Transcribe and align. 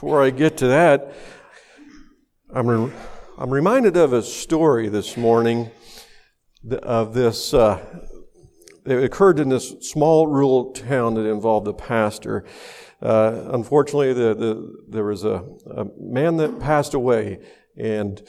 before 0.00 0.22
I 0.22 0.30
get 0.30 0.56
to 0.56 0.68
that, 0.68 1.12
I'm, 2.54 2.66
re- 2.66 2.92
I'm 3.36 3.50
reminded 3.50 3.98
of 3.98 4.14
a 4.14 4.22
story 4.22 4.88
this 4.88 5.14
morning 5.18 5.70
of 6.82 7.12
this. 7.12 7.52
Uh, 7.52 7.84
it 8.86 9.04
occurred 9.04 9.38
in 9.38 9.50
this 9.50 9.74
small 9.82 10.26
rural 10.26 10.72
town 10.72 11.16
that 11.16 11.26
involved 11.26 11.68
a 11.68 11.74
pastor. 11.74 12.46
Uh, 13.02 13.50
unfortunately, 13.52 14.14
the, 14.14 14.32
the, 14.34 14.74
there 14.88 15.04
was 15.04 15.22
a, 15.22 15.44
a 15.66 15.84
man 15.98 16.38
that 16.38 16.58
passed 16.58 16.94
away, 16.94 17.38
and 17.76 18.22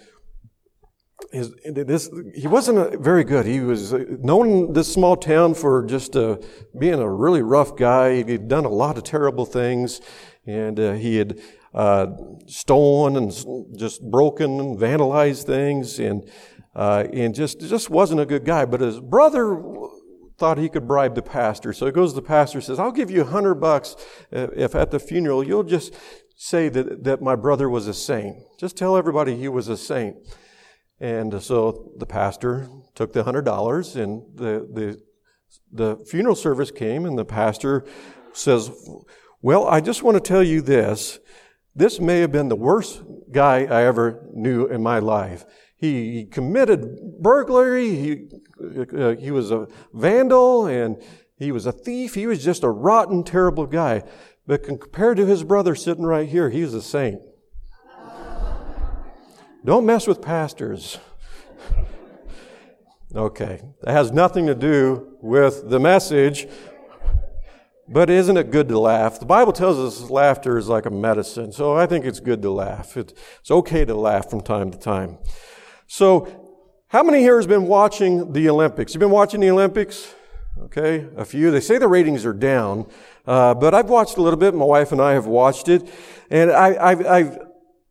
his, 1.31 1.53
this, 1.63 2.09
he 2.35 2.47
wasn't 2.47 3.01
very 3.01 3.23
good. 3.23 3.45
He 3.45 3.61
was 3.61 3.93
known 3.93 4.49
in 4.49 4.73
this 4.73 4.93
small 4.93 5.15
town 5.15 5.53
for 5.53 5.85
just 5.85 6.17
uh, 6.17 6.35
being 6.77 6.95
a 6.95 7.09
really 7.09 7.41
rough 7.41 7.77
guy. 7.77 8.23
He'd 8.23 8.49
done 8.49 8.65
a 8.65 8.69
lot 8.69 8.97
of 8.97 9.05
terrible 9.05 9.45
things, 9.45 10.01
and 10.45 10.77
uh, 10.77 10.93
he 10.93 11.15
had 11.15 11.39
uh, 11.73 12.07
stolen 12.47 13.15
and 13.15 13.31
just 13.77 14.01
broken 14.09 14.59
and 14.59 14.77
vandalized 14.77 15.43
things, 15.45 15.99
and 15.99 16.29
uh, 16.75 17.05
and 17.13 17.33
just 17.33 17.59
just 17.61 17.89
wasn't 17.89 18.19
a 18.19 18.25
good 18.25 18.45
guy. 18.45 18.65
But 18.65 18.81
his 18.81 18.99
brother 18.99 19.61
thought 20.37 20.57
he 20.57 20.69
could 20.69 20.87
bribe 20.87 21.15
the 21.15 21.21
pastor, 21.21 21.71
so 21.73 21.85
he 21.85 21.91
goes 21.91 22.11
to 22.11 22.15
the 22.15 22.27
pastor 22.27 22.57
and 22.57 22.65
says, 22.65 22.79
"I'll 22.79 22.91
give 22.91 23.11
you 23.11 23.21
a 23.21 23.25
hundred 23.25 23.55
bucks 23.55 23.95
if 24.31 24.75
at 24.75 24.91
the 24.91 24.99
funeral 24.99 25.45
you'll 25.45 25.63
just 25.63 25.93
say 26.35 26.69
that 26.69 27.03
that 27.03 27.21
my 27.21 27.35
brother 27.35 27.69
was 27.69 27.87
a 27.87 27.93
saint. 27.93 28.37
Just 28.59 28.77
tell 28.77 28.97
everybody 28.97 29.35
he 29.35 29.47
was 29.47 29.67
a 29.67 29.77
saint." 29.77 30.17
And 30.99 31.41
so 31.41 31.91
the 31.97 32.05
pastor 32.05 32.69
took 32.93 33.11
the 33.11 33.23
hundred 33.23 33.43
dollars, 33.43 33.95
and 33.95 34.23
the, 34.35 34.67
the 34.71 35.01
the 35.71 36.05
funeral 36.05 36.35
service 36.35 36.69
came, 36.69 37.05
and 37.05 37.17
the 37.17 37.25
pastor 37.25 37.85
says, 38.33 38.69
"Well, 39.41 39.67
I 39.67 39.81
just 39.81 40.03
want 40.03 40.15
to 40.15 40.21
tell 40.21 40.43
you 40.43 40.61
this. 40.61 41.19
This 41.75 41.99
may 41.99 42.19
have 42.19 42.31
been 42.31 42.49
the 42.49 42.55
worst 42.55 43.01
guy 43.31 43.63
I 43.63 43.83
ever 43.83 44.27
knew 44.33 44.65
in 44.65 44.83
my 44.83 44.99
life. 44.99 45.45
He, 45.77 46.25
committed 46.25 47.19
burglary. 47.19 47.95
He 47.95 48.29
uh, 48.95 49.15
he 49.15 49.31
was 49.31 49.49
a 49.51 49.67
vandal, 49.93 50.67
and 50.67 51.01
he 51.35 51.51
was 51.51 51.65
a 51.65 51.71
thief. 51.71 52.13
He 52.13 52.27
was 52.27 52.43
just 52.43 52.63
a 52.63 52.69
rotten, 52.69 53.23
terrible 53.23 53.65
guy. 53.65 54.03
But 54.45 54.63
compared 54.63 55.17
to 55.17 55.25
his 55.25 55.43
brother 55.43 55.73
sitting 55.73 56.05
right 56.05 56.29
here, 56.29 56.49
he 56.49 56.61
was 56.61 56.75
a 56.75 56.81
saint." 56.81 57.21
Don't 59.63 59.85
mess 59.85 60.07
with 60.07 60.21
pastors. 60.21 60.99
Okay, 63.15 63.61
that 63.81 63.91
has 63.91 64.11
nothing 64.11 64.47
to 64.47 64.55
do 64.55 65.17
with 65.21 65.69
the 65.69 65.79
message, 65.79 66.47
but 67.91 68.09
isn't 68.09 68.37
it 68.37 68.51
good 68.51 68.69
to 68.69 68.79
laugh? 68.79 69.19
The 69.19 69.25
Bible 69.25 69.51
tells 69.51 69.77
us 69.77 70.09
laughter 70.09 70.57
is 70.57 70.69
like 70.69 70.85
a 70.85 70.89
medicine, 70.89 71.51
so 71.51 71.75
I 71.75 71.85
think 71.85 72.05
it's 72.05 72.19
good 72.19 72.41
to 72.43 72.49
laugh. 72.49 72.95
It's 72.95 73.51
okay 73.51 73.83
to 73.83 73.93
laugh 73.93 74.29
from 74.29 74.41
time 74.41 74.71
to 74.71 74.77
time. 74.77 75.17
So, 75.87 76.37
how 76.87 77.03
many 77.03 77.19
here 77.19 77.35
has 77.35 77.47
been 77.47 77.67
watching 77.67 78.33
the 78.33 78.49
Olympics? 78.49 78.93
You've 78.93 78.99
been 78.99 79.11
watching 79.11 79.41
the 79.41 79.49
Olympics? 79.49 80.13
Okay, 80.63 81.07
a 81.17 81.25
few. 81.25 81.51
They 81.51 81.59
say 81.59 81.77
the 81.77 81.87
ratings 81.87 82.25
are 82.25 82.33
down, 82.33 82.87
uh, 83.25 83.53
but 83.53 83.73
I've 83.73 83.89
watched 83.89 84.17
a 84.17 84.21
little 84.21 84.39
bit. 84.39 84.53
My 84.53 84.65
wife 84.65 84.91
and 84.91 85.01
I 85.01 85.13
have 85.13 85.25
watched 85.25 85.67
it, 85.69 85.89
and 86.29 86.51
I, 86.51 86.91
I've, 86.91 87.05
I've 87.05 87.39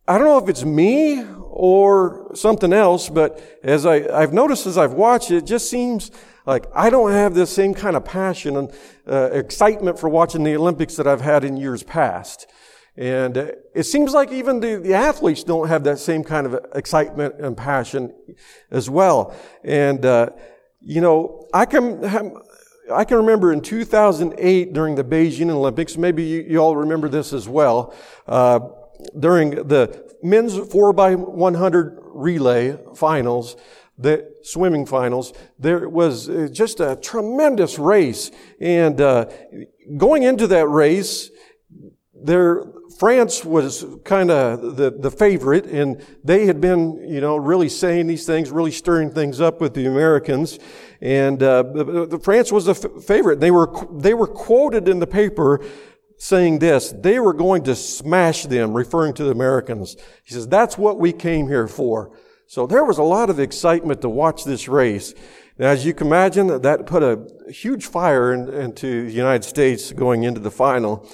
I 0.07 0.17
don't 0.17 0.27
know 0.27 0.37
if 0.39 0.49
it's 0.49 0.65
me 0.65 1.23
or 1.39 2.31
something 2.33 2.73
else, 2.73 3.07
but 3.07 3.41
as 3.63 3.85
I, 3.85 4.07
I've 4.11 4.33
noticed 4.33 4.65
as 4.65 4.77
I've 4.77 4.93
watched 4.93 5.31
it, 5.31 5.37
it 5.37 5.45
just 5.45 5.69
seems 5.69 6.11
like 6.45 6.65
I 6.73 6.89
don't 6.89 7.11
have 7.11 7.33
the 7.33 7.45
same 7.45 7.73
kind 7.73 7.95
of 7.95 8.05
passion 8.05 8.57
and 8.57 8.71
uh, 9.07 9.29
excitement 9.31 9.99
for 9.99 10.09
watching 10.09 10.43
the 10.43 10.55
Olympics 10.55 10.95
that 10.95 11.07
I've 11.07 11.21
had 11.21 11.43
in 11.43 11.57
years 11.57 11.83
past. 11.83 12.47
And 12.97 13.37
uh, 13.37 13.47
it 13.73 13.83
seems 13.83 14.13
like 14.13 14.31
even 14.31 14.59
the, 14.59 14.75
the 14.75 14.93
athletes 14.93 15.43
don't 15.43 15.67
have 15.67 15.83
that 15.85 15.99
same 15.99 16.23
kind 16.23 16.45
of 16.45 16.59
excitement 16.75 17.35
and 17.39 17.55
passion 17.55 18.13
as 18.69 18.89
well. 18.89 19.35
And, 19.63 20.05
uh, 20.05 20.31
you 20.81 20.99
know, 20.99 21.47
I 21.53 21.65
can, 21.65 22.03
I 22.91 23.05
can 23.05 23.17
remember 23.17 23.53
in 23.53 23.61
2008 23.61 24.73
during 24.73 24.95
the 24.95 25.03
Beijing 25.03 25.49
Olympics, 25.49 25.95
maybe 25.95 26.23
you, 26.23 26.41
you 26.41 26.57
all 26.57 26.75
remember 26.75 27.07
this 27.07 27.31
as 27.33 27.47
well, 27.47 27.93
uh, 28.27 28.59
during 29.17 29.51
the 29.67 30.11
men's 30.21 30.57
4 30.57 30.93
by 30.93 31.15
100 31.15 31.97
relay 32.01 32.77
finals, 32.95 33.55
the 33.97 34.30
swimming 34.43 34.85
finals, 34.85 35.33
there 35.59 35.87
was 35.89 36.29
uh, 36.29 36.47
just 36.51 36.79
a 36.79 36.95
tremendous 36.95 37.79
race. 37.79 38.31
And 38.59 38.99
uh, 38.99 39.25
going 39.97 40.23
into 40.23 40.47
that 40.47 40.67
race, 40.67 41.31
there 42.13 42.65
France 42.99 43.43
was 43.43 43.85
kind 44.03 44.29
of 44.29 44.75
the, 44.75 44.91
the 44.91 45.09
favorite, 45.09 45.65
and 45.65 46.05
they 46.23 46.45
had 46.45 46.61
been, 46.61 47.03
you 47.09 47.19
know, 47.19 47.35
really 47.35 47.69
saying 47.69 48.05
these 48.05 48.25
things, 48.25 48.51
really 48.51 48.71
stirring 48.71 49.11
things 49.11 49.41
up 49.41 49.59
with 49.59 49.73
the 49.73 49.87
Americans. 49.87 50.59
And 51.01 51.41
uh, 51.41 51.63
the, 51.63 52.05
the 52.05 52.19
France 52.19 52.51
was 52.51 52.69
f- 52.69 53.03
favorite. 53.03 53.39
They 53.39 53.49
were 53.49 53.71
they 53.91 54.13
were 54.13 54.27
quoted 54.27 54.87
in 54.87 54.99
the 54.99 55.07
paper 55.07 55.61
saying 56.21 56.59
this, 56.59 56.93
they 56.95 57.19
were 57.19 57.33
going 57.33 57.63
to 57.63 57.73
smash 57.73 58.43
them, 58.43 58.75
referring 58.75 59.11
to 59.11 59.23
the 59.23 59.31
Americans. 59.31 59.95
He 60.23 60.35
says, 60.35 60.47
that's 60.47 60.77
what 60.77 60.99
we 60.99 61.11
came 61.11 61.47
here 61.47 61.67
for. 61.67 62.15
So 62.51 62.67
there 62.67 62.83
was 62.83 62.97
a 62.97 63.03
lot 63.03 63.29
of 63.29 63.39
excitement 63.39 64.01
to 64.01 64.09
watch 64.09 64.43
this 64.43 64.67
race. 64.67 65.13
Now, 65.57 65.67
as 65.67 65.85
you 65.85 65.93
can 65.93 66.07
imagine, 66.07 66.47
that 66.47 66.85
put 66.85 67.01
a 67.01 67.25
huge 67.49 67.85
fire 67.85 68.33
in, 68.33 68.49
into 68.49 69.05
the 69.05 69.13
United 69.13 69.45
States 69.45 69.93
going 69.93 70.23
into 70.23 70.41
the 70.41 70.51
final. 70.51 71.09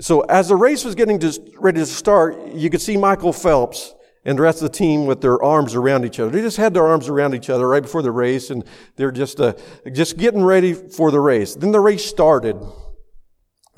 So 0.00 0.20
as 0.24 0.48
the 0.48 0.56
race 0.56 0.84
was 0.84 0.94
getting 0.94 1.18
to, 1.20 1.32
ready 1.58 1.80
to 1.80 1.86
start, 1.86 2.52
you 2.52 2.68
could 2.68 2.82
see 2.82 2.98
Michael 2.98 3.32
Phelps 3.32 3.94
and 4.26 4.36
the 4.36 4.42
rest 4.42 4.58
of 4.58 4.70
the 4.70 4.76
team 4.76 5.06
with 5.06 5.22
their 5.22 5.42
arms 5.42 5.74
around 5.74 6.04
each 6.04 6.20
other. 6.20 6.30
They 6.30 6.42
just 6.42 6.58
had 6.58 6.74
their 6.74 6.86
arms 6.86 7.08
around 7.08 7.34
each 7.34 7.48
other 7.48 7.66
right 7.66 7.82
before 7.82 8.02
the 8.02 8.12
race, 8.12 8.50
and 8.50 8.62
they're 8.96 9.10
just 9.10 9.40
uh, 9.40 9.54
just 9.94 10.18
getting 10.18 10.44
ready 10.44 10.74
for 10.74 11.10
the 11.10 11.20
race. 11.20 11.54
Then 11.54 11.72
the 11.72 11.80
race 11.80 12.04
started. 12.04 12.58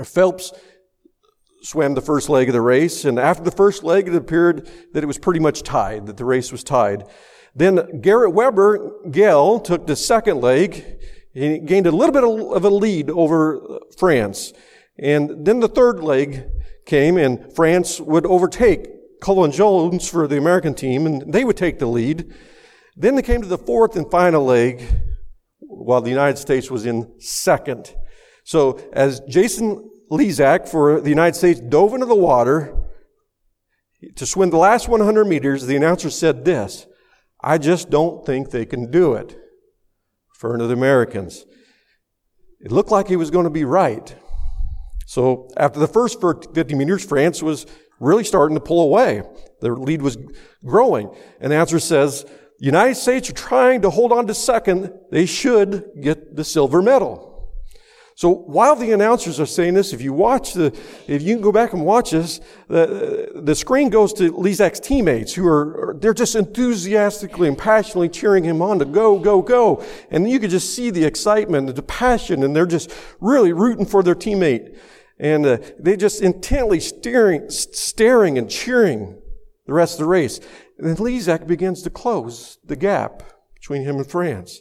Phelps 0.03 0.53
swam 1.63 1.95
the 1.95 2.01
first 2.01 2.29
leg 2.29 2.49
of 2.49 2.53
the 2.53 2.61
race, 2.61 3.05
and 3.05 3.19
after 3.19 3.43
the 3.43 3.51
first 3.51 3.83
leg, 3.83 4.09
it 4.09 4.15
appeared 4.15 4.71
that 4.93 5.03
it 5.03 5.07
was 5.07 5.19
pretty 5.19 5.41
much 5.41 5.63
tied, 5.63 6.07
that 6.07 6.17
the 6.17 6.25
race 6.25 6.53
was 6.53 6.65
tied. 6.65 7.05
Then 7.55 8.01
Garrett 8.01 8.33
Weber, 8.33 8.93
Gale, 9.11 9.59
took 9.61 9.87
the 9.87 9.97
second 9.97 10.41
leg. 10.41 10.85
He 11.33 11.59
gained 11.59 11.87
a 11.87 11.91
little 11.91 12.13
bit 12.13 12.25
of 12.25 12.65
a 12.65 12.71
lead 12.71 13.11
over 13.11 13.57
uh, 13.57 13.79
France. 13.97 14.53
And 14.99 15.45
then 15.45 15.61
the 15.61 15.69
third 15.69 16.03
leg 16.03 16.45
came, 16.87 17.17
and 17.17 17.55
France 17.55 18.01
would 18.01 18.27
overtake 18.27 19.21
Cullen 19.21 19.51
Jones 19.51 20.09
for 20.09 20.27
the 20.27 20.39
American 20.39 20.75
team, 20.75 21.07
and 21.07 21.33
they 21.33 21.45
would 21.45 21.57
take 21.57 21.79
the 21.79 21.87
lead. 21.87 22.33
Then 22.97 23.15
they 23.15 23.23
came 23.23 23.43
to 23.43 23.49
the 23.49 23.59
fourth 23.59 23.97
and 23.97 24.11
final 24.11 24.45
leg, 24.45 24.83
while 25.61 26.01
the 26.01 26.11
United 26.11 26.39
States 26.39 26.71
was 26.71 26.87
in 26.87 27.13
second. 27.21 27.95
So 28.45 28.81
as 28.93 29.21
Jason 29.29 29.91
Lezak 30.11 30.69
for 30.69 31.01
the 31.01 31.11
United 31.11 31.37
States 31.37 31.61
dove 31.61 31.95
into 31.95 32.07
the 32.07 32.15
water 32.15 32.75
to 34.17 34.27
swim 34.27 34.51
the 34.51 34.57
last 34.57 34.89
100 34.89 35.25
meters, 35.25 35.67
the 35.67 35.77
announcer 35.77 36.11
said 36.11 36.45
this, 36.45 36.87
I 37.41 37.59
just 37.59 37.91
don't 37.91 38.25
think 38.25 38.51
they 38.51 38.65
can 38.65 38.91
do 38.91 39.15
it 39.15 39.37
for 40.35 40.57
the 40.57 40.73
Americans. 40.73 41.45
It 42.61 42.73
looked 42.73 42.91
like 42.91 43.09
he 43.09 43.17
was 43.17 43.31
going 43.31 43.45
to 43.45 43.51
be 43.51 43.65
right. 43.65 44.15
So 45.07 45.49
after 45.57 45.81
the 45.81 45.89
first 45.89 46.21
50 46.21 46.75
meters, 46.75 47.05
France 47.05 47.43
was 47.43 47.67
really 48.01 48.25
starting 48.25 48.57
to 48.57 48.61
pull 48.61 48.83
away. 48.83 49.23
Their 49.61 49.75
lead 49.75 50.03
was 50.03 50.17
growing. 50.65 51.15
And 51.41 51.53
the 51.53 51.57
answer 51.57 51.81
says, 51.81 52.25
United 52.61 52.97
States 52.97 53.31
are 53.31 53.35
trying 53.35 53.83
to 53.83 53.91
hold 53.91 54.13
on 54.13 54.27
to 54.27 54.35
second. 54.35 54.93
They 55.11 55.27
should 55.27 55.91
get 56.01 56.37
the 56.37 56.45
silver 56.45 56.83
medal. 56.83 57.28
So 58.19 58.31
while 58.31 58.75
the 58.75 58.91
announcers 58.91 59.39
are 59.39 59.47
saying 59.47 59.75
this, 59.75 59.93
if 59.93 60.03
you 60.03 60.13
watch 60.13 60.53
the, 60.53 60.77
if 61.07 61.23
you 61.23 61.37
can 61.37 61.41
go 61.41 61.53
back 61.53 61.73
and 61.73 61.87
watch 61.87 62.11
this, 62.11 62.41
the, 62.67 63.31
the 63.33 63.55
screen 63.55 63.91
goes 63.91 64.13
to 64.15 64.33
Lezak's 64.33 64.81
teammates 64.81 65.35
who 65.35 65.47
are, 65.47 65.97
they're 66.01 66.13
just 66.13 66.35
enthusiastically 66.35 67.47
and 67.47 67.57
passionately 67.57 68.09
cheering 68.09 68.43
him 68.43 68.61
on 68.61 68.81
to 68.81 68.85
go, 68.85 69.21
go, 69.21 69.41
go. 69.41 69.85
And 70.11 70.29
you 70.29 70.41
could 70.41 70.51
just 70.51 70.75
see 70.75 70.91
the 70.91 71.05
excitement, 71.05 71.69
and 71.69 71.79
the 71.79 71.83
passion, 71.83 72.43
and 72.43 72.57
they're 72.57 72.67
just 72.67 72.93
really 73.21 73.53
rooting 73.53 73.87
for 73.87 74.03
their 74.03 74.17
teammate. 74.17 74.77
And 75.21 75.47
uh, 75.47 75.59
they 75.79 75.97
just 75.97 76.21
intently 76.21 76.81
staring, 76.81 77.49
staring 77.51 78.37
and 78.37 78.51
cheering 78.51 79.17
the 79.67 79.75
rest 79.75 79.95
of 79.95 79.99
the 80.01 80.07
race. 80.07 80.41
And 80.77 80.89
then 80.89 80.97
Lezak 80.97 81.47
begins 81.47 81.83
to 81.83 81.91
close 81.91 82.59
the 82.65 82.75
gap 82.75 83.23
between 83.55 83.83
him 83.83 83.95
and 83.95 84.11
France. 84.11 84.61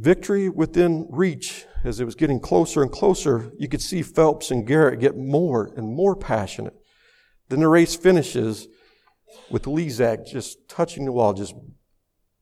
Victory 0.00 0.48
within 0.48 1.06
reach, 1.10 1.66
as 1.84 2.00
it 2.00 2.06
was 2.06 2.14
getting 2.14 2.40
closer 2.40 2.82
and 2.82 2.90
closer, 2.90 3.52
you 3.58 3.68
could 3.68 3.82
see 3.82 4.00
Phelps 4.00 4.50
and 4.50 4.66
Garrett 4.66 4.98
get 4.98 5.14
more 5.14 5.70
and 5.76 5.94
more 5.94 6.16
passionate. 6.16 6.74
Then 7.50 7.60
the 7.60 7.68
race 7.68 7.94
finishes 7.94 8.66
with 9.50 9.64
Lezak 9.64 10.26
just 10.26 10.66
touching 10.68 11.04
the 11.04 11.12
wall, 11.12 11.34
just 11.34 11.54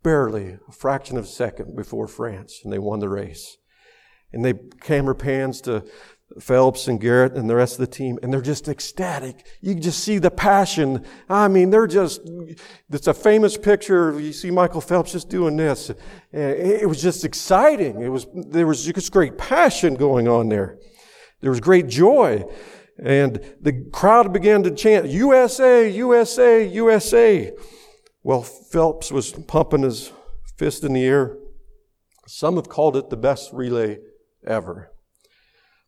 barely 0.05 0.59
a 0.69 0.73
fraction 0.73 1.17
of 1.17 1.25
a 1.25 1.29
second 1.29 1.75
before 1.75 2.07
France, 2.07 2.61
and 2.63 2.73
they 2.73 2.79
won 2.79 3.01
the 3.01 3.09
race. 3.09 3.57
And 4.33 4.45
they 4.45 4.55
camera 4.81 5.17
pans 5.17 5.61
to, 5.63 5.85
Phelps 6.41 6.89
and 6.89 7.01
Garrett 7.01 7.35
and 7.35 7.49
the 7.49 7.57
rest 7.57 7.75
of 7.75 7.81
the 7.81 7.87
team, 7.87 8.19
and 8.23 8.33
they're 8.33 8.41
just 8.43 8.69
ecstatic. 8.69 9.47
You 9.61 9.75
can 9.75 9.83
just 9.83 10.05
see 10.05 10.19
the 10.19 10.31
passion. 10.31 11.05
I 11.29 11.49
mean, 11.49 11.71
they're 11.71 11.87
just, 11.87 12.21
it's 12.91 13.07
a 13.07 13.15
famous 13.15 13.57
picture. 13.57 14.19
You 14.21 14.33
see 14.33 14.51
Michael 14.51 14.81
Phelps 14.81 15.13
just 15.13 15.31
doing 15.31 15.57
this. 15.57 15.91
It 16.31 16.89
was 16.89 17.01
just 17.01 17.25
exciting. 17.25 18.03
It 18.03 18.11
was, 18.11 18.27
there 18.35 18.67
was 18.67 18.85
just 18.85 19.11
great 19.11 19.39
passion 19.39 19.95
going 19.95 20.29
on 20.29 20.49
there. 20.49 20.79
There 21.41 21.51
was 21.51 21.61
great 21.61 21.89
joy. 21.89 22.45
And 23.03 23.41
the 23.61 23.89
crowd 23.93 24.33
began 24.33 24.63
to 24.65 24.71
chant, 24.71 25.09
USA, 25.09 25.89
USA, 25.89 26.67
USA. 26.67 27.53
Well, 28.23 28.43
Phelps 28.43 29.11
was 29.11 29.33
pumping 29.33 29.83
his 29.83 30.13
fist 30.57 30.85
in 30.85 30.93
the 30.93 31.05
air. 31.05 31.37
Some 32.27 32.57
have 32.57 32.69
called 32.69 32.97
it 32.97 33.09
the 33.09 33.17
best 33.17 33.53
relay 33.53 33.99
ever. 34.47 34.93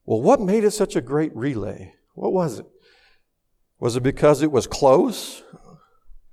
Well, 0.05 0.21
what 0.21 0.41
made 0.41 0.65
it 0.65 0.73
such 0.73 0.97
a 0.97 1.01
great 1.01 1.35
relay? 1.37 1.95
What 2.15 2.33
was 2.33 2.59
it? 2.59 2.67
Was 3.79 3.97
it 3.97 4.03
because 4.03 4.43
it 4.43 4.53
was 4.53 4.67
close? 4.67 5.43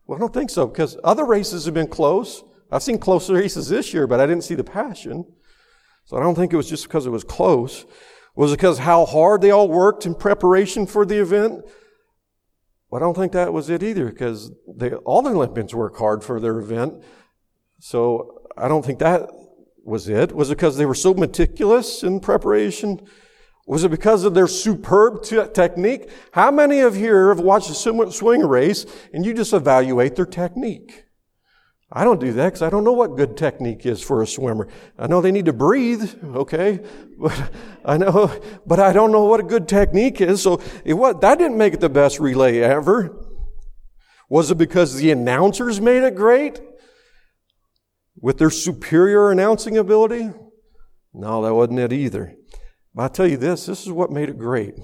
Well, 0.06 0.18
I 0.18 0.20
don't 0.20 0.34
think 0.34 0.50
so, 0.50 0.68
because 0.68 0.98
other 1.04 1.26
races 1.26 1.66
have 1.66 1.74
been 1.74 1.88
close. 1.88 2.44
I've 2.72 2.84
seen 2.84 2.98
close 2.98 3.30
races 3.30 3.70
this 3.70 3.94
year, 3.94 4.08
but 4.08 4.20
I 4.20 4.26
didn't 4.26 4.44
see 4.44 4.56
the 4.56 4.64
passion. 4.64 5.26
So 6.06 6.18
I 6.18 6.22
don't 6.22 6.36
think 6.36 6.54
it 6.54 6.58
was 6.58 6.70
just 6.70 6.84
because 6.84 7.06
it 7.06 7.12
was 7.12 7.24
close. 7.24 7.86
Was 8.36 8.52
it 8.52 8.58
because 8.58 8.80
how 8.80 9.06
hard 9.06 9.42
they 9.42 9.52
all 9.52 9.68
worked 9.68 10.06
in 10.06 10.16
preparation 10.16 10.86
for 10.86 11.06
the 11.06 11.22
event? 11.22 11.66
Well, 12.90 13.02
I 13.02 13.06
don't 13.06 13.16
think 13.16 13.34
that 13.34 13.52
was 13.52 13.70
it 13.70 13.84
either, 13.84 14.10
because 14.10 14.52
they, 14.68 14.92
all 14.94 15.22
the 15.22 15.32
Olympians 15.32 15.76
work 15.76 15.98
hard 15.98 16.24
for 16.24 16.40
their 16.40 16.60
event. 16.60 17.04
So 17.80 18.42
I 18.58 18.68
don't 18.68 18.86
think 18.86 19.00
that 19.00 19.30
was 19.84 20.08
it. 20.08 20.34
Was 20.34 20.50
it 20.50 20.56
because 20.56 20.78
they 20.78 20.86
were 20.86 20.96
so 20.96 21.14
meticulous 21.14 22.04
in 22.04 22.20
preparation? 22.20 23.06
Was 23.68 23.84
it 23.84 23.92
because 23.92 24.24
of 24.24 24.34
their 24.34 24.48
superb 24.48 25.24
t- 25.24 25.44
technique? 25.54 26.10
How 26.32 26.50
many 26.52 26.80
of 26.80 26.96
you 26.96 27.14
have 27.28 27.42
watched 27.42 27.70
a 27.70 27.74
swing 27.74 28.42
race 28.48 28.86
and 29.14 29.26
you 29.26 29.34
just 29.34 29.52
evaluate 29.52 30.16
their 30.16 30.26
technique? 30.26 31.04
I 31.92 32.06
don't 32.06 32.20
do 32.20 32.32
that 32.34 32.46
because 32.46 32.62
I 32.62 32.70
don't 32.70 32.86
know 32.86 32.94
what 32.94 33.18
good 33.18 33.36
technique 33.36 33.86
is 33.86 34.02
for 34.02 34.22
a 34.22 34.28
swimmer. 34.28 34.70
I 34.98 35.08
know 35.08 35.20
they 35.20 35.34
need 35.34 35.46
to 35.46 35.54
breathe, 35.54 36.16
okay, 36.24 36.80
but 37.20 37.52
I 37.84 37.98
know, 37.98 38.32
but 38.66 38.80
I 38.80 38.94
don't 38.94 39.12
know 39.12 39.26
what 39.26 39.42
a 39.42 39.44
good 39.44 39.68
technique 39.68 40.22
is. 40.22 40.42
So 40.42 40.62
it 40.86 40.94
was, 40.94 41.18
that 41.20 41.38
didn't 41.38 41.58
make 41.58 41.74
it 41.74 41.82
the 41.82 41.90
best 41.90 42.22
relay 42.22 42.60
ever. 42.60 43.22
Was 44.30 44.50
it 44.50 44.58
because 44.58 44.96
the 44.96 45.12
announcers 45.12 45.82
made 45.82 46.04
it 46.04 46.16
great 46.16 46.62
with 48.16 48.38
their 48.38 48.50
superior 48.50 49.30
announcing 49.30 49.78
ability? 49.78 50.32
No, 51.14 51.42
that 51.44 51.54
wasn't 51.54 51.80
it 51.80 51.92
either. 51.92 52.34
But 52.98 53.04
I 53.04 53.08
tell 53.10 53.28
you 53.28 53.38
this, 53.38 53.68
this 53.68 53.84
is 53.84 53.92
what 53.92 54.10
made 54.10 54.28
it 54.28 54.40
great. 54.40 54.74
It 54.74 54.84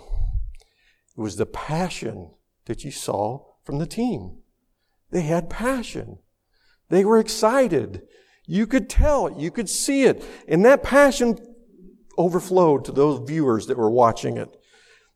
was 1.18 1.36
the 1.36 1.48
passion 1.48 2.30
that 2.66 2.84
you 2.84 2.92
saw 2.92 3.44
from 3.64 3.80
the 3.80 3.88
team. 3.88 4.38
They 5.10 5.22
had 5.22 5.50
passion. 5.50 6.20
They 6.90 7.06
were 7.06 7.18
excited. 7.18 8.04
You 8.46 8.68
could 8.68 8.88
tell, 8.88 9.36
you 9.42 9.50
could 9.50 9.68
see 9.68 10.04
it. 10.04 10.24
And 10.48 10.64
that 10.64 10.84
passion 10.84 11.40
overflowed 12.16 12.86
to 12.86 12.92
those 12.92 13.28
viewers 13.28 13.66
that 13.66 13.80
were 13.80 13.90
watching 13.90 14.38
it. 14.38 14.56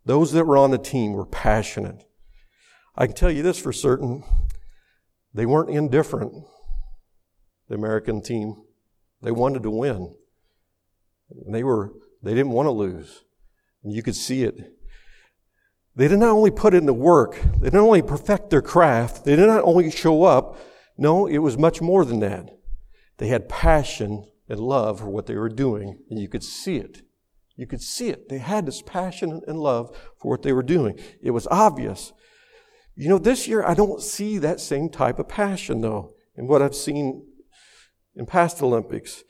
Those 0.03 0.31
that 0.31 0.47
were 0.47 0.57
on 0.57 0.71
the 0.71 0.79
team 0.79 1.13
were 1.13 1.27
passionate. 1.27 2.03
I 2.95 3.05
can 3.05 3.15
tell 3.15 3.29
you 3.29 3.43
this 3.43 3.59
for 3.59 3.71
certain. 3.71 4.23
They 5.35 5.45
weren't 5.45 5.69
indifferent, 5.69 6.33
the 7.69 7.75
American 7.75 8.23
team. 8.23 8.55
They 9.21 9.31
wanted 9.31 9.61
to 9.61 9.69
win. 9.69 10.15
They 11.47 11.63
were 11.63 11.93
they 12.27 12.33
didn't 12.33 12.51
want 12.51 12.67
to 12.67 12.71
lose. 12.71 13.23
And 13.83 13.93
you 13.93 14.03
could 14.03 14.15
see 14.15 14.43
it. 14.43 14.73
They 15.95 16.07
did 16.07 16.19
not 16.19 16.31
only 16.31 16.51
put 16.51 16.73
in 16.73 16.85
the 16.85 16.93
work, 16.93 17.41
they 17.59 17.67
didn't 17.67 17.79
only 17.79 18.01
perfect 18.01 18.49
their 18.49 18.61
craft, 18.61 19.25
they 19.25 19.35
did 19.35 19.47
not 19.47 19.63
only 19.63 19.89
show 19.89 20.23
up. 20.23 20.59
No, 20.97 21.25
it 21.25 21.39
was 21.39 21.57
much 21.57 21.81
more 21.81 22.05
than 22.05 22.19
that. 22.19 22.49
They 23.17 23.27
had 23.27 23.49
passion 23.49 24.25
and 24.49 24.59
love 24.59 24.99
for 24.99 25.07
what 25.07 25.25
they 25.25 25.35
were 25.35 25.49
doing, 25.49 25.99
and 26.09 26.19
you 26.19 26.27
could 26.27 26.43
see 26.43 26.77
it. 26.77 27.01
You 27.55 27.65
could 27.65 27.81
see 27.81 28.09
it. 28.09 28.29
They 28.29 28.37
had 28.37 28.65
this 28.65 28.81
passion 28.83 29.41
and 29.47 29.59
love 29.59 29.95
for 30.19 30.29
what 30.29 30.43
they 30.43 30.53
were 30.53 30.63
doing. 30.63 30.99
It 31.21 31.31
was 31.31 31.47
obvious. 31.47 32.13
You 32.95 33.09
know, 33.09 33.17
this 33.17 33.47
year 33.47 33.63
I 33.63 33.73
don't 33.73 34.01
see 34.01 34.37
that 34.37 34.59
same 34.59 34.89
type 34.89 35.17
of 35.17 35.27
passion, 35.27 35.81
though, 35.81 36.13
in 36.35 36.47
what 36.47 36.61
I've 36.61 36.75
seen 36.75 37.25
in 38.15 38.25
past 38.25 38.61
Olympics. 38.61 39.23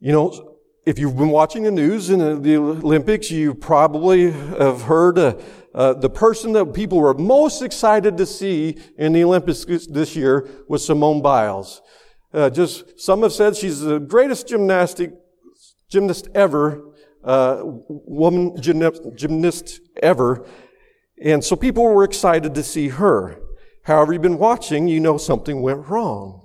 You 0.00 0.12
know, 0.12 0.56
if 0.90 0.98
you've 0.98 1.16
been 1.16 1.28
watching 1.28 1.62
the 1.62 1.70
news 1.70 2.10
in 2.10 2.42
the 2.42 2.56
Olympics, 2.56 3.30
you 3.30 3.54
probably 3.54 4.32
have 4.32 4.82
heard 4.82 5.20
uh, 5.20 5.36
uh, 5.72 5.92
the 5.92 6.10
person 6.10 6.50
that 6.50 6.74
people 6.74 6.98
were 6.98 7.14
most 7.14 7.62
excited 7.62 8.16
to 8.16 8.26
see 8.26 8.76
in 8.98 9.12
the 9.12 9.22
Olympics 9.22 9.64
this 9.86 10.16
year 10.16 10.48
was 10.66 10.84
Simone 10.84 11.22
Biles. 11.22 11.80
Uh, 12.34 12.50
just 12.50 12.98
some 12.98 13.22
have 13.22 13.32
said 13.32 13.54
she's 13.54 13.78
the 13.78 14.00
greatest 14.00 14.48
gymnastic 14.48 15.12
gymnast 15.88 16.26
ever, 16.34 16.82
uh, 17.22 17.62
woman 17.62 18.60
gymnast, 18.60 19.00
gymnast 19.14 19.80
ever, 20.02 20.44
and 21.22 21.44
so 21.44 21.54
people 21.54 21.84
were 21.84 22.02
excited 22.02 22.52
to 22.56 22.64
see 22.64 22.88
her. 22.88 23.38
However, 23.84 24.12
you've 24.12 24.22
been 24.22 24.38
watching, 24.38 24.88
you 24.88 24.98
know 24.98 25.18
something 25.18 25.62
went 25.62 25.86
wrong. 25.86 26.39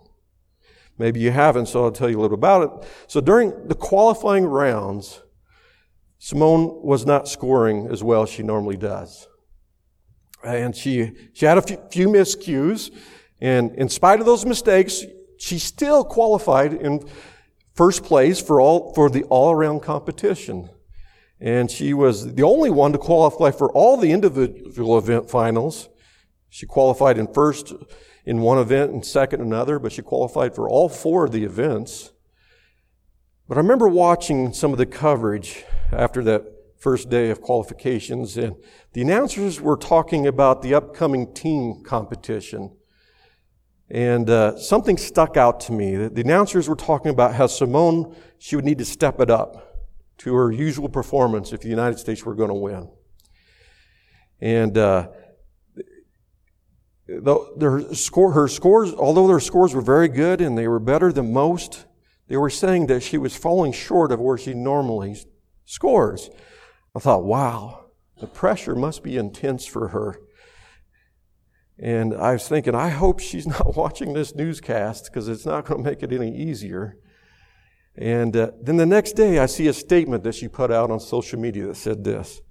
Maybe 0.97 1.19
you 1.19 1.31
haven't, 1.31 1.67
so 1.67 1.83
I'll 1.83 1.91
tell 1.91 2.09
you 2.09 2.19
a 2.19 2.21
little 2.21 2.37
about 2.37 2.63
it. 2.63 2.89
So 3.07 3.19
during 3.19 3.67
the 3.67 3.75
qualifying 3.75 4.45
rounds, 4.45 5.21
Simone 6.19 6.81
was 6.81 7.05
not 7.05 7.27
scoring 7.27 7.87
as 7.91 8.03
well 8.03 8.23
as 8.23 8.29
she 8.29 8.43
normally 8.43 8.77
does. 8.77 9.27
And 10.43 10.75
she, 10.75 11.11
she 11.33 11.45
had 11.45 11.57
a 11.57 11.61
few, 11.61 11.77
few 11.91 12.07
miscues, 12.07 12.91
and 13.41 13.75
in 13.75 13.89
spite 13.89 14.19
of 14.19 14.25
those 14.25 14.45
mistakes, 14.45 15.03
she 15.37 15.59
still 15.59 16.03
qualified 16.03 16.73
in 16.73 17.07
first 17.73 18.03
place 18.03 18.41
for 18.41 18.61
all, 18.61 18.93
for 18.93 19.09
the 19.09 19.23
all-around 19.23 19.81
competition. 19.81 20.69
And 21.41 21.69
she 21.69 21.93
was 21.93 22.35
the 22.35 22.43
only 22.43 22.69
one 22.69 22.93
to 22.93 22.97
qualify 22.97 23.51
for 23.51 23.69
all 23.71 23.97
the 23.97 24.13
individual 24.13 24.97
event 24.97 25.29
finals. 25.29 25.89
She 26.49 26.65
qualified 26.65 27.17
in 27.17 27.33
first 27.33 27.73
in 28.25 28.41
one 28.41 28.57
event 28.57 28.91
and 28.91 29.05
second 29.05 29.41
another, 29.41 29.79
but 29.79 29.91
she 29.91 30.01
qualified 30.01 30.55
for 30.55 30.69
all 30.69 30.89
four 30.89 31.25
of 31.25 31.31
the 31.31 31.43
events. 31.43 32.11
But 33.47 33.57
I 33.57 33.61
remember 33.61 33.87
watching 33.87 34.53
some 34.53 34.71
of 34.71 34.77
the 34.77 34.85
coverage 34.85 35.63
after 35.91 36.23
that 36.23 36.43
first 36.77 37.09
day 37.09 37.29
of 37.29 37.41
qualifications, 37.41 38.37
and 38.37 38.55
the 38.93 39.01
announcers 39.01 39.61
were 39.61 39.77
talking 39.77 40.27
about 40.27 40.61
the 40.61 40.73
upcoming 40.73 41.33
team 41.33 41.83
competition. 41.83 42.75
And 43.89 44.29
uh, 44.29 44.57
something 44.57 44.97
stuck 44.97 45.37
out 45.37 45.59
to 45.61 45.71
me. 45.71 45.95
The 45.95 46.21
announcers 46.21 46.67
were 46.67 46.75
talking 46.75 47.11
about 47.11 47.35
how 47.35 47.45
Simone, 47.45 48.15
she 48.39 48.55
would 48.55 48.65
need 48.65 48.79
to 48.79 48.85
step 48.85 49.19
it 49.19 49.29
up 49.29 49.75
to 50.19 50.33
her 50.33 50.51
usual 50.51 50.89
performance 50.89 51.53
if 51.53 51.61
the 51.61 51.69
United 51.69 51.99
States 51.99 52.25
were 52.25 52.33
going 52.33 52.49
to 52.49 52.55
win. 52.55 52.89
And 54.41 54.77
uh, 54.77 55.09
their 57.07 57.93
score, 57.93 58.31
her 58.31 58.47
scores, 58.47 58.93
although 58.93 59.27
their 59.27 59.39
scores 59.39 59.73
were 59.73 59.81
very 59.81 60.07
good 60.07 60.41
and 60.41 60.57
they 60.57 60.67
were 60.67 60.79
better 60.79 61.11
than 61.11 61.31
most, 61.31 61.85
they 62.27 62.37
were 62.37 62.49
saying 62.49 62.87
that 62.87 63.03
she 63.03 63.17
was 63.17 63.35
falling 63.35 63.71
short 63.71 64.11
of 64.11 64.19
where 64.19 64.37
she 64.37 64.53
normally 64.53 65.15
scores. 65.65 66.29
I 66.95 66.99
thought, 66.99 67.23
wow, 67.23 67.85
the 68.19 68.27
pressure 68.27 68.75
must 68.75 69.03
be 69.03 69.17
intense 69.17 69.65
for 69.65 69.89
her. 69.89 70.19
And 71.77 72.13
I 72.13 72.33
was 72.33 72.47
thinking, 72.47 72.73
I 72.73 72.89
hope 72.89 73.19
she's 73.19 73.45
not 73.47 73.75
watching 73.75 74.13
this 74.13 74.33
newscast 74.33 75.05
because 75.05 75.27
it's 75.27 75.45
not 75.45 75.65
going 75.65 75.83
to 75.83 75.89
make 75.89 76.01
it 76.01 76.11
any 76.11 76.35
easier. 76.35 76.97
And 77.97 78.35
uh, 78.35 78.51
then 78.61 78.77
the 78.77 78.85
next 78.85 79.13
day, 79.13 79.39
I 79.39 79.45
see 79.45 79.67
a 79.67 79.73
statement 79.73 80.23
that 80.23 80.35
she 80.35 80.47
put 80.47 80.71
out 80.71 80.91
on 80.91 80.99
social 80.99 81.39
media 81.39 81.67
that 81.67 81.75
said 81.75 82.03
this. 82.03 82.37
It 82.37 82.43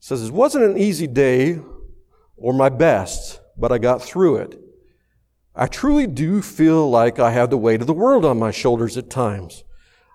says, 0.00 0.28
It 0.28 0.32
wasn't 0.32 0.64
an 0.64 0.78
easy 0.78 1.06
day 1.06 1.60
or 2.36 2.52
my 2.52 2.68
best, 2.68 3.40
but 3.56 3.72
I 3.72 3.78
got 3.78 4.02
through 4.02 4.36
it. 4.36 4.58
I 5.54 5.66
truly 5.66 6.06
do 6.06 6.40
feel 6.40 6.88
like 6.90 7.18
I 7.18 7.30
have 7.30 7.50
the 7.50 7.58
weight 7.58 7.80
of 7.80 7.86
the 7.86 7.92
world 7.92 8.24
on 8.24 8.38
my 8.38 8.50
shoulders 8.50 8.96
at 8.96 9.10
times. 9.10 9.64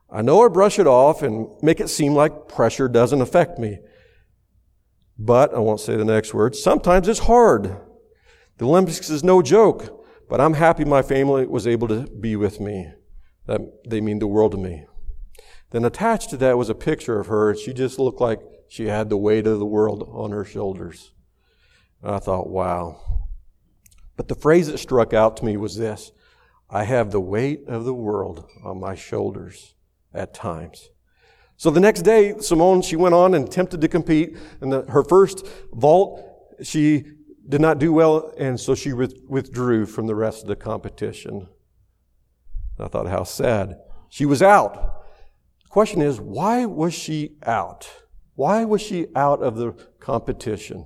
I 0.10 0.22
know 0.22 0.44
I 0.44 0.48
brush 0.48 0.80
it 0.80 0.88
off 0.88 1.22
and 1.22 1.48
make 1.62 1.80
it 1.80 1.90
seem 1.90 2.14
like 2.14 2.48
pressure 2.48 2.88
doesn't 2.88 3.22
affect 3.22 3.60
me. 3.60 3.80
But, 5.20 5.54
I 5.54 5.60
won't 5.60 5.80
say 5.80 5.96
the 5.96 6.06
next 6.06 6.34
word, 6.34 6.56
sometimes 6.56 7.08
it's 7.08 7.20
hard. 7.20 7.76
The 8.58 8.66
Olympics 8.66 9.10
is 9.10 9.24
no 9.24 9.42
joke, 9.42 10.06
but 10.30 10.42
I'm 10.42 10.54
happy 10.54 10.86
my 10.86 11.02
family 11.02 11.46
was 11.46 11.68
able 11.68 11.88
to 11.90 12.08
be 12.08 12.36
with 12.36 12.60
me. 12.60 12.92
That 13.46 13.62
they 13.88 14.02
mean 14.02 14.20
the 14.20 14.28
world 14.28 14.52
to 14.54 14.58
me. 14.58 14.86
Then 15.72 15.86
attached 15.86 16.30
to 16.32 16.38
that 16.38 16.58
was 16.58 16.70
a 16.70 16.76
picture 16.76 17.20
of 17.20 17.28
her. 17.28 17.56
She 17.56 17.74
just 17.74 18.00
looked 18.00 18.22
like 18.22 18.42
she 18.70 18.88
had 18.88 19.10
the 19.10 19.18
weight 19.18 19.48
of 19.48 19.60
the 19.60 19.66
world 19.66 20.08
on 20.12 20.32
her 20.32 20.46
shoulders. 20.46 21.14
I 22.04 22.20
thought, 22.20 22.50
wow. 22.50 23.27
But 24.18 24.28
the 24.28 24.36
phrase 24.36 24.68
that 24.68 24.80
struck 24.80 25.14
out 25.14 25.38
to 25.38 25.46
me 25.46 25.56
was 25.56 25.78
this 25.78 26.12
I 26.70 26.84
have 26.84 27.12
the 27.12 27.22
weight 27.22 27.64
of 27.68 27.86
the 27.86 27.94
world 27.94 28.46
on 28.66 28.80
my 28.80 28.96
shoulders 28.96 29.76
at 30.14 30.34
times. 30.34 30.90
So 31.56 31.72
the 31.72 31.80
next 31.80 32.02
day, 32.02 32.38
Simone, 32.40 32.82
she 32.82 32.96
went 32.96 33.16
on 33.16 33.34
and 33.34 33.48
attempted 33.48 33.82
to 33.82 33.88
compete. 33.88 34.38
And 34.62 34.74
her 34.90 35.04
first 35.04 35.46
vault, 35.72 36.22
she 36.62 37.06
did 37.48 37.62
not 37.62 37.80
do 37.80 37.94
well, 37.94 38.34
and 38.38 38.60
so 38.60 38.76
she 38.76 38.92
withdrew 38.92 39.86
from 39.86 40.08
the 40.08 40.16
rest 40.16 40.42
of 40.42 40.50
the 40.50 40.56
competition. 40.56 41.48
I 42.78 42.88
thought, 42.88 43.08
how 43.08 43.24
sad. 43.24 43.80
She 44.10 44.26
was 44.26 44.44
out. 44.44 45.06
The 45.64 45.70
question 45.70 46.02
is, 46.02 46.20
why 46.20 46.66
was 46.66 46.94
she 46.94 47.38
out? 47.44 47.90
Why 48.36 48.66
was 48.66 48.82
she 48.82 49.08
out 49.16 49.42
of 49.42 49.56
the 49.56 49.72
competition? 50.00 50.86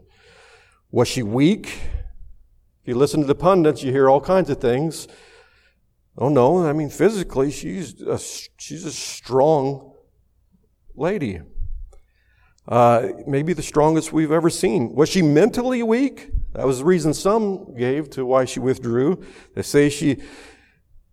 Was 0.89 1.07
she 1.07 1.23
weak? 1.23 1.79
If 2.81 2.87
you 2.87 2.95
listen 2.95 3.21
to 3.21 3.27
the 3.27 3.35
pundits, 3.35 3.83
you 3.83 3.91
hear 3.91 4.09
all 4.09 4.21
kinds 4.21 4.49
of 4.49 4.59
things. 4.59 5.07
Oh 6.17 6.29
no, 6.29 6.65
I 6.65 6.73
mean 6.73 6.89
physically, 6.89 7.51
she's 7.51 8.01
a, 8.01 8.19
she's 8.57 8.85
a 8.85 8.91
strong 8.91 9.93
lady. 10.95 11.41
Uh, 12.67 13.09
maybe 13.27 13.53
the 13.53 13.61
strongest 13.61 14.11
we've 14.11 14.31
ever 14.31 14.49
seen. 14.49 14.95
Was 14.95 15.09
she 15.09 15.21
mentally 15.21 15.83
weak? 15.83 16.31
That 16.53 16.65
was 16.65 16.79
the 16.79 16.85
reason 16.85 17.13
some 17.13 17.75
gave 17.75 18.09
to 18.11 18.25
why 18.25 18.45
she 18.45 18.59
withdrew. 18.59 19.23
They 19.53 19.61
say 19.61 19.89
she, 19.89 20.17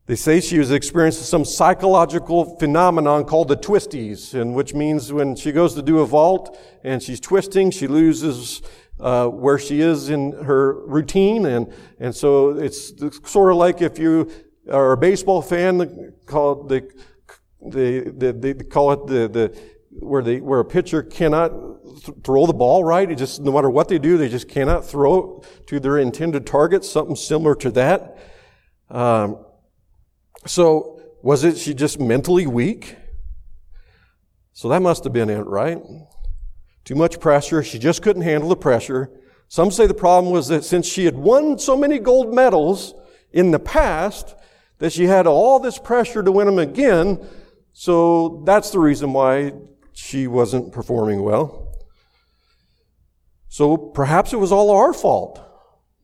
they 0.06 0.16
say 0.16 0.40
she 0.40 0.58
was 0.58 0.70
experiencing 0.70 1.24
some 1.24 1.44
psychological 1.44 2.58
phenomenon 2.58 3.24
called 3.24 3.48
the 3.48 3.56
twisties, 3.56 4.32
and 4.32 4.54
which 4.54 4.72
means 4.72 5.12
when 5.12 5.36
she 5.36 5.52
goes 5.52 5.74
to 5.74 5.82
do 5.82 6.00
a 6.00 6.06
vault 6.06 6.58
and 6.82 7.02
she's 7.02 7.20
twisting, 7.20 7.70
she 7.70 7.86
loses 7.86 8.62
uh, 9.00 9.28
where 9.28 9.58
she 9.58 9.80
is 9.80 10.08
in 10.08 10.32
her 10.32 10.84
routine, 10.86 11.46
and 11.46 11.72
and 11.98 12.14
so 12.14 12.50
it's, 12.50 12.90
it's 12.90 13.30
sort 13.30 13.52
of 13.52 13.58
like 13.58 13.80
if 13.80 13.98
you 13.98 14.30
are 14.70 14.92
a 14.92 14.96
baseball 14.96 15.42
fan, 15.42 16.12
call 16.26 16.66
it 16.66 16.68
the, 16.68 17.70
the, 17.70 18.10
the, 18.16 18.32
they 18.32 18.54
call 18.54 18.92
it 18.92 19.06
the 19.06 19.28
the 19.28 19.58
where 19.90 20.22
they 20.22 20.40
where 20.40 20.60
a 20.60 20.64
pitcher 20.64 21.02
cannot 21.02 21.50
th- 22.04 22.18
throw 22.24 22.46
the 22.46 22.52
ball 22.52 22.84
right. 22.84 23.10
It 23.10 23.16
just 23.18 23.40
no 23.40 23.52
matter 23.52 23.70
what 23.70 23.88
they 23.88 23.98
do, 23.98 24.16
they 24.16 24.28
just 24.28 24.48
cannot 24.48 24.84
throw 24.84 25.42
to 25.66 25.80
their 25.80 25.98
intended 25.98 26.46
target. 26.46 26.84
Something 26.84 27.16
similar 27.16 27.54
to 27.56 27.70
that. 27.72 28.18
Um, 28.90 29.44
so 30.46 31.00
was 31.22 31.44
it 31.44 31.58
she 31.58 31.74
just 31.74 32.00
mentally 32.00 32.46
weak? 32.46 32.96
So 34.52 34.68
that 34.70 34.82
must 34.82 35.04
have 35.04 35.12
been 35.12 35.30
it, 35.30 35.46
right? 35.46 35.78
Too 36.88 36.94
much 36.94 37.20
pressure. 37.20 37.62
She 37.62 37.78
just 37.78 38.00
couldn't 38.00 38.22
handle 38.22 38.48
the 38.48 38.56
pressure. 38.56 39.10
Some 39.48 39.70
say 39.70 39.86
the 39.86 39.92
problem 39.92 40.32
was 40.32 40.48
that 40.48 40.64
since 40.64 40.86
she 40.86 41.04
had 41.04 41.16
won 41.16 41.58
so 41.58 41.76
many 41.76 41.98
gold 41.98 42.34
medals 42.34 42.94
in 43.30 43.50
the 43.50 43.58
past, 43.58 44.34
that 44.78 44.90
she 44.90 45.04
had 45.04 45.26
all 45.26 45.60
this 45.60 45.78
pressure 45.78 46.22
to 46.22 46.32
win 46.32 46.46
them 46.46 46.58
again. 46.58 47.22
So 47.74 48.42
that's 48.46 48.70
the 48.70 48.78
reason 48.78 49.12
why 49.12 49.52
she 49.92 50.26
wasn't 50.26 50.72
performing 50.72 51.20
well. 51.20 51.76
So 53.50 53.76
perhaps 53.76 54.32
it 54.32 54.38
was 54.38 54.50
all 54.50 54.70
our 54.70 54.94
fault. 54.94 55.42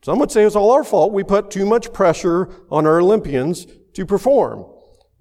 Some 0.03 0.19
would 0.19 0.31
say 0.31 0.43
it 0.43 0.53
was 0.53 0.57
all 0.57 0.71
our 0.71 0.85
fault. 0.85 1.15
We 1.15 1.25
put 1.25 1.51
too 1.51 1.65
much 1.65 1.95
pressure 1.95 2.51
on 2.71 2.87
our 2.87 3.01
Olympians 3.01 3.67
to 3.95 4.05
perform. 4.05 4.67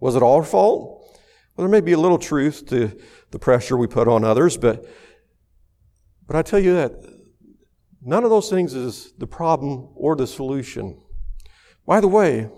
Was 0.01 0.17
it 0.17 0.23
all 0.23 0.35
our 0.35 0.43
fault? 0.43 1.07
Well, 1.55 1.65
there 1.65 1.69
may 1.69 1.79
be 1.79 1.93
a 1.93 1.97
little 1.97 2.17
truth 2.17 2.65
to 2.65 2.99
the 3.31 3.39
pressure 3.39 3.77
we 3.77 3.87
put 3.87 4.09
on 4.09 4.25
others, 4.25 4.57
but, 4.57 4.85
but 6.33 6.39
I 6.39 6.41
tell 6.41 6.59
you 6.59 6.73
that 6.73 6.93
none 8.01 8.23
of 8.23 8.31
those 8.31 8.49
things 8.49 8.73
is 8.73 9.13
the 9.19 9.27
problem 9.27 9.89
or 9.93 10.15
the 10.15 10.25
solution. 10.25 10.99
By 11.85 12.01
the 12.01 12.07
way, 12.07 12.49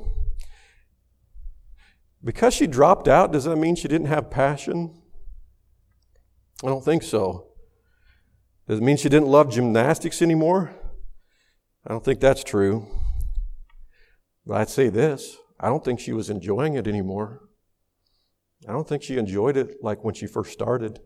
because 2.23 2.53
she 2.53 2.67
dropped 2.67 3.09
out, 3.09 3.33
does 3.33 3.43
that 3.43 3.57
mean 3.57 3.75
she 3.75 3.89
didn't 3.89 4.07
have 4.07 4.31
passion? 4.31 5.01
I 6.63 6.67
don't 6.67 6.85
think 6.85 7.03
so. 7.03 7.47
Does 8.65 8.79
it 8.79 8.81
mean 8.81 8.95
she 8.95 9.09
didn't 9.09 9.27
love 9.27 9.51
gymnastics 9.51 10.21
anymore? 10.21 10.73
I 11.85 11.91
don't 11.91 12.05
think 12.05 12.21
that's 12.21 12.45
true. 12.45 12.87
But 14.45 14.61
I'd 14.61 14.69
say 14.69 14.87
this 14.87 15.35
I 15.59 15.67
don't 15.67 15.83
think 15.83 15.99
she 15.99 16.13
was 16.13 16.29
enjoying 16.29 16.75
it 16.75 16.87
anymore. 16.87 17.49
I 18.69 18.71
don't 18.71 18.87
think 18.87 19.03
she 19.03 19.17
enjoyed 19.17 19.57
it 19.57 19.83
like 19.83 20.05
when 20.05 20.13
she 20.13 20.27
first 20.27 20.53
started. 20.53 21.01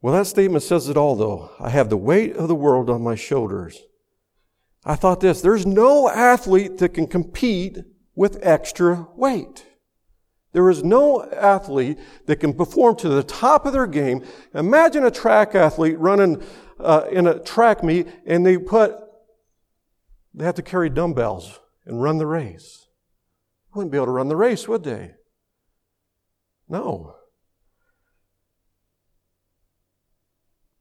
Well, 0.00 0.14
that 0.14 0.26
statement 0.26 0.62
says 0.62 0.88
it 0.88 0.96
all, 0.96 1.16
though. 1.16 1.50
I 1.58 1.70
have 1.70 1.90
the 1.90 1.96
weight 1.96 2.36
of 2.36 2.48
the 2.48 2.54
world 2.54 2.88
on 2.88 3.02
my 3.02 3.16
shoulders. 3.16 3.80
I 4.84 4.94
thought 4.94 5.20
this 5.20 5.40
there's 5.42 5.66
no 5.66 6.08
athlete 6.08 6.78
that 6.78 6.94
can 6.94 7.06
compete 7.06 7.78
with 8.14 8.38
extra 8.42 9.08
weight. 9.14 9.66
There 10.52 10.70
is 10.70 10.82
no 10.82 11.28
athlete 11.30 11.98
that 12.26 12.36
can 12.36 12.54
perform 12.54 12.96
to 12.96 13.08
the 13.08 13.22
top 13.22 13.66
of 13.66 13.72
their 13.72 13.86
game. 13.86 14.24
Imagine 14.54 15.04
a 15.04 15.10
track 15.10 15.54
athlete 15.54 15.98
running 15.98 16.42
uh, 16.80 17.06
in 17.10 17.26
a 17.26 17.38
track 17.38 17.84
meet 17.84 18.08
and 18.24 18.46
they 18.46 18.56
put, 18.56 18.96
they 20.32 20.44
have 20.44 20.54
to 20.54 20.62
carry 20.62 20.88
dumbbells 20.88 21.60
and 21.84 22.02
run 22.02 22.18
the 22.18 22.26
race. 22.26 22.86
Wouldn't 23.74 23.92
be 23.92 23.98
able 23.98 24.06
to 24.06 24.12
run 24.12 24.28
the 24.28 24.36
race, 24.36 24.66
would 24.66 24.84
they? 24.84 25.12
No. 26.68 27.17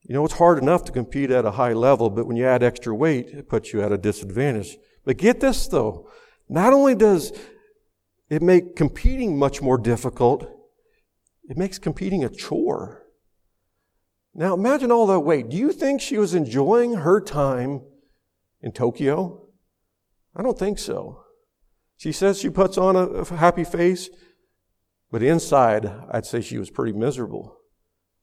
You 0.08 0.14
know, 0.14 0.24
it's 0.24 0.36
hard 0.36 0.58
enough 0.58 0.86
to 0.86 0.92
compete 0.92 1.32
at 1.32 1.46
a 1.46 1.52
high 1.52 1.74
level, 1.74 2.10
but 2.10 2.26
when 2.26 2.38
you 2.38 2.46
add 2.46 2.64
extra 2.64 2.96
weight, 2.96 3.28
it 3.28 3.50
puts 3.50 3.74
you 3.74 3.82
at 3.82 3.92
a 3.92 3.98
disadvantage. 3.98 4.78
But 5.04 5.18
get 5.18 5.42
this 5.42 5.68
though. 5.68 6.10
Not 6.50 6.74
only 6.74 6.96
does 6.96 7.34
it 8.30 8.42
make 8.42 8.76
competing 8.76 9.38
much 9.38 9.62
more 9.62 9.78
difficult. 9.78 10.50
It 11.50 11.58
makes 11.58 11.80
competing 11.80 12.24
a 12.24 12.30
chore. 12.30 13.04
Now 14.34 14.54
imagine 14.54 14.92
all 14.92 15.08
that 15.08 15.22
weight. 15.22 15.50
Do 15.50 15.58
you 15.58 15.72
think 15.72 16.02
she 16.02 16.18
was 16.18 16.34
enjoying 16.34 16.96
her 16.96 17.22
time 17.22 17.82
in 18.62 18.72
Tokyo? 18.72 19.48
I 20.36 20.44
don't 20.44 20.60
think 20.60 20.78
so. 20.78 21.24
She 21.96 22.12
says 22.12 22.40
she 22.40 22.50
puts 22.50 22.78
on 22.78 22.96
a, 22.96 23.24
happy 23.36 23.64
face, 23.64 24.10
but 25.10 25.24
inside, 25.24 25.92
I'd 26.12 26.26
say 26.28 26.42
she 26.42 26.60
was 26.60 26.70
pretty 26.70 26.96
miserable 26.96 27.58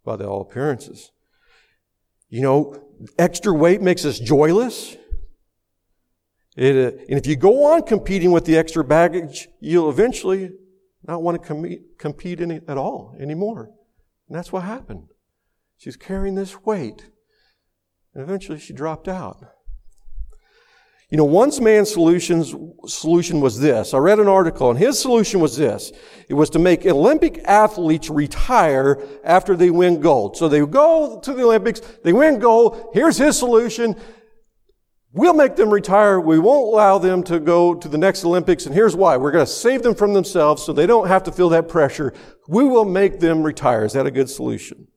by 0.05 0.15
all 0.17 0.43
appearances. 0.43 1.11
You 2.29 2.41
know, 2.41 2.83
extra 3.19 3.53
weight 3.53 3.81
makes 3.81 4.05
us 4.05 4.19
joyless. 4.19 4.97
It, 6.57 6.77
uh, 6.77 6.97
and 7.09 7.19
if 7.19 7.27
you 7.27 7.37
go 7.37 7.73
on 7.73 7.83
competing 7.83 8.33
with 8.33 8.45
the 8.45 8.57
extra 8.57 8.85
baggage, 8.85 9.49
you'll 9.61 9.91
eventually 9.91 10.53
not 11.07 11.23
want 11.23 11.41
to 11.41 11.47
com- 11.47 11.85
compete 11.99 12.41
at 12.41 12.79
all 12.79 13.17
anymore. 13.21 13.71
And 14.29 14.37
that's 14.37 14.53
what 14.53 14.63
happened. 14.63 15.09
She's 15.77 15.97
carrying 15.97 16.35
this 16.35 16.63
weight. 16.65 17.11
And 18.15 18.23
eventually 18.23 18.59
she 18.59 18.73
dropped 18.73 19.09
out. 19.09 19.45
You 21.15 21.19
know, 21.19 21.27
one 21.27 21.53
man's 21.63 21.93
solutions, 21.93 22.53
solution 22.89 23.41
was 23.41 23.61
this. 23.61 23.95
I 23.95 23.99
read 23.99 24.19
an 24.19 24.27
article 24.27 24.71
and 24.71 24.77
his 24.77 24.99
solution 24.99 25.39
was 25.39 25.57
this. 25.57 25.93
It 26.29 26.35
was 26.35 26.51
to 26.51 26.59
make 26.59 26.85
Olympic 26.85 27.39
athletes 27.45 28.11
retire 28.11 29.01
after 29.23 29.55
they 29.55 29.71
win 29.71 30.01
gold. 30.01 30.37
So 30.37 30.49
they 30.49 30.67
go 30.67 31.21
to 31.21 31.33
the 31.33 31.45
Olympics, 31.45 31.79
they 32.03 32.13
win 32.13 32.41
gold. 32.41 32.91
Here's 32.95 33.17
his 33.17 33.39
solution. 33.39 33.95
We'll 35.13 35.35
make 35.35 35.55
them 35.55 35.71
retire. 35.71 36.19
We 36.19 36.41
won't 36.41 36.75
allow 36.75 36.99
them 36.99 37.23
to 37.23 37.39
go 37.39 37.77
to 37.77 37.89
the 37.89 37.97
next 37.97 38.25
Olympics. 38.25 38.67
And 38.67 38.75
here's 38.75 38.97
why. 38.97 39.17
We're 39.17 39.31
going 39.31 39.47
to 39.47 39.53
save 39.53 39.85
them 39.85 39.95
from 39.95 40.15
themselves 40.15 40.65
so 40.65 40.73
they 40.73 40.89
don't 40.89 41.07
have 41.07 41.23
to 41.23 41.31
feel 41.31 41.51
that 41.51 41.69
pressure. 41.69 42.13
We 42.49 42.65
will 42.65 42.85
make 42.85 43.21
them 43.21 43.45
retire. 43.45 43.85
Is 43.85 43.93
that 43.93 44.05
a 44.05 44.11
good 44.11 44.31
solution? 44.31 44.89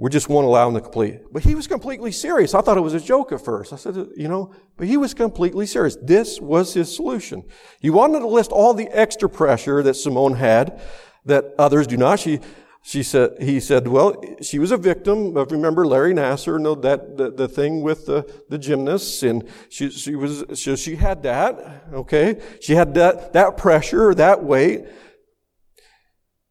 We 0.00 0.10
just 0.10 0.28
won't 0.28 0.46
allow 0.46 0.66
them 0.66 0.74
to 0.74 0.80
complete. 0.80 1.22
But 1.32 1.42
he 1.42 1.56
was 1.56 1.66
completely 1.66 2.12
serious. 2.12 2.54
I 2.54 2.60
thought 2.60 2.76
it 2.76 2.82
was 2.82 2.94
a 2.94 3.00
joke 3.00 3.32
at 3.32 3.44
first. 3.44 3.72
I 3.72 3.76
said, 3.76 3.96
you 4.16 4.28
know, 4.28 4.54
but 4.76 4.86
he 4.86 4.96
was 4.96 5.12
completely 5.12 5.66
serious. 5.66 5.96
This 6.00 6.40
was 6.40 6.72
his 6.72 6.94
solution. 6.94 7.42
He 7.80 7.90
wanted 7.90 8.20
to 8.20 8.28
list 8.28 8.52
all 8.52 8.74
the 8.74 8.88
extra 8.88 9.28
pressure 9.28 9.82
that 9.82 9.94
Simone 9.94 10.34
had 10.34 10.80
that 11.24 11.52
others 11.58 11.88
do 11.88 11.96
not. 11.96 12.20
She, 12.20 12.38
she 12.82 13.02
said, 13.02 13.42
he 13.42 13.58
said, 13.58 13.88
well, 13.88 14.22
she 14.40 14.60
was 14.60 14.70
a 14.70 14.76
victim 14.76 15.36
of, 15.36 15.50
remember 15.50 15.84
Larry 15.84 16.14
Nassar, 16.14 16.60
know 16.60 16.76
that, 16.76 17.16
the, 17.16 17.30
the 17.32 17.48
thing 17.48 17.82
with 17.82 18.06
the, 18.06 18.24
the 18.48 18.56
gymnasts, 18.56 19.24
and 19.24 19.48
she, 19.68 19.90
she 19.90 20.14
was, 20.14 20.44
so 20.54 20.76
she 20.76 20.94
had 20.94 21.24
that, 21.24 21.84
okay? 21.92 22.40
She 22.60 22.76
had 22.76 22.94
that, 22.94 23.32
that 23.32 23.56
pressure, 23.56 24.14
that 24.14 24.44
weight. 24.44 24.86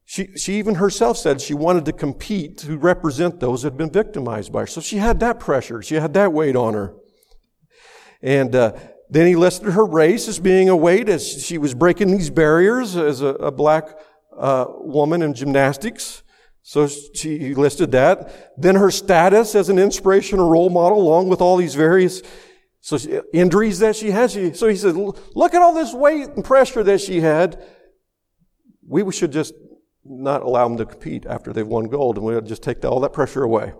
She, 0.10 0.36
she 0.38 0.58
even 0.58 0.76
herself 0.76 1.18
said 1.18 1.42
she 1.42 1.54
wanted 1.54 1.86
to 1.86 1.92
compete 1.92 2.58
to 2.60 2.78
represent 2.78 3.40
those 3.40 3.62
that 3.62 3.74
had 3.74 3.78
been 3.78 3.92
victimized 3.92 4.52
by 4.52 4.62
her. 4.62 4.68
So 4.68 4.82
she 4.82 4.98
had 4.98 5.20
that 5.20 5.40
pressure. 5.40 5.82
She 5.82 5.96
had 5.96 6.14
that 6.16 6.32
weight 6.34 6.56
on 6.56 6.74
her. 6.74 6.96
And, 8.22 8.56
uh, 8.56 8.72
then 9.10 9.28
he 9.28 9.36
listed 9.36 9.74
her 9.74 9.86
race 9.86 10.28
as 10.28 10.40
being 10.40 10.70
a 10.70 10.76
weight 10.76 11.08
as 11.08 11.46
she 11.46 11.58
was 11.58 11.74
breaking 11.74 12.12
these 12.12 12.30
barriers 12.30 12.96
as 12.96 13.22
a, 13.22 13.28
a 13.28 13.52
black 13.52 13.98
uh, 14.38 14.66
woman 14.70 15.22
in 15.22 15.34
gymnastics. 15.34 16.24
So 16.62 16.88
she 16.88 17.56
listed 17.56 17.92
that. 17.94 18.54
Then 18.58 18.76
her 18.76 18.92
status 18.92 19.56
as 19.56 19.70
an 19.70 19.80
inspirational 19.80 20.50
role 20.50 20.70
model, 20.70 21.00
along 21.00 21.30
with 21.30 21.40
all 21.40 21.56
these 21.56 21.76
various 21.76 22.22
so 22.82 22.98
she, 22.98 23.20
injuries 23.34 23.80
that 23.80 23.96
she 23.96 24.12
had. 24.12 24.32
She, 24.32 24.54
so 24.54 24.68
he 24.68 24.76
said, 24.76 24.96
look 24.96 25.54
at 25.54 25.62
all 25.62 25.74
this 25.74 25.94
weight 25.94 26.28
and 26.30 26.44
pressure 26.44 26.84
that 26.84 27.00
she 27.00 27.22
had. 27.22 27.64
We 28.86 29.10
should 29.14 29.32
just 29.32 29.54
not 30.10 30.42
allow 30.42 30.68
them 30.68 30.78
to 30.78 30.86
compete 30.86 31.26
after 31.26 31.54
they've 31.54 31.68
won 31.68 31.86
gold, 31.86 32.18
and 32.18 32.26
we'll 32.26 32.42
just 32.42 32.64
take 32.64 32.84
all 32.86 33.00
that 33.02 33.14
pressure 33.14 33.44
away. 33.44 33.74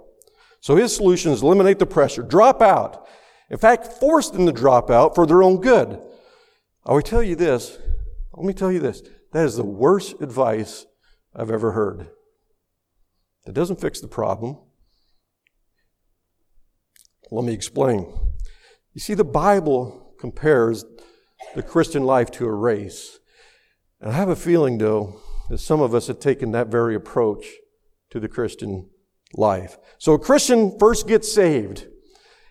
So 0.60 0.76
his 0.76 0.96
solution 0.96 1.32
is 1.32 1.42
eliminate 1.42 1.80
the 1.80 1.86
pressure, 1.86 2.24
drop 2.24 2.62
out. 2.62 3.08
In 3.50 3.58
fact, 3.58 3.88
force 3.94 4.30
them 4.30 4.46
to 4.46 4.52
drop 4.52 4.90
out 4.90 5.16
for 5.16 5.26
their 5.26 5.44
own 5.44 5.62
good. 5.62 6.02
I 6.86 6.94
will 6.94 7.02
tell 7.02 7.24
you 7.24 7.36
this. 7.36 7.78
Let 8.34 8.46
me 8.46 8.54
tell 8.54 8.72
you 8.72 8.80
this. 8.80 9.02
That 9.34 9.46
is 9.46 9.56
the 9.56 9.66
worst 9.66 10.22
advice 10.22 10.86
I've 11.36 11.52
ever 11.52 11.72
heard. 11.72 12.10
That 13.46 13.54
doesn't 13.54 13.80
fix 13.82 14.02
the 14.02 14.08
problem. 14.08 14.58
Let 17.32 17.46
me 17.46 17.54
explain. 17.54 18.14
You 18.94 19.02
see, 19.02 19.14
the 19.14 19.24
Bible 19.24 20.16
compares 20.20 20.86
the 21.56 21.64
Christian 21.64 22.04
life 22.04 22.32
to 22.32 22.46
a 22.46 22.54
race. 22.54 23.20
And 24.00 24.12
I 24.12 24.14
have 24.14 24.30
a 24.30 24.36
feeling, 24.36 24.78
though, 24.78 25.22
some 25.56 25.82
of 25.82 25.96
us 25.96 26.08
have 26.08 26.20
taken 26.20 26.52
that 26.52 26.68
very 26.68 26.96
approach 26.96 27.46
to 28.10 28.20
the 28.20 28.28
Christian 28.28 28.90
life. 29.34 29.78
So 29.98 30.14
a 30.14 30.20
Christian 30.20 30.78
first 30.78 31.08
gets 31.08 31.32
saved. 31.32 31.88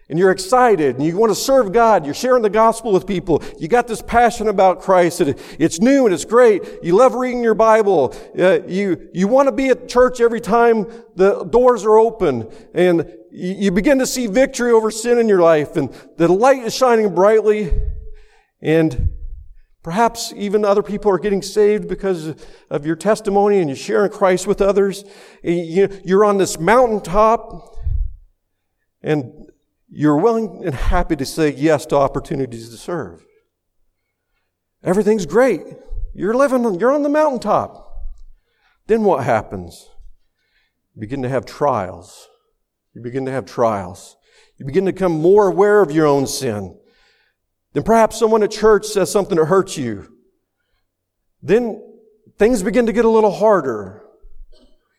And 0.09 0.21
you're 0.21 0.31
excited 0.31 0.95
and 0.95 1.05
you 1.05 1.17
want 1.17 1.33
to 1.33 1.35
serve 1.35 1.73
God. 1.73 2.05
You're 2.05 2.15
sharing 2.15 2.43
the 2.43 2.51
gospel 2.51 2.93
with 2.93 3.09
people. 3.09 3.43
You 3.59 3.67
got 3.67 3.89
this 3.89 4.01
passion 4.01 4.47
about 4.47 4.81
Christ. 4.81 5.21
It's 5.21 5.81
new 5.81 6.07
and 6.07 6.15
it's 6.15 6.25
great. 6.25 6.63
You 6.81 6.95
love 6.95 7.15
reading 7.15 7.43
your 7.43 7.55
Bible. 7.55 8.15
Uh, 8.39 8.61
you, 8.69 9.09
you 9.13 9.27
want 9.27 9.49
to 9.49 9.53
be 9.53 9.69
at 9.71 9.89
church 9.89 10.21
every 10.21 10.41
time 10.41 10.87
the 11.17 11.43
doors 11.45 11.85
are 11.85 11.99
open 11.99 12.49
and 12.73 13.13
you 13.33 13.73
begin 13.73 13.99
to 13.99 14.07
see 14.07 14.29
victory 14.29 14.71
over 14.71 14.93
sin 14.93 15.19
in 15.19 15.29
your 15.29 15.41
life 15.41 15.77
and 15.77 15.93
the 16.17 16.29
light 16.29 16.63
is 16.63 16.73
shining 16.73 17.13
brightly 17.13 17.73
and 18.63 19.11
perhaps 19.87 20.33
even 20.35 20.65
other 20.65 20.83
people 20.83 21.09
are 21.13 21.19
getting 21.19 21.41
saved 21.41 21.89
because 21.89 22.35
of 22.71 22.85
your 22.85 22.97
testimony 22.97 23.61
and 23.61 23.71
you're 23.71 23.77
sharing 23.77 24.11
Christ 24.11 24.45
with 24.45 24.61
others. 24.61 25.05
You're 25.45 26.25
on 26.25 26.39
this 26.39 26.59
mountaintop 26.59 27.77
and 29.01 29.47
you're 29.89 30.17
willing 30.17 30.63
and 30.65 30.75
happy 30.75 31.15
to 31.15 31.25
say 31.25 31.53
yes 31.53 31.87
to 31.87 31.97
opportunities 31.97 32.69
to 32.71 32.77
serve. 32.77 33.25
Everything's 34.83 35.25
great. 35.25 35.63
You're 36.13 36.35
living, 36.35 36.81
you're 36.81 36.91
on 36.91 37.05
the 37.05 37.09
mountaintop. 37.09 37.87
Then 38.89 39.05
what 39.05 39.23
happens? 39.23 39.89
You 40.97 41.01
begin 41.03 41.23
to 41.23 41.29
have 41.29 41.47
trials. 41.47 42.29
You 42.93 43.03
begin 43.03 43.25
to 43.27 43.31
have 43.31 43.47
trials. 43.47 44.17
You 44.59 44.67
begin 44.67 44.85
to 44.87 44.93
become 44.93 45.13
more 45.13 45.47
aware 45.47 45.81
of 45.81 45.93
your 45.93 46.07
own 46.07 46.27
sin. 46.27 46.77
Then 47.77 47.85
perhaps 47.85 48.19
someone 48.19 48.43
at 48.43 48.51
church 48.51 48.87
says 48.87 49.13
something 49.13 49.37
that 49.37 49.45
hurts 49.45 49.77
you. 49.77 50.11
Then 51.43 51.83
things 52.39 52.63
begin 52.63 52.87
to 52.87 52.93
get 52.93 53.05
a 53.05 53.11
little 53.11 53.31
harder. 53.31 54.03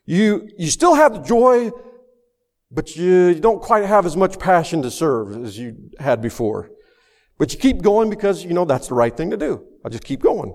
You, 0.06 0.48
you 0.60 0.68
still 0.68 0.94
have 0.94 1.14
the 1.14 1.20
joy 1.20 1.72
but 2.70 2.96
you 2.96 3.36
don't 3.36 3.62
quite 3.62 3.86
have 3.86 4.06
as 4.06 4.18
much 4.18 4.40
passion 4.40 4.82
to 4.82 4.92
serve 4.92 5.44
as 5.44 5.58
you 5.58 5.90
had 6.00 6.22
before. 6.22 6.70
But 7.38 7.54
you 7.54 7.60
keep 7.60 7.82
going 7.82 8.10
because, 8.10 8.44
you 8.44 8.54
know, 8.54 8.66
that's 8.66 8.90
the 8.90 8.96
right 8.96 9.16
thing 9.16 9.30
to 9.32 9.38
do. 9.38 9.66
I 9.86 9.90
just 9.90 10.04
keep 10.04 10.22
going. 10.22 10.54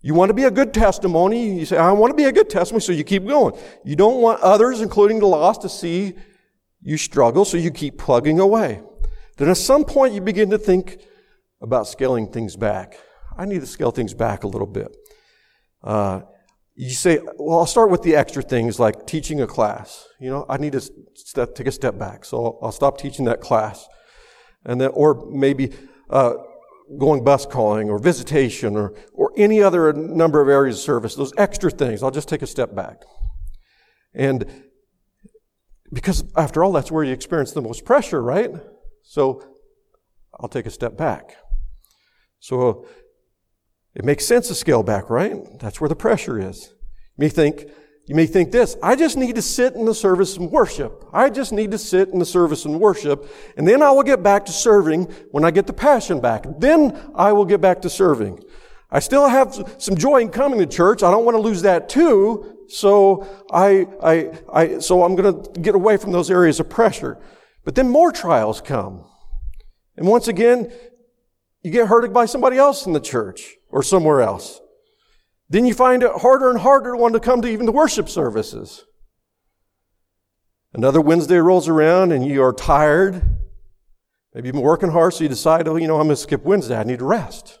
You 0.00 0.14
want 0.14 0.30
to 0.30 0.34
be 0.34 0.44
a 0.44 0.50
good 0.50 0.72
testimony. 0.72 1.58
You 1.58 1.66
say, 1.66 1.76
I 1.76 1.92
want 1.92 2.10
to 2.10 2.16
be 2.16 2.24
a 2.24 2.32
good 2.32 2.48
testimony, 2.48 2.80
so 2.80 2.92
you 2.92 3.04
keep 3.04 3.26
going. 3.26 3.54
You 3.84 3.96
don't 3.96 4.20
want 4.20 4.40
others, 4.40 4.80
including 4.80 5.18
the 5.18 5.26
lost, 5.26 5.62
to 5.62 5.68
see 5.68 6.14
you 6.80 6.96
struggle, 6.96 7.44
so 7.44 7.56
you 7.56 7.70
keep 7.70 7.98
plugging 7.98 8.38
away. 8.38 8.82
Then 9.36 9.48
at 9.48 9.56
some 9.56 9.84
point 9.84 10.14
you 10.14 10.20
begin 10.20 10.50
to 10.50 10.58
think 10.58 11.00
about 11.60 11.88
scaling 11.88 12.30
things 12.30 12.56
back. 12.56 12.98
I 13.36 13.46
need 13.46 13.60
to 13.60 13.66
scale 13.66 13.90
things 13.90 14.14
back 14.14 14.44
a 14.44 14.46
little 14.46 14.66
bit. 14.66 14.96
Uh, 15.82 16.22
you 16.76 16.90
say, 16.90 17.20
well, 17.38 17.60
I'll 17.60 17.66
start 17.66 17.90
with 17.90 18.02
the 18.02 18.16
extra 18.16 18.42
things 18.42 18.80
like 18.80 19.06
teaching 19.06 19.40
a 19.40 19.46
class. 19.46 20.06
You 20.20 20.30
know, 20.30 20.46
I 20.48 20.56
need 20.56 20.72
to 20.72 20.80
step, 21.14 21.54
take 21.54 21.66
a 21.66 21.72
step 21.72 21.98
back. 21.98 22.24
So 22.24 22.44
I'll, 22.44 22.58
I'll, 22.62 22.72
stop 22.72 22.98
teaching 22.98 23.26
that 23.26 23.40
class. 23.40 23.86
And 24.64 24.80
then, 24.80 24.90
or 24.92 25.26
maybe, 25.30 25.72
uh, 26.10 26.34
going 26.98 27.24
bus 27.24 27.46
calling 27.46 27.90
or 27.90 27.98
visitation 27.98 28.76
or, 28.76 28.94
or 29.12 29.32
any 29.36 29.62
other 29.62 29.92
number 29.92 30.40
of 30.40 30.48
areas 30.48 30.76
of 30.76 30.82
service, 30.82 31.14
those 31.14 31.32
extra 31.38 31.70
things, 31.70 32.02
I'll 32.02 32.10
just 32.10 32.28
take 32.28 32.42
a 32.42 32.46
step 32.46 32.74
back. 32.74 33.02
And 34.12 34.44
because 35.92 36.24
after 36.36 36.62
all, 36.62 36.72
that's 36.72 36.90
where 36.90 37.04
you 37.04 37.12
experience 37.12 37.52
the 37.52 37.62
most 37.62 37.84
pressure, 37.84 38.22
right? 38.22 38.50
So 39.04 39.42
I'll 40.40 40.48
take 40.48 40.66
a 40.66 40.70
step 40.70 40.96
back. 40.96 41.36
So 42.40 42.86
it 43.94 44.04
makes 44.04 44.26
sense 44.26 44.48
to 44.48 44.54
scale 44.54 44.82
back, 44.82 45.08
right? 45.08 45.36
That's 45.60 45.80
where 45.80 45.88
the 45.88 45.96
pressure 45.96 46.38
is. 46.38 46.74
You 47.16 47.22
may 47.22 47.28
think, 47.28 47.66
you 48.06 48.14
may 48.16 48.26
think 48.26 48.50
this, 48.50 48.76
I 48.82 48.96
just 48.96 49.16
need 49.16 49.36
to 49.36 49.42
sit 49.42 49.74
in 49.74 49.84
the 49.84 49.94
service 49.94 50.36
and 50.36 50.50
worship. 50.50 51.04
I 51.12 51.30
just 51.30 51.52
need 51.52 51.70
to 51.70 51.78
sit 51.78 52.08
in 52.08 52.18
the 52.18 52.26
service 52.26 52.64
and 52.64 52.80
worship, 52.80 53.30
and 53.56 53.68
then 53.68 53.82
I 53.82 53.92
will 53.92 54.02
get 54.02 54.22
back 54.22 54.44
to 54.46 54.52
serving 54.52 55.04
when 55.30 55.44
I 55.44 55.52
get 55.52 55.68
the 55.68 55.72
passion 55.72 56.20
back. 56.20 56.44
Then 56.58 57.00
I 57.14 57.32
will 57.32 57.44
get 57.44 57.60
back 57.60 57.82
to 57.82 57.90
serving. 57.90 58.42
I 58.90 58.98
still 58.98 59.28
have 59.28 59.74
some 59.78 59.96
joy 59.96 60.22
in 60.22 60.30
coming 60.30 60.58
to 60.58 60.66
church. 60.66 61.02
I 61.02 61.10
don't 61.10 61.24
want 61.24 61.36
to 61.36 61.40
lose 61.40 61.62
that 61.62 61.88
too. 61.88 62.64
So 62.68 63.26
I, 63.52 63.86
I, 64.02 64.30
I, 64.52 64.78
so 64.78 65.02
I'm 65.04 65.14
going 65.14 65.42
to 65.42 65.60
get 65.60 65.74
away 65.74 65.96
from 65.96 66.12
those 66.12 66.30
areas 66.30 66.60
of 66.60 66.68
pressure. 66.68 67.18
But 67.64 67.74
then 67.74 67.88
more 67.88 68.12
trials 68.12 68.60
come. 68.60 69.04
And 69.96 70.06
once 70.06 70.28
again, 70.28 70.72
you 71.62 71.70
get 71.70 71.88
hurted 71.88 72.12
by 72.12 72.26
somebody 72.26 72.58
else 72.58 72.86
in 72.86 72.92
the 72.92 73.00
church 73.00 73.56
or 73.70 73.82
somewhere 73.82 74.20
else. 74.20 74.60
Then 75.48 75.64
you 75.64 75.74
find 75.74 76.02
it 76.02 76.10
harder 76.20 76.50
and 76.50 76.58
harder 76.58 76.92
to 76.92 76.96
want 76.98 77.14
to 77.14 77.20
come 77.20 77.40
to 77.42 77.48
even 77.48 77.66
the 77.66 77.72
worship 77.72 78.08
services. 78.08 78.84
Another 80.72 81.00
Wednesday 81.00 81.36
rolls 81.36 81.68
around 81.68 82.12
and 82.12 82.26
you 82.26 82.42
are 82.42 82.52
tired. 82.52 83.22
Maybe 84.34 84.48
you've 84.48 84.54
been 84.54 84.62
working 84.62 84.90
hard, 84.90 85.14
so 85.14 85.22
you 85.22 85.28
decide, 85.28 85.68
oh, 85.68 85.76
you 85.76 85.86
know, 85.86 85.94
I'm 85.94 86.06
going 86.06 86.16
to 86.16 86.16
skip 86.16 86.42
Wednesday. 86.44 86.76
I 86.76 86.82
need 86.82 86.98
to 86.98 87.04
rest. 87.04 87.60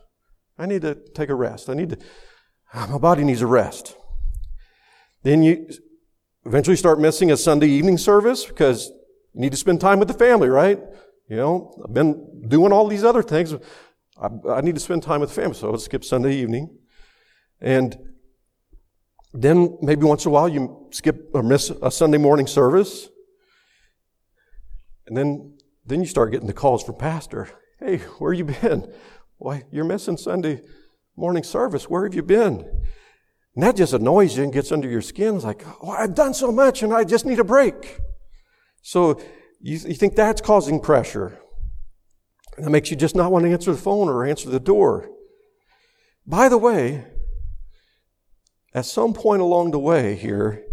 I 0.58 0.66
need 0.66 0.82
to 0.82 0.96
take 1.14 1.28
a 1.28 1.34
rest. 1.34 1.70
I 1.70 1.74
need 1.74 1.90
to, 1.90 1.98
ah, 2.74 2.88
my 2.90 2.98
body 2.98 3.22
needs 3.22 3.42
a 3.42 3.46
rest. 3.46 3.96
Then 5.22 5.42
you 5.44 5.68
eventually 6.44 6.76
start 6.76 6.98
missing 6.98 7.30
a 7.30 7.36
Sunday 7.36 7.68
evening 7.68 7.96
service 7.96 8.44
because 8.44 8.90
you 9.34 9.40
need 9.40 9.50
to 9.50 9.58
spend 9.58 9.80
time 9.80 9.98
with 9.98 10.08
the 10.08 10.14
family, 10.14 10.48
right? 10.48 10.78
You 11.28 11.36
know, 11.36 11.82
I've 11.84 11.92
been 11.92 12.48
doing 12.48 12.72
all 12.72 12.86
these 12.86 13.04
other 13.04 13.22
things. 13.22 13.54
I, 14.20 14.28
I 14.48 14.60
need 14.60 14.74
to 14.74 14.80
spend 14.80 15.02
time 15.02 15.20
with 15.20 15.30
the 15.30 15.40
family, 15.40 15.56
so 15.56 15.72
I'll 15.72 15.78
skip 15.78 16.04
Sunday 16.04 16.36
evening. 16.36 16.78
And 17.60 17.96
then 19.32 19.76
maybe 19.82 20.04
once 20.04 20.24
in 20.24 20.30
a 20.30 20.32
while 20.32 20.48
you 20.48 20.86
skip 20.92 21.30
or 21.34 21.42
miss 21.42 21.70
a 21.70 21.90
Sunday 21.90 22.18
morning 22.18 22.46
service. 22.46 23.08
And 25.06 25.16
then, 25.16 25.58
then 25.84 26.00
you 26.00 26.06
start 26.06 26.30
getting 26.30 26.46
the 26.46 26.52
calls 26.52 26.84
from 26.84 26.96
pastor. 26.96 27.48
Hey, 27.80 27.98
where 28.18 28.32
you 28.32 28.44
been? 28.44 28.92
Why, 29.38 29.64
you're 29.72 29.84
missing 29.84 30.16
Sunday 30.16 30.62
morning 31.16 31.42
service. 31.42 31.90
Where 31.90 32.04
have 32.04 32.14
you 32.14 32.22
been? 32.22 32.60
And 33.54 33.62
that 33.62 33.76
just 33.76 33.92
annoys 33.92 34.36
you 34.36 34.44
and 34.44 34.52
gets 34.52 34.70
under 34.70 34.88
your 34.88 35.02
skin. 35.02 35.34
It's 35.34 35.44
like, 35.44 35.64
oh, 35.82 35.90
I've 35.90 36.14
done 36.14 36.34
so 36.34 36.52
much 36.52 36.82
and 36.82 36.92
I 36.92 37.02
just 37.04 37.26
need 37.26 37.40
a 37.40 37.44
break. 37.44 37.98
So 38.86 39.18
you, 39.62 39.78
you 39.78 39.94
think 39.94 40.14
that's 40.14 40.42
causing 40.42 40.78
pressure. 40.78 41.38
And 42.56 42.66
that 42.66 42.70
makes 42.70 42.90
you 42.90 42.96
just 42.96 43.16
not 43.16 43.32
want 43.32 43.46
to 43.46 43.50
answer 43.50 43.72
the 43.72 43.78
phone 43.78 44.08
or 44.08 44.24
answer 44.26 44.50
the 44.50 44.60
door. 44.60 45.08
By 46.26 46.50
the 46.50 46.58
way, 46.58 47.06
at 48.74 48.84
some 48.84 49.14
point 49.14 49.40
along 49.40 49.70
the 49.70 49.78
way 49.78 50.16
here, 50.16 50.64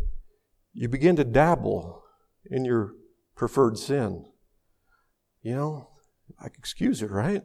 you 0.73 0.89
begin 0.89 1.15
to 1.15 1.23
dabble 1.23 2.03
in 2.45 2.65
your 2.65 2.93
preferred 3.35 3.77
sin. 3.77 4.25
You 5.41 5.55
know, 5.55 5.89
I 6.37 6.47
excuse 6.47 7.01
it, 7.01 7.11
right? 7.11 7.41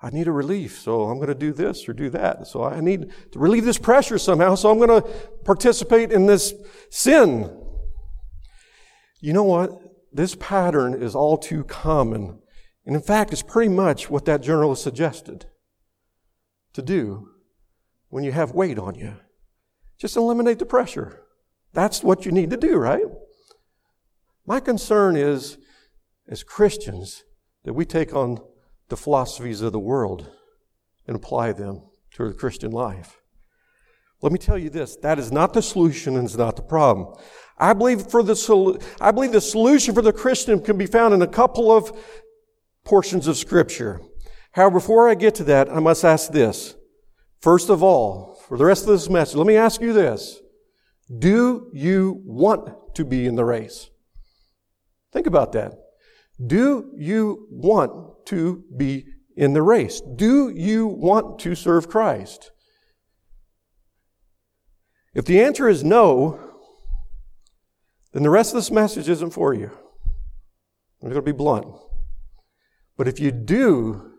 I 0.00 0.10
need 0.10 0.28
a 0.28 0.32
relief, 0.32 0.78
so 0.78 1.04
I'm 1.04 1.16
going 1.16 1.28
to 1.28 1.34
do 1.34 1.52
this 1.52 1.88
or 1.88 1.92
do 1.92 2.10
that. 2.10 2.46
So 2.46 2.62
I 2.62 2.80
need 2.80 3.10
to 3.32 3.38
relieve 3.40 3.64
this 3.64 3.78
pressure 3.78 4.18
somehow, 4.18 4.54
so 4.54 4.70
I'm 4.70 4.78
going 4.78 5.02
to 5.02 5.08
participate 5.44 6.12
in 6.12 6.26
this 6.26 6.54
sin. 6.90 7.50
You 9.20 9.32
know 9.32 9.44
what? 9.44 9.85
This 10.16 10.34
pattern 10.34 11.00
is 11.00 11.14
all 11.14 11.38
too 11.38 11.64
common 11.64 12.40
and 12.86 12.94
in 12.94 13.02
fact, 13.02 13.32
it's 13.32 13.42
pretty 13.42 13.68
much 13.68 14.08
what 14.08 14.24
that 14.26 14.42
journalist 14.42 14.82
suggested 14.84 15.46
to 16.72 16.82
do 16.82 17.30
when 18.08 18.22
you 18.22 18.30
have 18.30 18.52
weight 18.52 18.78
on 18.78 18.94
you. 18.94 19.16
Just 19.98 20.16
eliminate 20.16 20.60
the 20.60 20.66
pressure. 20.66 21.22
That's 21.72 22.04
what 22.04 22.24
you 22.24 22.30
need 22.30 22.50
to 22.50 22.56
do, 22.56 22.76
right? 22.76 23.04
My 24.46 24.60
concern 24.60 25.16
is, 25.16 25.58
as 26.28 26.44
Christians, 26.44 27.24
that 27.64 27.74
we 27.74 27.84
take 27.84 28.14
on 28.14 28.38
the 28.88 28.96
philosophies 28.96 29.60
of 29.62 29.72
the 29.72 29.80
world 29.80 30.30
and 31.08 31.16
apply 31.16 31.52
them 31.52 31.82
to 32.12 32.28
the 32.28 32.34
Christian 32.34 32.70
life. 32.70 33.20
Let 34.22 34.32
me 34.32 34.38
tell 34.38 34.58
you 34.58 34.70
this, 34.70 34.96
that 34.96 35.18
is 35.18 35.30
not 35.30 35.52
the 35.52 35.62
solution 35.62 36.16
and 36.16 36.24
it's 36.24 36.36
not 36.36 36.56
the 36.56 36.62
problem. 36.62 37.14
I 37.58 37.72
believe 37.72 38.10
for 38.10 38.22
the, 38.22 38.86
I 39.00 39.10
believe 39.10 39.32
the 39.32 39.40
solution 39.40 39.94
for 39.94 40.02
the 40.02 40.12
Christian 40.12 40.60
can 40.60 40.78
be 40.78 40.86
found 40.86 41.14
in 41.14 41.22
a 41.22 41.26
couple 41.26 41.70
of 41.70 41.96
portions 42.84 43.26
of 43.26 43.36
Scripture. 43.36 44.00
However, 44.52 44.74
before 44.74 45.08
I 45.08 45.14
get 45.14 45.34
to 45.36 45.44
that, 45.44 45.70
I 45.70 45.80
must 45.80 46.04
ask 46.04 46.32
this. 46.32 46.74
First 47.40 47.68
of 47.68 47.82
all, 47.82 48.40
for 48.48 48.56
the 48.56 48.64
rest 48.64 48.84
of 48.84 48.90
this 48.90 49.10
message, 49.10 49.36
let 49.36 49.46
me 49.46 49.56
ask 49.56 49.80
you 49.80 49.92
this. 49.92 50.40
Do 51.18 51.70
you 51.72 52.22
want 52.24 52.94
to 52.94 53.04
be 53.04 53.26
in 53.26 53.36
the 53.36 53.44
race? 53.44 53.90
Think 55.12 55.26
about 55.26 55.52
that. 55.52 55.72
Do 56.44 56.90
you 56.96 57.46
want 57.50 58.26
to 58.26 58.64
be 58.76 59.06
in 59.36 59.52
the 59.52 59.62
race? 59.62 60.00
Do 60.00 60.50
you 60.50 60.86
want 60.86 61.38
to 61.40 61.54
serve 61.54 61.88
Christ? 61.88 62.50
If 65.16 65.24
the 65.24 65.40
answer 65.40 65.66
is 65.66 65.82
no, 65.82 66.38
then 68.12 68.22
the 68.22 68.28
rest 68.28 68.52
of 68.52 68.56
this 68.56 68.70
message 68.70 69.08
isn't 69.08 69.30
for 69.30 69.54
you. 69.54 69.70
I'm 71.00 71.08
going 71.08 71.14
to 71.14 71.22
be 71.22 71.32
blunt. 71.32 71.66
But 72.98 73.08
if 73.08 73.18
you 73.18 73.30
do, 73.30 74.12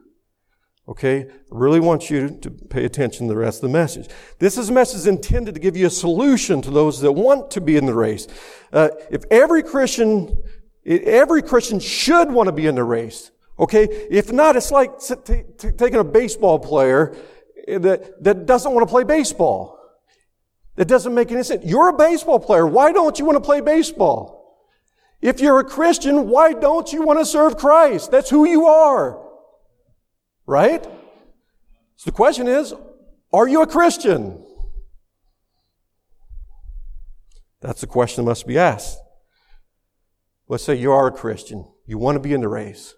okay, 0.90 1.28
I 1.30 1.32
really 1.52 1.80
want 1.80 2.10
you 2.10 2.40
to 2.42 2.50
pay 2.50 2.84
attention 2.84 3.28
to 3.28 3.34
the 3.36 3.40
rest 3.40 3.58
of 3.58 3.70
the 3.70 3.78
message. 3.78 4.10
This 4.40 4.58
is 4.58 4.70
a 4.70 4.74
message 4.74 5.08
intended 5.08 5.54
to 5.54 5.62
give 5.62 5.78
you 5.78 5.86
a 5.86 5.92
solution 5.92 6.64
to 6.64 6.72
those 6.72 7.00
that 7.02 7.12
want 7.12 7.52
to 7.52 7.62
be 7.62 7.78
in 7.78 7.86
the 7.86 7.94
race. 7.94 8.28
Uh, 8.74 8.90
if 9.12 9.24
every 9.30 9.62
Christian, 9.62 10.36
every 10.84 11.44
Christian 11.44 11.80
should 11.80 12.32
want 12.32 12.48
to 12.48 12.54
be 12.54 12.66
in 12.66 12.74
the 12.74 12.84
race. 12.84 13.30
Okay? 13.60 13.84
If 14.10 14.32
not, 14.32 14.56
it's 14.56 14.72
like 14.72 15.00
t- 15.00 15.44
t- 15.60 15.72
taking 15.78 16.00
a 16.00 16.04
baseball 16.04 16.58
player 16.58 17.16
that, 17.68 18.24
that 18.24 18.48
doesn't 18.48 18.74
want 18.74 18.88
to 18.88 18.92
play 18.92 19.04
baseball. 19.04 19.77
That 20.78 20.88
doesn't 20.88 21.14
make 21.14 21.32
any 21.32 21.44
sense. 21.44 21.66
You're 21.66 21.90
a 21.90 21.98
baseball 21.98 22.40
player. 22.40 22.66
Why 22.66 22.92
don't 22.92 23.18
you 23.18 23.26
want 23.26 23.36
to 23.36 23.42
play 23.42 23.62
baseball? 23.62 24.38
If 25.22 25.40
you're 25.40 25.60
a 25.60 25.64
Christian, 25.64 26.30
why 26.30 26.54
don't 26.54 26.94
you 26.94 27.02
want 27.02 27.18
to 27.20 27.26
serve 27.26 27.58
Christ? 27.58 28.12
That's 28.12 28.30
who 28.30 28.48
you 28.48 28.68
are. 28.68 29.20
Right? 30.46 30.84
So 31.96 32.06
the 32.06 32.12
question 32.12 32.48
is, 32.48 32.76
are 33.34 33.48
you 33.48 33.64
a 33.64 33.68
Christian? 33.68 34.46
That's 37.60 37.82
the 37.82 37.88
question 37.88 38.24
that 38.24 38.30
must 38.30 38.46
be 38.46 38.60
asked. 38.60 39.00
Let's 40.48 40.64
say 40.64 40.76
you 40.76 40.92
are 40.92 41.08
a 41.08 41.12
Christian. 41.12 41.68
You 41.88 41.98
want 41.98 42.16
to 42.18 42.20
be 42.20 42.34
in 42.34 42.42
the 42.42 42.48
race, 42.48 42.94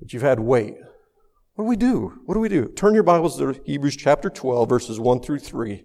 but 0.00 0.14
you've 0.14 0.22
had 0.22 0.40
weight. 0.40 0.76
What 1.54 1.64
do 1.64 1.68
we 1.68 1.76
do? 1.76 2.20
What 2.24 2.34
do 2.34 2.40
we 2.40 2.48
do? 2.48 2.68
Turn 2.68 2.94
your 2.94 3.02
Bibles 3.02 3.36
to 3.38 3.60
Hebrews 3.66 3.96
chapter 3.96 4.30
12, 4.30 4.68
verses 4.68 4.98
1 4.98 5.20
through 5.20 5.40
3. 5.40 5.84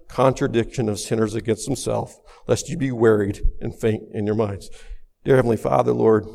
contradiction 0.11 0.89
of 0.89 0.99
sinners 0.99 1.35
against 1.35 1.65
himself, 1.65 2.19
lest 2.47 2.69
you 2.69 2.77
be 2.77 2.91
wearied 2.91 3.41
and 3.61 3.73
faint 3.73 4.03
in 4.13 4.25
your 4.25 4.35
minds. 4.35 4.69
Dear 5.23 5.37
Heavenly 5.37 5.57
Father, 5.57 5.93
Lord, 5.93 6.25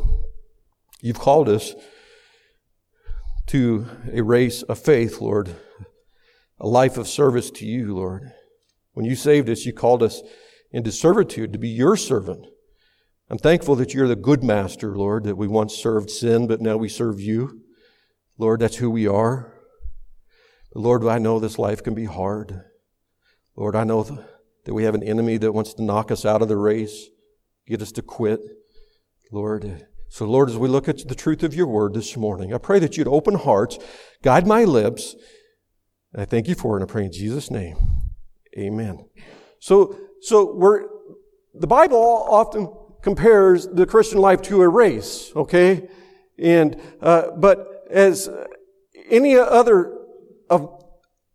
you've 1.03 1.19
called 1.19 1.49
us 1.49 1.75
to 3.49 3.87
a 4.12 4.23
race 4.23 4.62
of 4.62 4.79
faith, 4.79 5.21
Lord, 5.21 5.55
a 6.59 6.67
life 6.67 6.97
of 6.97 7.07
service 7.07 7.51
to 7.53 7.67
you, 7.67 7.95
Lord. 7.95 8.33
When 8.95 9.05
you 9.05 9.15
saved 9.15 9.51
us, 9.51 9.67
you 9.67 9.73
called 9.73 10.03
us 10.03 10.23
into 10.73 10.91
servitude 10.91 11.53
to 11.53 11.59
be 11.59 11.69
your 11.69 11.97
servant. 11.97 12.47
I'm 13.29 13.39
thankful 13.39 13.75
that 13.77 13.93
you're 13.93 14.09
the 14.09 14.17
good 14.17 14.43
master, 14.43 14.97
Lord, 14.97 15.25
that 15.25 15.37
we 15.37 15.49
once 15.49 15.75
served 15.75 16.11
sin, 16.11 16.47
but 16.47 16.61
now 16.61 16.77
we 16.77 16.89
serve 16.89 17.21
you. 17.21 17.61
Lord, 18.39 18.61
that's 18.61 18.77
who 18.77 18.91
we 18.91 19.07
are. 19.07 19.53
But 20.73 20.81
Lord, 20.81 21.05
I 21.05 21.19
know 21.19 21.39
this 21.39 21.59
life 21.59 21.83
can 21.83 21.95
be 21.95 22.05
hard. 22.05 22.62
Lord, 23.57 23.75
I 23.75 23.85
know 23.85 24.03
that 24.64 24.75
we 24.75 24.85
have 24.85 24.95
an 24.95 25.03
enemy 25.03 25.38
that 25.38 25.53
wants 25.53 25.73
to 25.75 25.83
knock 25.83 26.11
us 26.11 26.27
out 26.27 26.42
of 26.42 26.49
the 26.49 26.57
race, 26.57 27.07
get 27.66 27.81
us 27.81 27.90
to 27.92 28.03
quit. 28.03 28.40
Lord, 29.33 29.87
so 30.09 30.27
Lord, 30.27 30.51
as 30.51 30.59
we 30.59 30.69
look 30.69 30.88
at 30.88 31.09
the 31.09 31.14
truth 31.14 31.42
of 31.42 31.55
your 31.55 31.66
word 31.66 31.95
this 31.95 32.16
morning, 32.16 32.53
I 32.53 32.59
pray 32.59 32.79
that 32.81 32.97
you'd 32.97 33.09
open 33.09 33.35
hearts, 33.35 33.79
guide 34.23 34.47
my 34.47 34.64
lips. 34.64 35.16
And 36.12 36.23
I 36.23 36.25
thank 36.27 36.49
you 36.49 36.55
for 36.55 36.77
it, 36.77 36.83
and 36.83 36.90
I 36.90 36.92
pray 36.92 37.05
in 37.05 37.12
Jesus' 37.12 37.51
name. 37.51 37.77
Amen. 38.59 39.07
So, 39.59 39.99
so 40.21 40.55
we're, 40.55 40.85
the 41.55 41.66
Bible 41.66 41.99
often 41.99 42.73
compares 43.03 43.66
the 43.66 43.87
Christian 43.87 44.19
life 44.19 44.42
to 44.42 44.61
a 44.62 44.69
race, 44.69 45.33
okay? 45.35 45.88
And, 46.38 46.81
uh, 47.01 47.31
but 47.37 47.85
as 47.90 48.29
any 49.09 49.37
other 49.37 49.97
of 50.51 50.85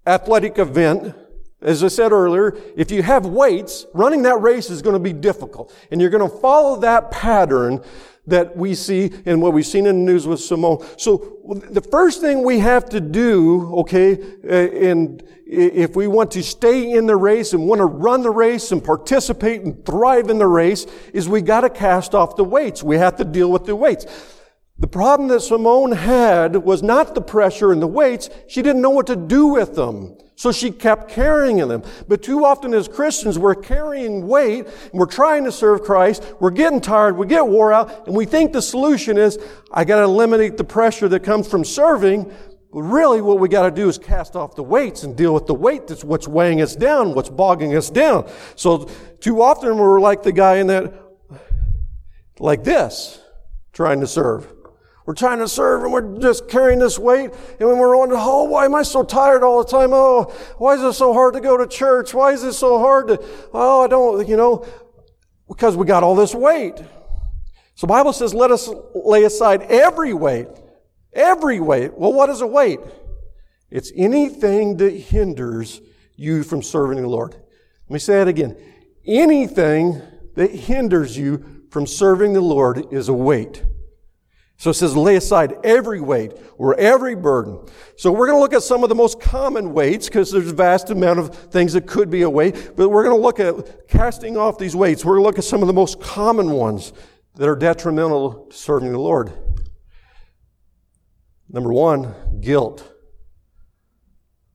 athletic 0.06 0.60
event, 0.60 1.16
as 1.62 1.84
I 1.84 1.90
said 1.90 2.12
earlier, 2.12 2.58
if 2.76 2.90
you 2.92 3.04
have 3.04 3.26
weights, 3.26 3.86
running 3.94 4.24
that 4.24 4.42
race 4.42 4.70
is 4.70 4.82
going 4.82 4.96
to 4.96 5.00
be 5.00 5.14
difficult. 5.14 5.74
And 5.92 6.02
you're 6.02 6.10
going 6.10 6.28
to 6.28 6.38
follow 6.38 6.80
that 6.82 7.12
pattern 7.12 7.84
that 8.28 8.56
we 8.56 8.76
see 8.76 9.12
and 9.26 9.42
what 9.42 9.54
we've 9.54 9.66
seen 9.66 9.86
in 9.86 10.06
the 10.06 10.12
news 10.12 10.28
with 10.28 10.40
Simone. 10.40 10.86
So 10.98 11.40
the 11.70 11.82
first 11.82 12.22
thing 12.22 12.44
we 12.44 12.60
have 12.60 12.90
to 12.90 13.02
do, 13.02 13.76
okay, 13.80 14.14
uh, 14.44 14.54
and 14.54 15.24
if 15.46 15.96
we 15.96 16.08
want 16.08 16.32
to 16.32 16.44
stay 16.44 16.92
in 16.94 17.08
the 17.08 17.16
race 17.16 17.54
and 17.54 17.68
want 17.68 17.80
to 17.80 17.86
run 17.86 18.22
the 18.22 18.30
race 18.30 18.72
and 18.72 18.84
participate 18.84 19.62
and 19.62 19.86
thrive 19.86 20.30
in 20.30 20.38
the 20.38 20.48
race, 20.48 20.86
is 21.14 21.28
we 21.28 21.42
got 21.42 21.62
to 21.62 21.70
cast 21.70 22.16
off 22.16 22.36
the 22.36 22.44
weights. 22.44 22.84
We 22.84 22.98
have 22.98 23.18
to 23.18 23.26
deal 23.26 23.52
with 23.52 23.66
the 23.66 23.76
weights. 23.76 24.06
The 24.80 24.88
problem 24.88 25.30
that 25.30 25.42
Simone 25.42 25.92
had 25.92 26.56
was 26.56 26.82
not 26.82 27.14
the 27.14 27.22
pressure 27.22 27.72
and 27.72 27.82
the 27.82 27.88
weights. 27.88 28.30
She 28.48 28.62
didn't 28.62 28.82
know 28.82 28.90
what 28.90 29.08
to 29.08 29.16
do 29.16 29.48
with 29.48 29.76
them. 29.76 30.18
So 30.42 30.52
she 30.52 30.72
kept 30.72 31.12
carrying 31.12 31.58
them. 31.58 31.84
But 32.08 32.24
too 32.24 32.46
often 32.46 32.74
as 32.74 32.88
Christians, 32.88 33.38
we're 33.38 33.54
carrying 33.54 34.28
weight 34.28 34.66
and 34.66 34.94
we're 34.94 35.06
trying 35.06 35.44
to 35.44 35.52
serve 35.52 35.84
Christ. 35.84 36.26
We're 36.40 36.50
getting 36.50 36.82
tired. 36.82 37.16
We 37.16 37.28
get 37.28 37.48
wore 37.48 37.72
out 37.72 38.08
and 38.08 38.16
we 38.16 38.26
think 38.26 38.52
the 38.52 38.62
solution 38.64 39.20
is, 39.20 39.38
I 39.72 39.86
got 39.86 39.98
to 39.98 40.02
eliminate 40.06 40.58
the 40.58 40.64
pressure 40.64 41.08
that 41.10 41.20
comes 41.20 41.48
from 41.48 41.64
serving. 41.64 42.34
But 42.74 42.82
really 42.82 43.22
what 43.22 43.38
we 43.38 43.50
got 43.50 43.70
to 43.70 43.72
do 43.72 43.88
is 43.88 44.00
cast 44.00 44.36
off 44.36 44.56
the 44.56 44.64
weights 44.64 45.04
and 45.04 45.16
deal 45.16 45.36
with 45.36 45.46
the 45.46 45.54
weight 45.54 45.86
that's 45.86 46.04
what's 46.04 46.28
weighing 46.28 46.60
us 46.64 46.76
down, 46.76 47.14
what's 47.14 47.30
bogging 47.30 47.76
us 47.76 47.92
down. 47.92 48.28
So 48.56 48.90
too 49.20 49.44
often 49.44 49.78
we're 49.78 50.02
like 50.02 50.24
the 50.24 50.32
guy 50.32 50.56
in 50.56 50.66
that, 50.68 50.92
like 52.40 52.64
this, 52.64 53.22
trying 53.74 54.00
to 54.00 54.08
serve. 54.08 54.52
We're 55.06 55.16
trying 55.16 55.40
to 55.40 55.48
serve 55.48 55.84
and 55.84 55.92
we're 55.92 56.20
just 56.20 56.48
carrying 56.48 56.80
this 56.80 57.00
weight. 57.00 57.32
And 57.60 57.70
when 57.70 57.78
we're 57.78 57.98
on, 57.98 58.10
oh, 58.12 58.44
why 58.44 58.66
am 58.66 58.76
I 58.76 58.84
so 58.84 59.04
tired 59.04 59.44
all 59.44 59.64
the 59.64 59.70
time? 59.70 59.92
Oh, 59.94 60.26
why 60.58 60.76
is 60.76 60.82
it 60.82 60.94
so 60.94 61.14
hard 61.14 61.34
to 61.34 61.42
go 61.42 61.58
to 61.58 61.68
church? 61.68 62.14
Why 62.14 62.32
is 62.32 62.44
it 62.44 62.54
so 62.54 62.78
hard 62.80 63.08
to, 63.08 63.20
oh, 63.54 63.84
I 63.84 63.88
don't, 63.88 64.28
you 64.28 64.38
know, 64.38 64.66
because 65.48 65.76
we 65.76 65.86
got 65.86 66.04
all 66.04 66.16
this 66.16 66.36
weight. 66.36 66.82
So 67.76 67.88
Bible 67.88 68.14
says, 68.14 68.34
let 68.34 68.52
us 68.52 68.70
lay 68.94 69.24
aside 69.24 69.64
every 69.64 70.14
weight. 70.14 70.48
Every 71.14 71.60
weight. 71.60 71.94
Well, 71.98 72.14
what 72.14 72.30
is 72.30 72.42
a 72.42 72.48
weight? 72.48 72.80
It's 73.70 73.92
anything 73.96 74.78
that 74.78 74.92
hinders 74.92 75.82
you 76.16 76.44
from 76.44 76.62
serving 76.62 77.02
the 77.02 77.08
Lord. 77.08 77.34
Let 77.34 77.90
me 77.90 78.00
say 78.00 78.22
it 78.22 78.28
again. 78.28 78.56
Anything 79.06 80.02
that 80.36 80.52
hinders 80.52 81.18
you 81.18 81.64
from 81.72 81.88
serving 81.88 82.34
the 82.34 82.42
Lord 82.42 82.94
is 82.94 83.10
a 83.10 83.14
weight. 83.14 83.64
So 84.62 84.70
it 84.70 84.76
says, 84.76 84.96
lay 84.96 85.16
aside 85.16 85.58
every 85.64 86.00
weight 86.00 86.34
or 86.60 86.80
every 86.80 87.16
burden. 87.16 87.66
So 87.96 88.12
we're 88.12 88.28
going 88.28 88.38
to 88.38 88.42
look 88.42 88.54
at 88.54 88.62
some 88.62 88.84
of 88.84 88.90
the 88.90 88.96
most 88.96 89.20
common 89.20 89.74
weights 89.74 90.08
because 90.08 90.32
there's 90.32 90.52
a 90.52 90.54
vast 90.54 90.92
amount 90.92 91.18
of 91.18 91.36
things 91.36 91.74
that 91.74 91.88
could 91.88 92.12
be 92.12 92.22
a 92.22 92.30
weight, 92.30 92.74
but 92.76 92.90
we're 92.90 93.04
going 93.04 93.16
to 93.16 93.22
look 93.24 93.40
at 93.40 93.88
casting 93.88 94.38
off 94.38 94.60
these 94.60 94.76
weights. 94.76 95.04
We're 95.04 95.14
going 95.14 95.24
to 95.24 95.28
look 95.30 95.40
at 95.40 95.46
some 95.46 95.64
of 95.64 95.68
the 95.68 95.74
most 95.74 96.00
common 96.00 96.52
ones 96.52 96.94
that 97.38 97.50
are 97.50 97.56
detrimental 97.56 98.46
to 98.52 98.56
serving 98.56 98.92
the 98.92 99.00
Lord. 99.00 99.34
Number 101.50 101.74
one, 101.74 102.14
guilt. 102.40 102.88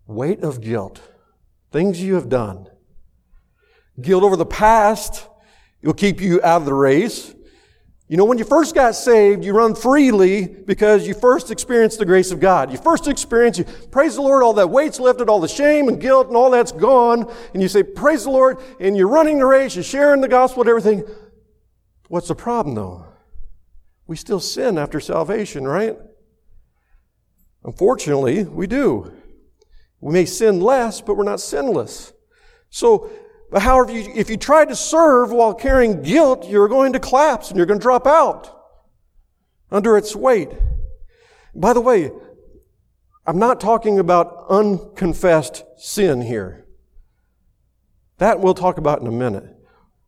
Weight 0.07 0.45
of 0.45 0.61
guilt. 0.61 1.01
Things 1.73 2.01
you 2.01 2.15
have 2.15 2.29
done. 2.29 2.69
Guilt 4.01 4.23
over 4.23 4.37
the 4.37 4.47
past 4.47 5.27
will 5.83 5.95
keep 5.95 6.21
you 6.21 6.41
out 6.45 6.61
of 6.61 6.65
the 6.65 6.75
race. 6.75 7.35
You 8.09 8.17
know, 8.17 8.25
when 8.25 8.39
you 8.39 8.45
first 8.45 8.75
got 8.75 8.95
saved, 8.95 9.45
you 9.45 9.53
run 9.53 9.75
freely 9.75 10.47
because 10.47 11.09
you 11.09 11.15
first 11.15 11.51
experienced 11.51 11.99
the 11.99 12.05
grace 12.05 12.31
of 12.31 12.39
God. 12.39 12.71
You 12.71 12.79
first 12.79 13.09
experienced, 13.09 13.59
you 13.59 13.65
praise 13.91 14.15
the 14.15 14.23
Lord, 14.23 14.45
all 14.45 14.53
that 14.55 14.71
weight's 14.71 15.01
lifted, 15.01 15.29
all 15.29 15.41
the 15.41 15.49
shame 15.49 15.89
and 15.89 16.01
guilt 16.01 16.29
and 16.29 16.37
all 16.37 16.51
that's 16.51 16.71
gone. 16.71 17.33
And 17.53 17.61
you 17.61 17.69
say, 17.69 17.83
praise 17.83 18.23
the 18.23 18.31
Lord, 18.31 18.59
and 18.79 18.97
you're 18.97 19.09
running 19.09 19.41
the 19.41 19.47
race, 19.47 19.75
you're 19.75 19.83
sharing 19.83 20.21
the 20.21 20.29
gospel 20.29 20.63
and 20.63 20.69
everything. 20.69 21.03
What's 22.09 22.29
the 22.29 22.37
problem 22.37 22.77
though? 22.77 23.07
We 24.07 24.15
still 24.15 24.39
sin 24.39 24.79
after 24.79 25.01
salvation, 25.01 25.67
right? 25.67 25.97
Unfortunately, 27.65 28.45
we 28.45 28.69
do. 28.69 29.13
We 30.01 30.13
may 30.13 30.27
sin 30.27 30.61
less, 30.61 31.01
but 31.01 31.17
we're 31.17 31.25
not 31.25 31.41
sinless. 31.41 32.13
So, 32.71 33.11
but 33.57 33.63
however, 33.63 33.91
you, 33.91 34.13
if 34.15 34.29
you 34.29 34.37
try 34.37 34.67
to 34.67 34.77
serve 34.77 35.33
while 35.33 35.55
carrying 35.55 36.03
guilt, 36.03 36.47
you're 36.47 36.69
going 36.69 36.93
to 36.93 37.01
collapse 37.01 37.49
and 37.49 37.57
you're 37.57 37.65
going 37.65 37.79
to 37.79 37.83
drop 37.83 38.07
out 38.07 38.55
under 39.71 39.97
its 39.97 40.15
weight. 40.15 40.51
By 41.55 41.73
the 41.73 41.81
way, 41.81 42.11
I'm 43.27 43.39
not 43.39 43.59
talking 43.59 43.99
about 43.99 44.45
unconfessed 44.51 45.65
sin 45.79 46.21
here. 46.21 46.67
That 48.19 48.41
we'll 48.41 48.53
talk 48.53 48.77
about 48.77 49.01
in 49.01 49.07
a 49.07 49.11
minute. 49.11 49.47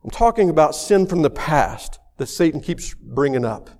I'm 0.04 0.10
talking 0.10 0.50
about 0.50 0.74
sin 0.74 1.06
from 1.06 1.22
the 1.22 1.30
past 1.30 1.98
that 2.18 2.26
Satan 2.26 2.60
keeps 2.60 2.92
bringing 2.92 3.46
up. 3.46 3.70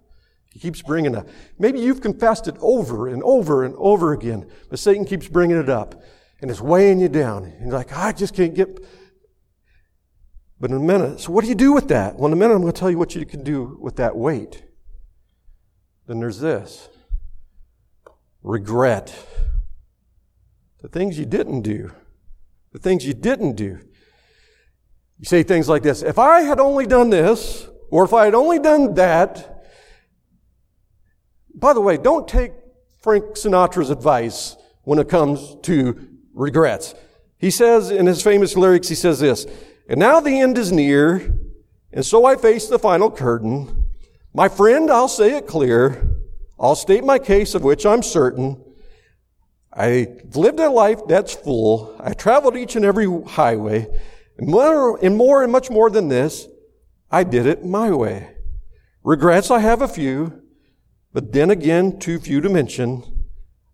He 0.50 0.60
keeps 0.60 0.80
bringing 0.80 1.14
up. 1.14 1.28
Maybe 1.58 1.78
you've 1.78 2.00
confessed 2.00 2.48
it 2.48 2.56
over 2.60 3.06
and 3.06 3.22
over 3.22 3.64
and 3.64 3.74
over 3.76 4.14
again, 4.14 4.50
but 4.70 4.78
Satan 4.78 5.04
keeps 5.04 5.28
bringing 5.28 5.58
it 5.58 5.68
up 5.68 6.02
and 6.40 6.50
it's 6.50 6.62
weighing 6.62 7.00
you 7.00 7.10
down. 7.10 7.52
And 7.60 7.70
like, 7.70 7.94
I 7.94 8.12
just 8.12 8.34
can't 8.34 8.54
get. 8.54 8.82
But 10.60 10.70
in 10.70 10.76
a 10.76 10.80
minute, 10.80 11.20
so 11.20 11.32
what 11.32 11.42
do 11.42 11.48
you 11.48 11.54
do 11.54 11.72
with 11.72 11.88
that? 11.88 12.16
Well, 12.16 12.26
in 12.26 12.32
a 12.32 12.36
minute, 12.36 12.54
I'm 12.54 12.62
going 12.62 12.72
to 12.72 12.78
tell 12.78 12.90
you 12.90 12.98
what 12.98 13.14
you 13.14 13.24
can 13.24 13.44
do 13.44 13.78
with 13.80 13.96
that 13.96 14.16
weight. 14.16 14.64
Then 16.06 16.20
there's 16.20 16.40
this 16.40 16.88
regret. 18.42 19.14
The 20.80 20.88
things 20.88 21.18
you 21.18 21.26
didn't 21.26 21.62
do. 21.62 21.92
The 22.72 22.78
things 22.78 23.06
you 23.06 23.14
didn't 23.14 23.54
do. 23.54 23.78
You 25.18 25.24
say 25.24 25.42
things 25.42 25.68
like 25.68 25.82
this 25.82 26.02
If 26.02 26.18
I 26.18 26.40
had 26.42 26.60
only 26.60 26.86
done 26.86 27.10
this, 27.10 27.68
or 27.90 28.04
if 28.04 28.12
I 28.12 28.24
had 28.24 28.34
only 28.34 28.58
done 28.58 28.94
that, 28.94 29.64
by 31.54 31.72
the 31.72 31.80
way, 31.80 31.96
don't 31.96 32.28
take 32.28 32.52
Frank 33.00 33.24
Sinatra's 33.34 33.90
advice 33.90 34.56
when 34.84 34.98
it 34.98 35.08
comes 35.08 35.56
to 35.62 36.08
regrets. 36.32 36.94
He 37.38 37.50
says 37.50 37.90
in 37.90 38.06
his 38.06 38.22
famous 38.22 38.56
lyrics, 38.56 38.88
he 38.88 38.94
says 38.94 39.20
this, 39.20 39.46
and 39.88 39.98
now 39.98 40.20
the 40.20 40.40
end 40.40 40.58
is 40.58 40.70
near, 40.70 41.34
and 41.92 42.04
so 42.04 42.24
I 42.26 42.36
face 42.36 42.68
the 42.68 42.78
final 42.78 43.10
curtain. 43.10 43.86
My 44.34 44.48
friend, 44.48 44.90
I'll 44.90 45.08
say 45.08 45.36
it 45.36 45.46
clear. 45.46 46.16
I'll 46.60 46.76
state 46.76 47.04
my 47.04 47.18
case 47.18 47.54
of 47.54 47.64
which 47.64 47.86
I'm 47.86 48.02
certain. 48.02 48.62
I've 49.72 50.36
lived 50.36 50.60
a 50.60 50.70
life 50.70 51.00
that's 51.08 51.34
full. 51.34 51.96
I 52.00 52.12
traveled 52.12 52.56
each 52.56 52.76
and 52.76 52.84
every 52.84 53.06
highway. 53.22 53.86
And 54.36 54.48
more, 54.48 55.02
and 55.04 55.16
more 55.16 55.42
and 55.42 55.50
much 55.50 55.70
more 55.70 55.88
than 55.88 56.08
this, 56.08 56.46
I 57.10 57.24
did 57.24 57.46
it 57.46 57.64
my 57.64 57.90
way. 57.90 58.36
Regrets, 59.02 59.50
I 59.50 59.60
have 59.60 59.82
a 59.82 59.88
few. 59.88 60.42
But 61.12 61.32
then 61.32 61.50
again, 61.50 61.98
too 61.98 62.18
few 62.18 62.40
to 62.40 62.48
mention. 62.48 63.02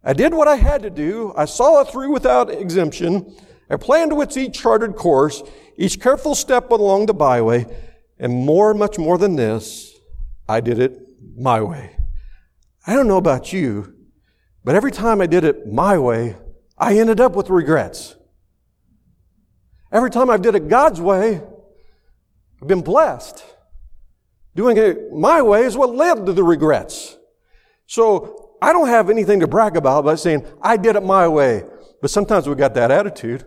I 0.03 0.12
did 0.12 0.35
what 0.35 0.46
I 0.46 0.57
had 0.57 0.83
to 0.83 0.90
do. 0.90 1.33
I 1.37 1.46
saw 1.46 1.81
it 1.81 1.88
through 1.88 2.12
without 2.12 2.50
exemption. 2.50 3.35
I 3.70 3.77
planned 3.77 4.16
with 4.16 4.37
each 4.37 4.61
charted 4.61 4.96
course, 4.96 5.42
each 5.77 6.00
careful 6.00 6.35
step 6.35 6.70
along 6.70 7.07
the 7.07 7.14
byway, 7.14 7.66
and 8.18 8.33
more, 8.33 8.74
much 8.74 8.98
more 8.98 9.18
than 9.18 9.37
this, 9.37 9.92
I 10.48 10.61
did 10.61 10.79
it 10.79 11.00
my 11.37 11.61
way. 11.61 11.96
I 12.87 12.94
don't 12.94 13.09
know 13.09 13.16
about 13.16 13.53
you, 13.53 13.94
but 14.62 14.74
every 14.74 14.92
time 14.92 15.20
I 15.20 15.27
did 15.27 15.44
it 15.44 15.66
my 15.66 15.98
way, 15.98 16.37
I 16.77 16.98
ended 16.98 17.20
up 17.20 17.35
with 17.35 17.50
regrets. 17.50 18.16
Every 19.90 20.11
time 20.11 20.29
I 20.29 20.37
did 20.37 20.55
it 20.55 20.68
God's 20.68 21.00
way, 21.00 21.40
I've 22.61 22.68
been 22.68 22.83
blessed. 22.83 23.44
Doing 24.55 24.77
it 24.77 25.12
my 25.12 25.42
way 25.42 25.64
is 25.64 25.77
what 25.77 25.94
led 25.94 26.27
to 26.27 26.33
the 26.33 26.44
regrets. 26.44 27.16
So 27.87 28.57
I 28.61 28.72
don't 28.72 28.88
have 28.88 29.11
anything 29.11 29.40
to 29.40 29.46
brag 29.46 29.77
about 29.77 30.05
by 30.05 30.14
saying, 30.14 30.46
I 30.62 30.77
did 30.77 30.96
it 30.96 31.03
my 31.03 31.29
way. 31.29 31.64
But 32.00 32.11
sometimes 32.11 32.48
we 32.48 32.55
got 32.55 32.74
that 32.74 32.90
attitude. 32.90 33.44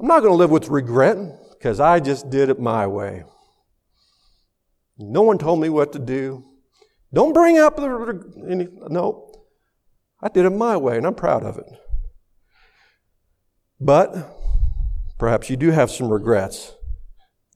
I'm 0.00 0.06
not 0.06 0.20
going 0.20 0.32
to 0.32 0.36
live 0.36 0.50
with 0.50 0.68
regret 0.68 1.16
because 1.52 1.80
I 1.80 1.98
just 2.00 2.30
did 2.30 2.50
it 2.50 2.60
my 2.60 2.86
way. 2.86 3.24
No 4.96 5.22
one 5.22 5.38
told 5.38 5.60
me 5.60 5.68
what 5.68 5.92
to 5.92 5.98
do. 5.98 6.44
Don't 7.12 7.32
bring 7.32 7.58
up 7.58 7.76
the, 7.76 8.44
any, 8.48 8.68
no. 8.88 9.32
I 10.20 10.28
did 10.28 10.44
it 10.44 10.50
my 10.50 10.76
way 10.76 10.96
and 10.96 11.06
I'm 11.06 11.14
proud 11.14 11.44
of 11.44 11.58
it. 11.58 11.66
But 13.80 14.14
perhaps 15.18 15.48
you 15.50 15.56
do 15.56 15.70
have 15.70 15.90
some 15.90 16.08
regrets. 16.08 16.74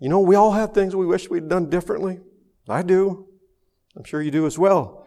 You 0.00 0.08
know, 0.08 0.20
we 0.20 0.34
all 0.34 0.52
have 0.52 0.72
things 0.72 0.96
we 0.96 1.06
wish 1.06 1.28
we'd 1.28 1.48
done 1.48 1.70
differently. 1.70 2.20
I 2.68 2.82
do. 2.82 3.28
I'm 3.96 4.04
sure 4.04 4.22
you 4.22 4.30
do 4.30 4.46
as 4.46 4.58
well. 4.58 5.01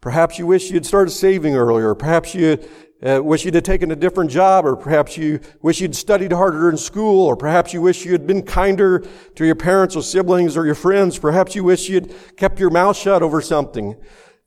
Perhaps 0.00 0.38
you 0.38 0.46
wish 0.46 0.70
you'd 0.70 0.86
started 0.86 1.10
saving 1.10 1.56
earlier. 1.56 1.94
Perhaps 1.94 2.34
you 2.34 2.58
uh, 3.02 3.20
wish 3.22 3.44
you'd 3.44 3.62
taken 3.64 3.90
a 3.90 3.96
different 3.96 4.30
job, 4.30 4.64
or 4.64 4.76
perhaps 4.76 5.16
you 5.16 5.40
wish 5.60 5.80
you'd 5.80 5.94
studied 5.94 6.32
harder 6.32 6.70
in 6.70 6.76
school, 6.76 7.26
or 7.26 7.36
perhaps 7.36 7.72
you 7.74 7.82
wish 7.82 8.04
you 8.04 8.12
had 8.12 8.26
been 8.26 8.42
kinder 8.42 9.04
to 9.34 9.44
your 9.44 9.54
parents 9.54 9.96
or 9.96 10.02
siblings 10.02 10.56
or 10.56 10.64
your 10.64 10.74
friends. 10.74 11.18
Perhaps 11.18 11.54
you 11.54 11.64
wish 11.64 11.88
you'd 11.88 12.14
kept 12.36 12.58
your 12.58 12.70
mouth 12.70 12.96
shut 12.96 13.22
over 13.22 13.40
something. 13.40 13.96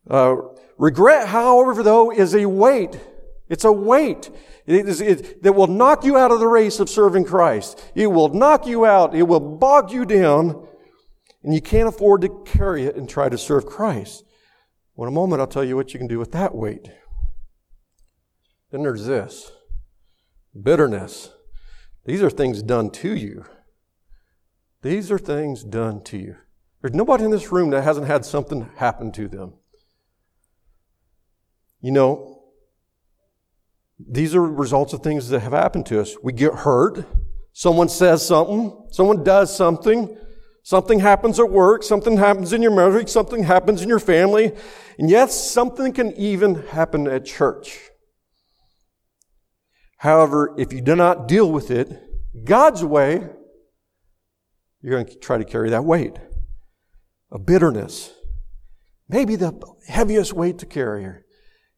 Uh, 0.09 0.35
regret, 0.77 1.27
however, 1.27 1.83
though, 1.83 2.11
is 2.11 2.33
a 2.33 2.47
weight. 2.47 2.99
It's 3.49 3.65
a 3.65 3.71
weight. 3.71 4.29
It, 4.65 5.41
that 5.43 5.53
will 5.53 5.67
knock 5.67 6.03
you 6.03 6.17
out 6.17 6.31
of 6.31 6.39
the 6.39 6.47
race 6.47 6.79
of 6.79 6.89
serving 6.89 7.25
Christ. 7.25 7.83
It 7.95 8.07
will 8.07 8.29
knock 8.29 8.67
you 8.67 8.85
out. 8.85 9.15
It 9.15 9.23
will 9.23 9.39
bog 9.39 9.91
you 9.91 10.05
down, 10.05 10.67
and 11.43 11.53
you 11.53 11.61
can't 11.61 11.87
afford 11.87 12.21
to 12.21 12.43
carry 12.45 12.85
it 12.85 12.95
and 12.95 13.09
try 13.09 13.29
to 13.29 13.37
serve 13.37 13.65
Christ. 13.65 14.23
Well, 14.99 15.07
in 15.07 15.13
a 15.13 15.15
moment, 15.15 15.39
I'll 15.39 15.47
tell 15.47 15.63
you 15.63 15.77
what 15.77 15.93
you 15.93 15.97
can 15.97 16.09
do 16.09 16.19
with 16.19 16.33
that 16.33 16.53
weight. 16.53 16.91
Then 18.69 18.83
there's 18.83 19.05
this 19.05 19.49
bitterness. 20.61 21.31
These 22.03 22.21
are 22.21 22.29
things 22.29 22.61
done 22.61 22.89
to 22.89 23.15
you. 23.15 23.45
These 24.81 25.09
are 25.09 25.17
things 25.17 25.63
done 25.63 26.03
to 26.03 26.17
you. 26.17 26.35
There's 26.81 26.93
nobody 26.93 27.23
in 27.23 27.31
this 27.31 27.49
room 27.49 27.69
that 27.69 27.85
hasn't 27.85 28.07
had 28.07 28.25
something 28.25 28.71
happen 28.75 29.13
to 29.13 29.29
them. 29.29 29.53
You 31.79 31.93
know, 31.93 32.41
these 34.05 34.35
are 34.35 34.43
results 34.43 34.91
of 34.91 35.01
things 35.01 35.29
that 35.29 35.39
have 35.39 35.53
happened 35.53 35.85
to 35.85 36.01
us. 36.01 36.17
We 36.21 36.33
get 36.33 36.53
hurt. 36.53 37.05
Someone 37.53 37.87
says 37.87 38.27
something. 38.27 38.87
Someone 38.91 39.23
does 39.23 39.55
something. 39.55 40.17
Something 40.69 40.99
happens 40.99 41.39
at 41.39 41.49
work, 41.49 41.81
something 41.81 42.17
happens 42.17 42.53
in 42.53 42.61
your 42.61 42.69
marriage, 42.69 43.09
something 43.09 43.41
happens 43.41 43.81
in 43.81 43.89
your 43.89 43.97
family, 43.97 44.55
and 44.99 45.09
yes, 45.09 45.49
something 45.49 45.91
can 45.91 46.11
even 46.11 46.61
happen 46.67 47.07
at 47.07 47.25
church. 47.25 47.89
However, 49.97 50.53
if 50.59 50.71
you 50.71 50.81
do 50.81 50.95
not 50.95 51.27
deal 51.27 51.51
with 51.51 51.71
it 51.71 51.89
God's 52.45 52.85
way, 52.85 53.27
you're 54.83 54.91
going 54.91 55.07
to 55.07 55.15
try 55.15 55.39
to 55.39 55.43
carry 55.43 55.71
that 55.71 55.85
weight. 55.85 56.19
A 57.31 57.39
bitterness. 57.39 58.13
Maybe 59.07 59.35
the 59.35 59.59
heaviest 59.87 60.33
weight 60.33 60.59
to 60.59 60.67
carry. 60.67 61.23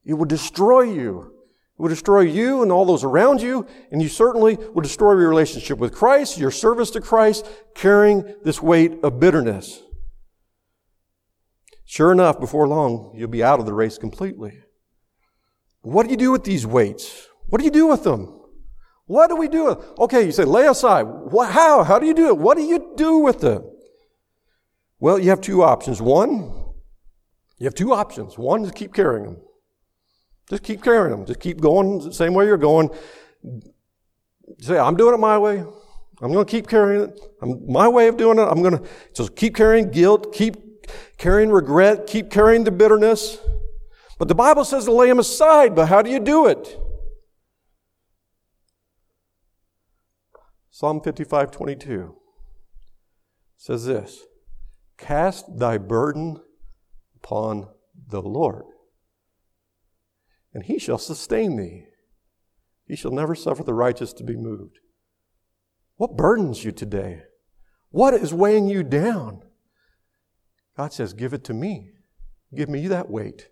It 0.03 0.15
will 0.15 0.25
destroy 0.25 0.81
you 0.81 1.33
will 1.81 1.89
destroy 1.89 2.21
you 2.21 2.61
and 2.61 2.71
all 2.71 2.85
those 2.85 3.03
around 3.03 3.41
you, 3.41 3.65
and 3.91 4.01
you 4.01 4.07
certainly 4.07 4.55
will 4.55 4.83
destroy 4.83 5.13
your 5.13 5.29
relationship 5.29 5.79
with 5.79 5.93
Christ, 5.93 6.37
your 6.37 6.51
service 6.51 6.91
to 6.91 7.01
Christ, 7.01 7.47
carrying 7.73 8.35
this 8.43 8.61
weight 8.61 9.03
of 9.03 9.19
bitterness. 9.19 9.81
Sure 11.83 12.11
enough, 12.11 12.39
before 12.39 12.67
long, 12.67 13.13
you'll 13.15 13.29
be 13.29 13.43
out 13.43 13.59
of 13.59 13.65
the 13.65 13.73
race 13.73 13.97
completely. 13.97 14.59
What 15.81 16.03
do 16.03 16.11
you 16.11 16.17
do 16.17 16.31
with 16.31 16.43
these 16.43 16.67
weights? 16.67 17.27
What 17.47 17.57
do 17.57 17.65
you 17.65 17.71
do 17.71 17.87
with 17.87 18.03
them? 18.03 18.39
What 19.07 19.29
do 19.29 19.35
we 19.35 19.47
do? 19.47 19.69
Okay, 19.97 20.23
you 20.23 20.31
say, 20.31 20.45
lay 20.45 20.67
aside. 20.67 21.03
What, 21.03 21.51
how? 21.51 21.83
How 21.83 21.97
do 21.97 22.05
you 22.05 22.13
do 22.13 22.27
it? 22.27 22.37
What 22.37 22.57
do 22.57 22.63
you 22.63 22.93
do 22.95 23.17
with 23.17 23.41
them? 23.41 23.63
Well, 24.99 25.17
you 25.17 25.31
have 25.31 25.41
two 25.41 25.63
options. 25.63 25.99
One, 25.99 26.73
you 27.57 27.65
have 27.65 27.73
two 27.73 27.91
options. 27.91 28.37
One 28.37 28.63
is 28.63 28.71
keep 28.71 28.93
carrying 28.93 29.23
them. 29.23 29.37
Just 30.51 30.63
keep 30.63 30.83
carrying 30.83 31.11
them. 31.11 31.25
Just 31.25 31.39
keep 31.39 31.61
going 31.61 31.99
the 31.99 32.13
same 32.13 32.33
way 32.33 32.45
you're 32.45 32.57
going. 32.57 32.89
Say, 34.59 34.77
I'm 34.77 34.97
doing 34.97 35.13
it 35.13 35.17
my 35.17 35.37
way. 35.37 35.59
I'm 35.59 36.33
going 36.33 36.45
to 36.45 36.51
keep 36.51 36.67
carrying 36.67 37.03
it. 37.03 37.21
I'm, 37.41 37.71
my 37.71 37.87
way 37.87 38.09
of 38.09 38.17
doing 38.17 38.37
it. 38.37 38.41
I'm 38.41 38.61
going 38.61 38.77
to 38.77 38.83
just 39.13 39.37
keep 39.37 39.55
carrying 39.55 39.91
guilt, 39.91 40.33
keep 40.33 40.57
carrying 41.17 41.51
regret, 41.51 42.05
keep 42.05 42.29
carrying 42.29 42.65
the 42.65 42.71
bitterness. 42.71 43.37
But 44.19 44.27
the 44.27 44.35
Bible 44.35 44.65
says 44.65 44.83
to 44.85 44.91
lay 44.91 45.07
them 45.07 45.19
aside. 45.19 45.73
But 45.73 45.87
how 45.87 46.01
do 46.01 46.11
you 46.11 46.19
do 46.19 46.47
it? 46.47 46.77
Psalm 50.69 50.99
55, 50.99 51.49
22 51.49 52.13
says 53.55 53.85
this 53.85 54.25
Cast 54.97 55.59
thy 55.59 55.77
burden 55.77 56.41
upon 57.15 57.69
the 58.09 58.21
Lord 58.21 58.65
and 60.53 60.63
he 60.63 60.79
shall 60.79 60.97
sustain 60.97 61.55
thee. 61.55 61.85
He 62.85 62.95
shall 62.95 63.11
never 63.11 63.35
suffer 63.35 63.63
the 63.63 63.73
righteous 63.73 64.13
to 64.13 64.23
be 64.23 64.35
moved. 64.35 64.79
What 65.97 66.17
burdens 66.17 66.63
you 66.63 66.71
today? 66.71 67.23
What 67.89 68.13
is 68.13 68.33
weighing 68.33 68.67
you 68.67 68.83
down? 68.83 69.43
God 70.75 70.93
says, 70.93 71.13
Give 71.13 71.33
it 71.33 71.43
to 71.45 71.53
me. 71.53 71.91
Give 72.53 72.69
me 72.69 72.87
that 72.87 73.09
weight. 73.09 73.49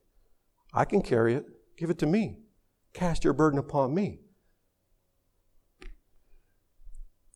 I 0.73 0.85
can 0.85 1.01
carry 1.01 1.35
it. 1.35 1.45
Give 1.77 1.89
it 1.89 1.99
to 1.99 2.05
me. 2.05 2.39
Cast 2.93 3.23
your 3.23 3.33
burden 3.33 3.59
upon 3.59 3.93
me. 3.93 4.19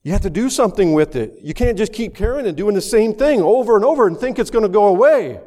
You 0.03 0.11
have 0.11 0.21
to 0.21 0.29
do 0.29 0.49
something 0.49 0.93
with 0.93 1.15
it. 1.15 1.37
You 1.41 1.53
can't 1.53 1.77
just 1.77 1.93
keep 1.93 2.13
carrying 2.13 2.45
and 2.45 2.57
doing 2.57 2.75
the 2.75 2.81
same 2.81 3.15
thing 3.15 3.41
over 3.41 3.77
and 3.77 3.85
over 3.85 4.05
and 4.05 4.17
think 4.17 4.37
it's 4.37 4.51
going 4.51 4.63
to 4.63 4.69
go 4.69 4.87
away. 4.87 5.39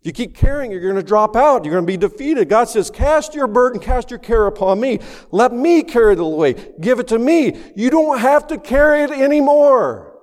If 0.00 0.06
you 0.06 0.12
keep 0.12 0.34
carrying, 0.34 0.70
you're 0.70 0.80
going 0.80 0.94
to 0.94 1.02
drop 1.02 1.36
out. 1.36 1.64
You're 1.64 1.74
going 1.74 1.84
to 1.84 1.92
be 1.92 1.98
defeated. 1.98 2.48
God 2.48 2.70
says, 2.70 2.90
cast 2.90 3.34
your 3.34 3.46
burden, 3.46 3.78
cast 3.80 4.10
your 4.10 4.18
care 4.18 4.46
upon 4.46 4.80
me. 4.80 5.00
Let 5.30 5.52
me 5.52 5.82
carry 5.82 6.14
the 6.14 6.24
weight. 6.24 6.80
Give 6.80 7.00
it 7.00 7.08
to 7.08 7.18
me. 7.18 7.58
You 7.76 7.90
don't 7.90 8.18
have 8.18 8.46
to 8.46 8.56
carry 8.56 9.02
it 9.02 9.10
anymore. 9.10 10.18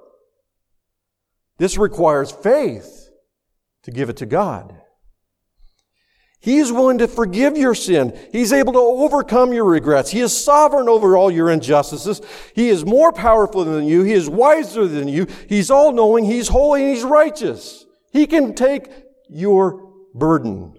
This 1.59 1.77
requires 1.77 2.31
faith 2.31 3.09
to 3.83 3.91
give 3.91 4.09
it 4.09 4.17
to 4.17 4.25
God. 4.25 4.75
He 6.39 6.57
is 6.57 6.71
willing 6.71 6.99
to 6.99 7.07
forgive 7.07 7.55
your 7.55 7.75
sin. 7.75 8.17
He's 8.31 8.53
able 8.53 8.73
to 8.73 8.79
overcome 8.79 9.53
your 9.53 9.65
regrets. 9.65 10.09
He 10.09 10.21
is 10.21 10.35
sovereign 10.35 10.89
over 10.89 11.17
all 11.17 11.29
your 11.29 11.51
injustices. 11.51 12.21
He 12.55 12.69
is 12.69 12.85
more 12.85 13.11
powerful 13.11 13.63
than 13.63 13.85
you. 13.85 14.03
He 14.03 14.13
is 14.13 14.29
wiser 14.29 14.87
than 14.87 15.07
you. 15.07 15.27
He's 15.47 15.69
all 15.69 15.91
knowing. 15.91 16.25
He's 16.25 16.47
holy 16.47 16.83
and 16.83 16.95
he's 16.95 17.03
righteous. 17.03 17.85
He 18.11 18.25
can 18.25 18.55
take 18.55 18.89
your 19.29 19.91
burden. 20.13 20.73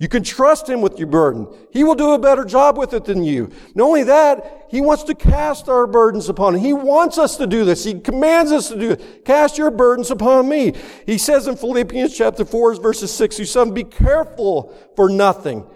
You 0.00 0.08
can 0.08 0.22
trust 0.22 0.66
Him 0.66 0.80
with 0.80 0.98
your 0.98 1.08
burden. 1.08 1.46
He 1.70 1.84
will 1.84 1.94
do 1.94 2.12
a 2.12 2.18
better 2.18 2.46
job 2.46 2.78
with 2.78 2.94
it 2.94 3.04
than 3.04 3.22
you. 3.22 3.50
Not 3.74 3.84
only 3.84 4.04
that, 4.04 4.66
He 4.70 4.80
wants 4.80 5.02
to 5.04 5.14
cast 5.14 5.68
our 5.68 5.86
burdens 5.86 6.30
upon 6.30 6.54
Him. 6.54 6.62
He 6.62 6.72
wants 6.72 7.18
us 7.18 7.36
to 7.36 7.46
do 7.46 7.66
this. 7.66 7.84
He 7.84 8.00
commands 8.00 8.50
us 8.50 8.70
to 8.70 8.78
do 8.78 8.92
it. 8.92 9.26
Cast 9.26 9.58
your 9.58 9.70
burdens 9.70 10.10
upon 10.10 10.48
me. 10.48 10.72
He 11.04 11.18
says 11.18 11.46
in 11.46 11.56
Philippians 11.56 12.16
chapter 12.16 12.46
4, 12.46 12.76
verses 12.76 13.12
6 13.12 13.36
through 13.36 13.44
7, 13.44 13.74
be 13.74 13.84
careful 13.84 14.74
for 14.96 15.10
nothing, 15.10 15.66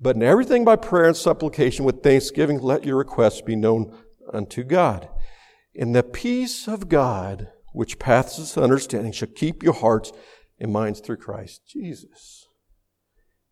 but 0.00 0.16
in 0.16 0.22
everything 0.22 0.64
by 0.64 0.76
prayer 0.76 1.04
and 1.04 1.16
supplication 1.16 1.84
with 1.84 2.02
thanksgiving, 2.02 2.58
let 2.58 2.84
your 2.84 2.96
requests 2.96 3.42
be 3.42 3.54
known 3.54 3.94
unto 4.32 4.64
God. 4.64 5.10
In 5.74 5.92
the 5.92 6.02
peace 6.02 6.66
of 6.66 6.88
God, 6.88 7.48
which 7.74 7.98
passes 7.98 8.56
understanding, 8.56 9.12
shall 9.12 9.28
keep 9.28 9.62
your 9.62 9.74
hearts 9.74 10.10
and 10.62 10.72
minds 10.72 11.00
through 11.00 11.16
Christ 11.16 11.62
Jesus. 11.66 12.46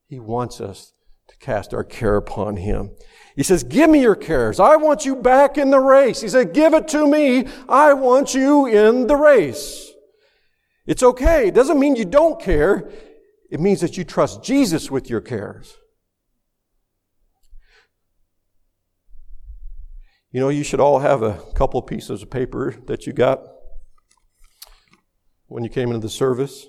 He 0.07 0.21
wants 0.21 0.61
us 0.61 0.95
to 1.29 1.37
cast 1.39 1.75
our 1.75 1.83
care 1.83 2.17
upon 2.17 2.57
Him. 2.57 2.93
He 3.35 3.43
says, 3.43 3.65
Give 3.65 3.91
me 3.91 4.01
your 4.01 4.15
cares. 4.15 4.61
I 4.61 4.77
want 4.77 5.05
you 5.05 5.17
back 5.17 5.59
in 5.59 5.71
the 5.71 5.81
race. 5.81 6.21
He 6.21 6.29
said, 6.29 6.55
Give 6.55 6.73
it 6.73 6.87
to 6.89 7.07
me. 7.09 7.49
I 7.69 7.93
want 7.95 8.33
you 8.33 8.67
in 8.67 9.09
the 9.09 9.17
race. 9.17 9.91
It's 10.87 11.03
okay. 11.03 11.49
It 11.49 11.55
doesn't 11.55 11.81
mean 11.81 11.97
you 11.97 12.05
don't 12.05 12.41
care. 12.41 12.89
It 13.51 13.59
means 13.59 13.81
that 13.81 13.97
you 13.97 14.05
trust 14.05 14.45
Jesus 14.45 14.89
with 14.89 15.11
your 15.11 15.21
cares. 15.21 15.77
You 20.31 20.39
know, 20.39 20.49
you 20.49 20.63
should 20.63 20.79
all 20.79 21.01
have 21.01 21.23
a 21.23 21.43
couple 21.57 21.83
pieces 21.83 22.23
of 22.23 22.31
paper 22.31 22.77
that 22.87 23.05
you 23.05 23.13
got 23.13 23.43
when 25.49 25.65
you 25.65 25.71
came 25.71 25.89
into 25.89 25.99
the 25.99 26.09
service. 26.09 26.67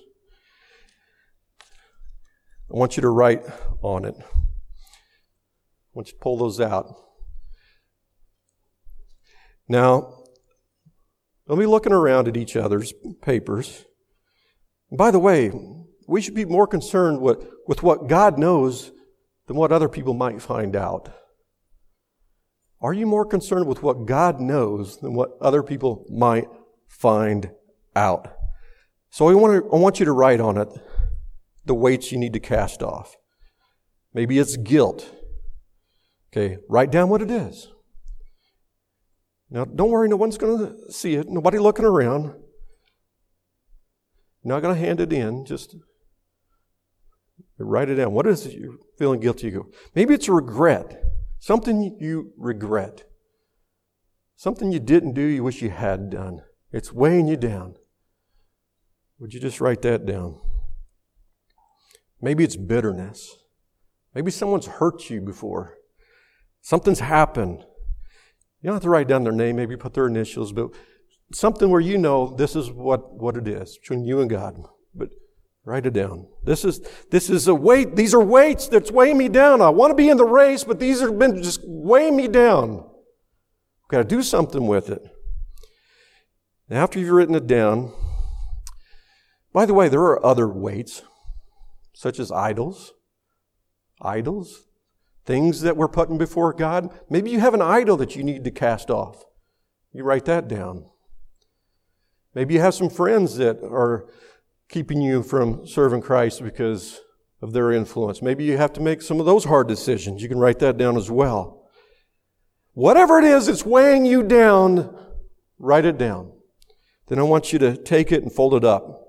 I 2.71 2.77
want 2.77 2.95
you 2.95 3.01
to 3.01 3.09
write 3.09 3.43
on 3.81 4.05
it. 4.05 4.15
I 4.17 4.23
want 5.93 6.07
you 6.07 6.13
to 6.13 6.19
pull 6.19 6.37
those 6.37 6.61
out. 6.61 6.95
Now, 9.67 10.23
don't 11.47 11.59
be 11.59 11.65
looking 11.65 11.91
around 11.91 12.29
at 12.29 12.37
each 12.37 12.55
other's 12.55 12.93
papers. 13.21 13.83
And 14.89 14.97
by 14.97 15.11
the 15.11 15.19
way, 15.19 15.51
we 16.07 16.21
should 16.21 16.35
be 16.35 16.45
more 16.45 16.65
concerned 16.65 17.19
with, 17.19 17.45
with 17.67 17.83
what 17.83 18.07
God 18.07 18.37
knows 18.39 18.91
than 19.47 19.57
what 19.57 19.73
other 19.73 19.89
people 19.89 20.13
might 20.13 20.41
find 20.41 20.75
out. 20.75 21.09
Are 22.79 22.93
you 22.93 23.05
more 23.05 23.25
concerned 23.25 23.67
with 23.67 23.83
what 23.83 24.05
God 24.05 24.39
knows 24.39 24.97
than 24.99 25.13
what 25.13 25.31
other 25.41 25.61
people 25.61 26.05
might 26.09 26.47
find 26.87 27.51
out? 27.97 28.33
So 29.09 29.27
I 29.27 29.33
want, 29.33 29.61
to, 29.61 29.69
I 29.71 29.77
want 29.77 29.99
you 29.99 30.05
to 30.05 30.13
write 30.13 30.39
on 30.39 30.57
it 30.57 30.69
the 31.65 31.73
weights 31.73 32.11
you 32.11 32.17
need 32.17 32.33
to 32.33 32.39
cast 32.39 32.81
off. 32.81 33.15
Maybe 34.13 34.39
it's 34.39 34.57
guilt. 34.57 35.13
Okay, 36.31 36.57
write 36.69 36.91
down 36.91 37.09
what 37.09 37.21
it 37.21 37.31
is. 37.31 37.67
Now, 39.49 39.65
don't 39.65 39.91
worry, 39.91 40.07
no 40.07 40.15
one's 40.15 40.37
going 40.37 40.59
to 40.59 40.91
see 40.91 41.15
it. 41.15 41.27
Nobody 41.29 41.59
looking 41.59 41.85
around. 41.85 42.23
You're 44.43 44.55
not 44.55 44.61
going 44.61 44.73
to 44.73 44.79
hand 44.79 45.01
it 45.01 45.11
in. 45.11 45.45
Just 45.45 45.75
write 47.57 47.89
it 47.89 47.95
down. 47.95 48.13
What 48.13 48.27
is 48.27 48.45
it 48.45 48.53
you're 48.53 48.77
feeling 48.97 49.19
guilty 49.19 49.53
of? 49.53 49.65
Maybe 49.93 50.13
it's 50.13 50.29
regret. 50.29 51.03
Something 51.39 51.97
you 51.99 52.31
regret. 52.37 53.03
Something 54.35 54.71
you 54.71 54.79
didn't 54.79 55.13
do 55.13 55.21
you 55.21 55.43
wish 55.43 55.61
you 55.61 55.69
had 55.69 56.09
done. 56.11 56.41
It's 56.71 56.93
weighing 56.93 57.27
you 57.27 57.37
down. 57.37 57.75
Would 59.19 59.33
you 59.33 59.39
just 59.39 59.59
write 59.59 59.81
that 59.81 60.05
down? 60.05 60.39
Maybe 62.21 62.43
it's 62.43 62.55
bitterness. 62.55 63.37
Maybe 64.13 64.31
someone's 64.31 64.67
hurt 64.67 65.09
you 65.09 65.21
before. 65.21 65.77
Something's 66.61 66.99
happened. 66.99 67.65
You 68.61 68.67
don't 68.67 68.75
have 68.75 68.83
to 68.83 68.89
write 68.89 69.07
down 69.07 69.23
their 69.23 69.33
name, 69.33 69.55
maybe 69.55 69.75
put 69.75 69.93
their 69.93 70.07
initials, 70.07 70.53
but 70.53 70.69
something 71.33 71.69
where 71.69 71.81
you 71.81 71.97
know 71.97 72.35
this 72.35 72.55
is 72.55 72.69
what, 72.69 73.13
what 73.15 73.37
it 73.37 73.47
is 73.47 73.77
between 73.77 74.05
you 74.05 74.21
and 74.21 74.29
God. 74.29 74.61
But 74.93 75.09
write 75.65 75.87
it 75.87 75.93
down. 75.93 76.27
This 76.43 76.63
is, 76.63 76.81
this 77.09 77.29
is 77.29 77.47
a 77.47 77.55
weight. 77.55 77.95
These 77.95 78.13
are 78.13 78.23
weights 78.23 78.67
that's 78.67 78.91
weighing 78.91 79.17
me 79.17 79.29
down. 79.29 79.61
I 79.61 79.69
want 79.69 79.91
to 79.91 79.95
be 79.95 80.09
in 80.09 80.17
the 80.17 80.25
race, 80.25 80.63
but 80.63 80.79
these 80.79 81.01
have 81.01 81.17
been 81.17 81.41
just 81.41 81.61
weighing 81.63 82.15
me 82.15 82.27
down. 82.27 82.87
Got 83.87 83.99
to 83.99 84.03
do 84.03 84.21
something 84.21 84.67
with 84.67 84.89
it. 84.89 85.03
after 86.69 86.99
you've 86.99 87.09
written 87.09 87.35
it 87.35 87.47
down, 87.47 87.91
by 89.53 89.65
the 89.65 89.73
way, 89.73 89.89
there 89.89 90.01
are 90.01 90.25
other 90.25 90.47
weights 90.47 91.01
such 92.01 92.19
as 92.19 92.31
idols. 92.31 92.93
Idols, 94.01 94.63
things 95.23 95.61
that 95.61 95.77
we're 95.77 95.87
putting 95.87 96.17
before 96.17 96.51
God. 96.51 96.89
Maybe 97.11 97.29
you 97.29 97.39
have 97.39 97.53
an 97.53 97.61
idol 97.61 97.95
that 97.97 98.15
you 98.15 98.23
need 98.23 98.43
to 98.43 98.49
cast 98.49 98.89
off. 98.89 99.23
You 99.93 100.03
write 100.03 100.25
that 100.25 100.47
down. 100.47 100.85
Maybe 102.33 102.55
you 102.55 102.59
have 102.59 102.73
some 102.73 102.89
friends 102.89 103.37
that 103.37 103.61
are 103.63 104.07
keeping 104.67 104.99
you 104.99 105.21
from 105.21 105.67
serving 105.67 106.01
Christ 106.01 106.43
because 106.43 107.01
of 107.39 107.53
their 107.53 107.71
influence. 107.71 108.19
Maybe 108.19 108.45
you 108.45 108.57
have 108.57 108.73
to 108.73 108.81
make 108.81 109.03
some 109.03 109.19
of 109.19 109.27
those 109.27 109.43
hard 109.43 109.67
decisions. 109.67 110.23
You 110.23 110.29
can 110.29 110.39
write 110.39 110.57
that 110.57 110.79
down 110.79 110.97
as 110.97 111.11
well. 111.11 111.69
Whatever 112.73 113.19
it 113.19 113.25
is 113.25 113.45
that's 113.45 113.63
weighing 113.63 114.07
you 114.07 114.23
down, 114.23 114.97
write 115.59 115.85
it 115.85 115.99
down. 115.99 116.31
Then 117.09 117.19
I 117.19 117.23
want 117.23 117.53
you 117.53 117.59
to 117.59 117.77
take 117.77 118.11
it 118.11 118.23
and 118.23 118.33
fold 118.33 118.55
it 118.55 118.63
up 118.63 119.05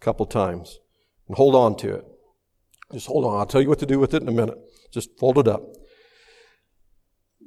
a 0.00 0.02
couple 0.02 0.24
times 0.24 0.78
and 1.28 1.36
hold 1.36 1.54
on 1.54 1.76
to 1.76 1.96
it. 1.96 2.06
Just 2.92 3.06
hold 3.06 3.24
on. 3.24 3.38
I'll 3.38 3.46
tell 3.46 3.62
you 3.62 3.68
what 3.68 3.78
to 3.78 3.86
do 3.86 3.98
with 3.98 4.14
it 4.14 4.22
in 4.22 4.28
a 4.28 4.32
minute. 4.32 4.58
Just 4.92 5.18
fold 5.18 5.38
it 5.38 5.48
up. 5.48 5.62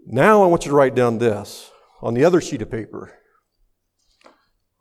Now 0.05 0.43
I 0.43 0.47
want 0.47 0.65
you 0.65 0.71
to 0.71 0.75
write 0.77 0.95
down 0.95 1.17
this 1.17 1.71
on 2.01 2.13
the 2.13 2.23
other 2.25 2.41
sheet 2.41 2.61
of 2.61 2.71
paper. 2.71 3.17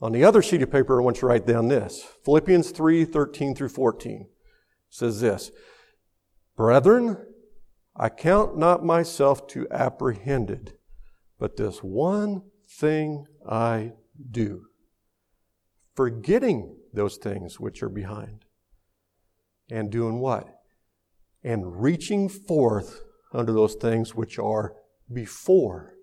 On 0.00 0.12
the 0.12 0.24
other 0.24 0.42
sheet 0.42 0.62
of 0.62 0.70
paper, 0.70 1.00
I 1.00 1.04
want 1.04 1.16
you 1.16 1.20
to 1.20 1.26
write 1.26 1.46
down 1.46 1.68
this. 1.68 2.04
Philippians 2.24 2.70
3, 2.72 3.04
13 3.04 3.54
through 3.54 3.70
14 3.70 4.28
says 4.90 5.20
this. 5.20 5.50
Brethren, 6.56 7.16
I 7.96 8.08
count 8.08 8.58
not 8.58 8.84
myself 8.84 9.46
to 9.48 9.66
apprehended, 9.70 10.74
but 11.38 11.56
this 11.56 11.78
one 11.78 12.42
thing 12.68 13.26
I 13.48 13.92
do, 14.30 14.66
forgetting 15.94 16.76
those 16.92 17.16
things 17.16 17.58
which 17.58 17.82
are 17.82 17.88
behind, 17.88 18.44
and 19.70 19.90
doing 19.90 20.18
what? 20.18 20.53
And 21.44 21.82
reaching 21.82 22.28
forth 22.28 23.02
unto 23.32 23.52
those 23.52 23.74
things 23.74 24.14
which 24.14 24.38
are 24.38 24.74
before. 25.12 25.94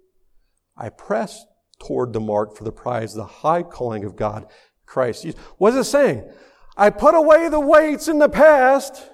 I 0.78 0.89
press 0.89 1.43
toward 1.80 2.13
the 2.13 2.20
mark 2.20 2.55
for 2.55 2.63
the 2.63 2.72
prize, 2.72 3.13
the 3.13 3.26
high 3.26 3.63
calling 3.63 4.03
of 4.03 4.15
God, 4.15 4.45
Christ. 4.86 5.26
What 5.57 5.74
is 5.74 5.88
it 5.88 5.89
saying? 5.89 6.32
I 6.78 6.89
put 6.91 7.15
away 7.15 7.49
the 7.49 7.59
weights 7.59 8.07
in 8.07 8.20
the 8.20 8.30
past 8.30 9.09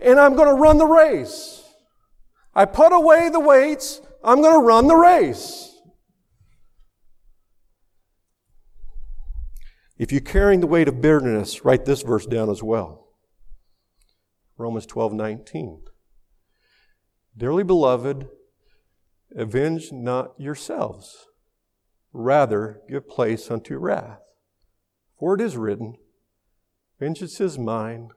and 0.00 0.18
I'm 0.18 0.34
going 0.34 0.48
to 0.48 0.60
run 0.60 0.78
the 0.78 0.86
race. 0.86 1.62
I 2.54 2.64
put 2.64 2.92
away 2.92 3.28
the 3.28 3.40
weights, 3.40 4.00
I'm 4.24 4.40
going 4.40 4.60
to 4.60 4.66
run 4.66 4.88
the 4.88 4.96
race. 4.96 5.76
If 9.98 10.12
you're 10.12 10.20
carrying 10.20 10.60
the 10.60 10.66
weight 10.66 10.88
of 10.88 11.00
bitterness, 11.00 11.64
write 11.64 11.84
this 11.84 12.02
verse 12.02 12.24
down 12.24 12.50
as 12.50 12.62
well. 12.62 13.07
Romans 14.58 14.86
12, 14.86 15.12
19. 15.12 15.82
Dearly 17.36 17.62
beloved, 17.62 18.28
avenge 19.36 19.92
not 19.92 20.32
yourselves, 20.36 21.26
rather 22.12 22.80
give 22.88 23.08
place 23.08 23.50
unto 23.50 23.78
wrath. 23.78 24.18
For 25.18 25.34
it 25.34 25.40
is 25.40 25.56
written, 25.56 25.94
Vengeance 26.98 27.40
is 27.40 27.58
mine, 27.58 28.08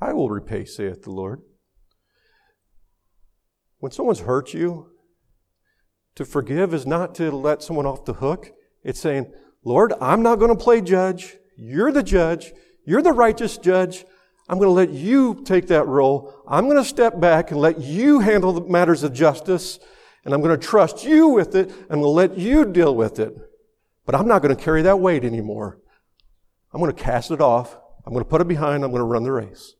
I 0.00 0.14
will 0.14 0.30
repay, 0.30 0.64
saith 0.64 1.02
the 1.02 1.10
Lord. 1.10 1.42
When 3.78 3.92
someone's 3.92 4.20
hurt 4.20 4.54
you, 4.54 4.90
To 6.16 6.24
forgive 6.24 6.72
is 6.72 6.86
not 6.86 7.14
to 7.16 7.30
let 7.30 7.62
someone 7.62 7.84
off 7.84 8.06
the 8.06 8.14
hook. 8.14 8.50
It's 8.82 9.00
saying, 9.00 9.32
Lord, 9.64 9.92
I'm 10.00 10.22
not 10.22 10.38
going 10.38 10.56
to 10.56 10.64
play 10.64 10.80
judge. 10.80 11.36
You're 11.56 11.92
the 11.92 12.02
judge. 12.02 12.52
You're 12.86 13.02
the 13.02 13.12
righteous 13.12 13.58
judge. 13.58 14.06
I'm 14.48 14.58
going 14.58 14.68
to 14.68 14.72
let 14.72 14.90
you 14.90 15.42
take 15.44 15.66
that 15.68 15.86
role. 15.86 16.42
I'm 16.46 16.66
going 16.66 16.76
to 16.76 16.84
step 16.84 17.20
back 17.20 17.50
and 17.50 17.60
let 17.60 17.80
you 17.80 18.20
handle 18.20 18.52
the 18.52 18.60
matters 18.60 19.02
of 19.02 19.12
justice. 19.12 19.78
And 20.24 20.32
I'm 20.32 20.40
going 20.40 20.58
to 20.58 20.66
trust 20.66 21.04
you 21.04 21.28
with 21.28 21.54
it. 21.54 21.70
I'm 21.90 22.00
going 22.00 22.02
to 22.02 22.08
let 22.08 22.38
you 22.38 22.64
deal 22.64 22.94
with 22.94 23.18
it. 23.18 23.36
But 24.04 24.14
I'm 24.14 24.28
not 24.28 24.42
going 24.42 24.54
to 24.54 24.62
carry 24.62 24.82
that 24.82 25.00
weight 25.00 25.24
anymore. 25.24 25.80
I'm 26.72 26.80
going 26.80 26.94
to 26.94 27.02
cast 27.02 27.30
it 27.30 27.40
off. 27.40 27.76
I'm 28.04 28.12
going 28.12 28.24
to 28.24 28.28
put 28.28 28.40
it 28.40 28.48
behind. 28.48 28.84
I'm 28.84 28.90
going 28.90 29.00
to 29.00 29.06
run 29.06 29.24
the 29.24 29.32
race. 29.32 29.74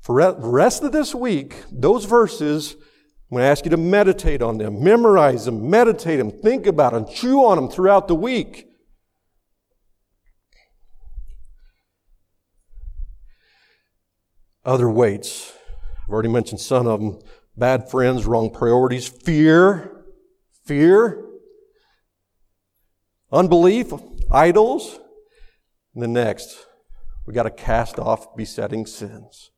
For 0.00 0.20
the 0.20 0.48
rest 0.48 0.82
of 0.82 0.92
this 0.92 1.14
week, 1.14 1.56
those 1.70 2.06
verses, 2.06 2.74
I'm 3.30 3.36
going 3.36 3.42
to 3.42 3.48
ask 3.48 3.64
you 3.64 3.70
to 3.70 3.76
meditate 3.76 4.40
on 4.40 4.58
them, 4.58 4.82
memorize 4.82 5.44
them, 5.44 5.68
meditate 5.68 6.18
them, 6.18 6.30
think 6.30 6.66
about 6.66 6.92
them, 6.92 7.06
chew 7.06 7.44
on 7.44 7.56
them 7.56 7.68
throughout 7.68 8.08
the 8.08 8.14
week. 8.14 8.67
Other 14.64 14.88
weights. 14.88 15.52
I've 16.04 16.12
already 16.12 16.28
mentioned 16.28 16.60
some 16.60 16.86
of 16.86 17.00
them. 17.00 17.18
Bad 17.56 17.90
friends, 17.90 18.26
wrong 18.26 18.50
priorities, 18.50 19.08
fear, 19.08 20.04
fear, 20.64 21.24
unbelief, 23.32 23.92
idols. 24.30 25.00
And 25.94 26.02
the 26.02 26.08
next, 26.08 26.66
we 27.26 27.34
got 27.34 27.44
to 27.44 27.50
cast 27.50 27.98
off 27.98 28.36
besetting 28.36 28.86
sins. 28.86 29.50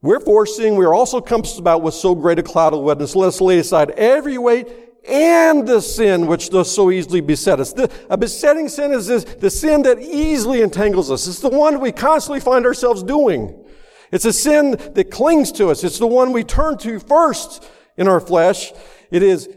Wherefore, 0.00 0.46
seeing 0.46 0.76
we 0.76 0.84
are 0.84 0.94
also 0.94 1.20
compassed 1.20 1.58
about 1.58 1.82
with 1.82 1.94
so 1.94 2.14
great 2.14 2.38
a 2.38 2.42
cloud 2.42 2.74
of 2.74 2.80
witness, 2.80 3.14
let 3.14 3.28
us 3.28 3.40
lay 3.40 3.58
aside 3.58 3.90
every 3.90 4.36
weight 4.36 4.68
and 5.08 5.66
the 5.66 5.80
sin 5.80 6.26
which 6.26 6.50
does 6.50 6.72
so 6.72 6.90
easily 6.90 7.20
beset 7.20 7.60
us. 7.60 7.72
The, 7.72 7.90
a 8.08 8.16
besetting 8.16 8.68
sin 8.68 8.92
is 8.92 9.06
this, 9.06 9.24
the 9.24 9.50
sin 9.50 9.82
that 9.82 9.98
easily 9.98 10.62
entangles 10.62 11.10
us. 11.10 11.26
It's 11.26 11.40
the 11.40 11.48
one 11.48 11.80
we 11.80 11.92
constantly 11.92 12.40
find 12.40 12.64
ourselves 12.64 13.02
doing. 13.02 13.64
It's 14.12 14.24
a 14.24 14.32
sin 14.32 14.72
that 14.94 15.10
clings 15.10 15.50
to 15.52 15.68
us. 15.68 15.82
It's 15.84 15.98
the 15.98 16.06
one 16.06 16.32
we 16.32 16.44
turn 16.44 16.78
to 16.78 17.00
first 17.00 17.68
in 17.96 18.06
our 18.06 18.20
flesh. 18.20 18.72
It 19.10 19.22
is 19.22 19.48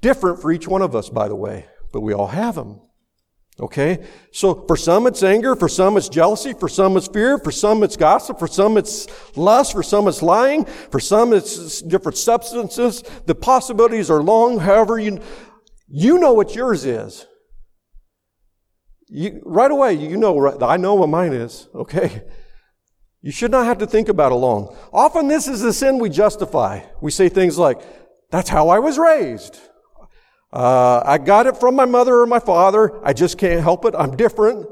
different 0.00 0.40
for 0.40 0.50
each 0.52 0.66
one 0.66 0.82
of 0.82 0.94
us, 0.94 1.10
by 1.10 1.28
the 1.28 1.36
way, 1.36 1.66
but 1.92 2.00
we 2.00 2.14
all 2.14 2.28
have 2.28 2.54
them. 2.54 2.80
Okay? 3.60 4.06
So 4.30 4.64
for 4.66 4.76
some 4.76 5.06
it's 5.06 5.22
anger, 5.22 5.56
for 5.56 5.68
some 5.68 5.96
it's 5.96 6.08
jealousy, 6.08 6.52
for 6.52 6.68
some 6.68 6.96
it's 6.96 7.08
fear, 7.08 7.38
for 7.38 7.50
some 7.50 7.82
it's 7.82 7.96
gossip, 7.96 8.38
for 8.38 8.46
some 8.46 8.76
it's 8.76 9.06
lust, 9.36 9.72
for 9.72 9.82
some 9.82 10.06
it's 10.06 10.22
lying, 10.22 10.64
for 10.64 11.00
some 11.00 11.32
it's 11.32 11.82
different 11.82 12.16
substances. 12.16 13.02
The 13.26 13.34
possibilities 13.34 14.10
are 14.10 14.22
long, 14.22 14.60
however 14.60 14.98
you, 14.98 15.20
you 15.88 16.18
know 16.18 16.32
what 16.32 16.54
yours 16.54 16.84
is. 16.84 17.26
You, 19.08 19.42
right 19.44 19.70
away, 19.70 19.94
you 19.94 20.16
know, 20.16 20.60
I 20.62 20.76
know 20.76 20.94
what 20.94 21.08
mine 21.08 21.32
is, 21.32 21.68
okay? 21.74 22.22
You 23.22 23.32
should 23.32 23.50
not 23.50 23.66
have 23.66 23.78
to 23.78 23.86
think 23.86 24.08
about 24.08 24.30
it 24.30 24.36
long. 24.36 24.76
Often 24.92 25.26
this 25.26 25.48
is 25.48 25.62
the 25.62 25.72
sin 25.72 25.98
we 25.98 26.10
justify. 26.10 26.82
We 27.00 27.10
say 27.10 27.28
things 27.28 27.58
like, 27.58 27.80
that's 28.30 28.50
how 28.50 28.68
I 28.68 28.78
was 28.78 28.98
raised. 28.98 29.58
Uh, 30.52 31.02
I 31.04 31.18
got 31.18 31.46
it 31.46 31.56
from 31.56 31.76
my 31.76 31.84
mother 31.84 32.20
or 32.20 32.26
my 32.26 32.40
father. 32.40 33.04
I 33.04 33.12
just 33.12 33.38
can't 33.38 33.62
help 33.62 33.84
it. 33.84 33.94
I'm 33.96 34.16
different. 34.16 34.66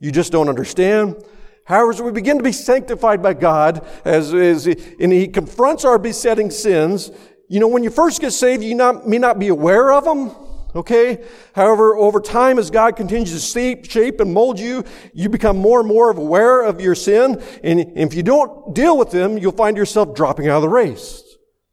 You 0.00 0.10
just 0.10 0.32
don't 0.32 0.48
understand. 0.48 1.22
However, 1.64 2.04
we 2.04 2.12
begin 2.12 2.38
to 2.38 2.44
be 2.44 2.52
sanctified 2.52 3.22
by 3.22 3.34
God, 3.34 3.86
as, 4.04 4.32
as 4.32 4.66
and 4.66 5.12
He 5.12 5.26
confronts 5.28 5.84
our 5.84 5.98
besetting 5.98 6.50
sins, 6.50 7.10
you 7.48 7.60
know, 7.60 7.68
when 7.68 7.84
you 7.84 7.90
first 7.90 8.20
get 8.20 8.32
saved, 8.32 8.62
you 8.62 8.74
not, 8.74 9.06
may 9.06 9.18
not 9.18 9.38
be 9.38 9.48
aware 9.48 9.92
of 9.92 10.04
them. 10.04 10.32
Okay? 10.74 11.24
However, 11.54 11.96
over 11.96 12.20
time, 12.20 12.58
as 12.58 12.70
God 12.70 12.96
continues 12.96 13.32
to 13.32 13.38
shape, 13.38 13.88
shape 13.90 14.20
and 14.20 14.34
mold 14.34 14.58
you, 14.58 14.84
you 15.14 15.28
become 15.28 15.56
more 15.56 15.80
and 15.80 15.88
more 15.88 16.10
aware 16.10 16.62
of 16.62 16.80
your 16.80 16.94
sin. 16.94 17.42
And 17.62 17.92
if 17.96 18.14
you 18.14 18.22
don't 18.22 18.74
deal 18.74 18.98
with 18.98 19.10
them, 19.10 19.38
you'll 19.38 19.52
find 19.52 19.76
yourself 19.76 20.14
dropping 20.14 20.48
out 20.48 20.56
of 20.56 20.62
the 20.62 20.68
race 20.68 21.22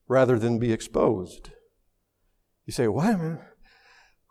rather 0.08 0.40
than 0.40 0.60
be 0.60 0.72
exposed. 0.72 1.50
You 2.66 2.74
say, 2.74 2.88
what? 2.88 3.16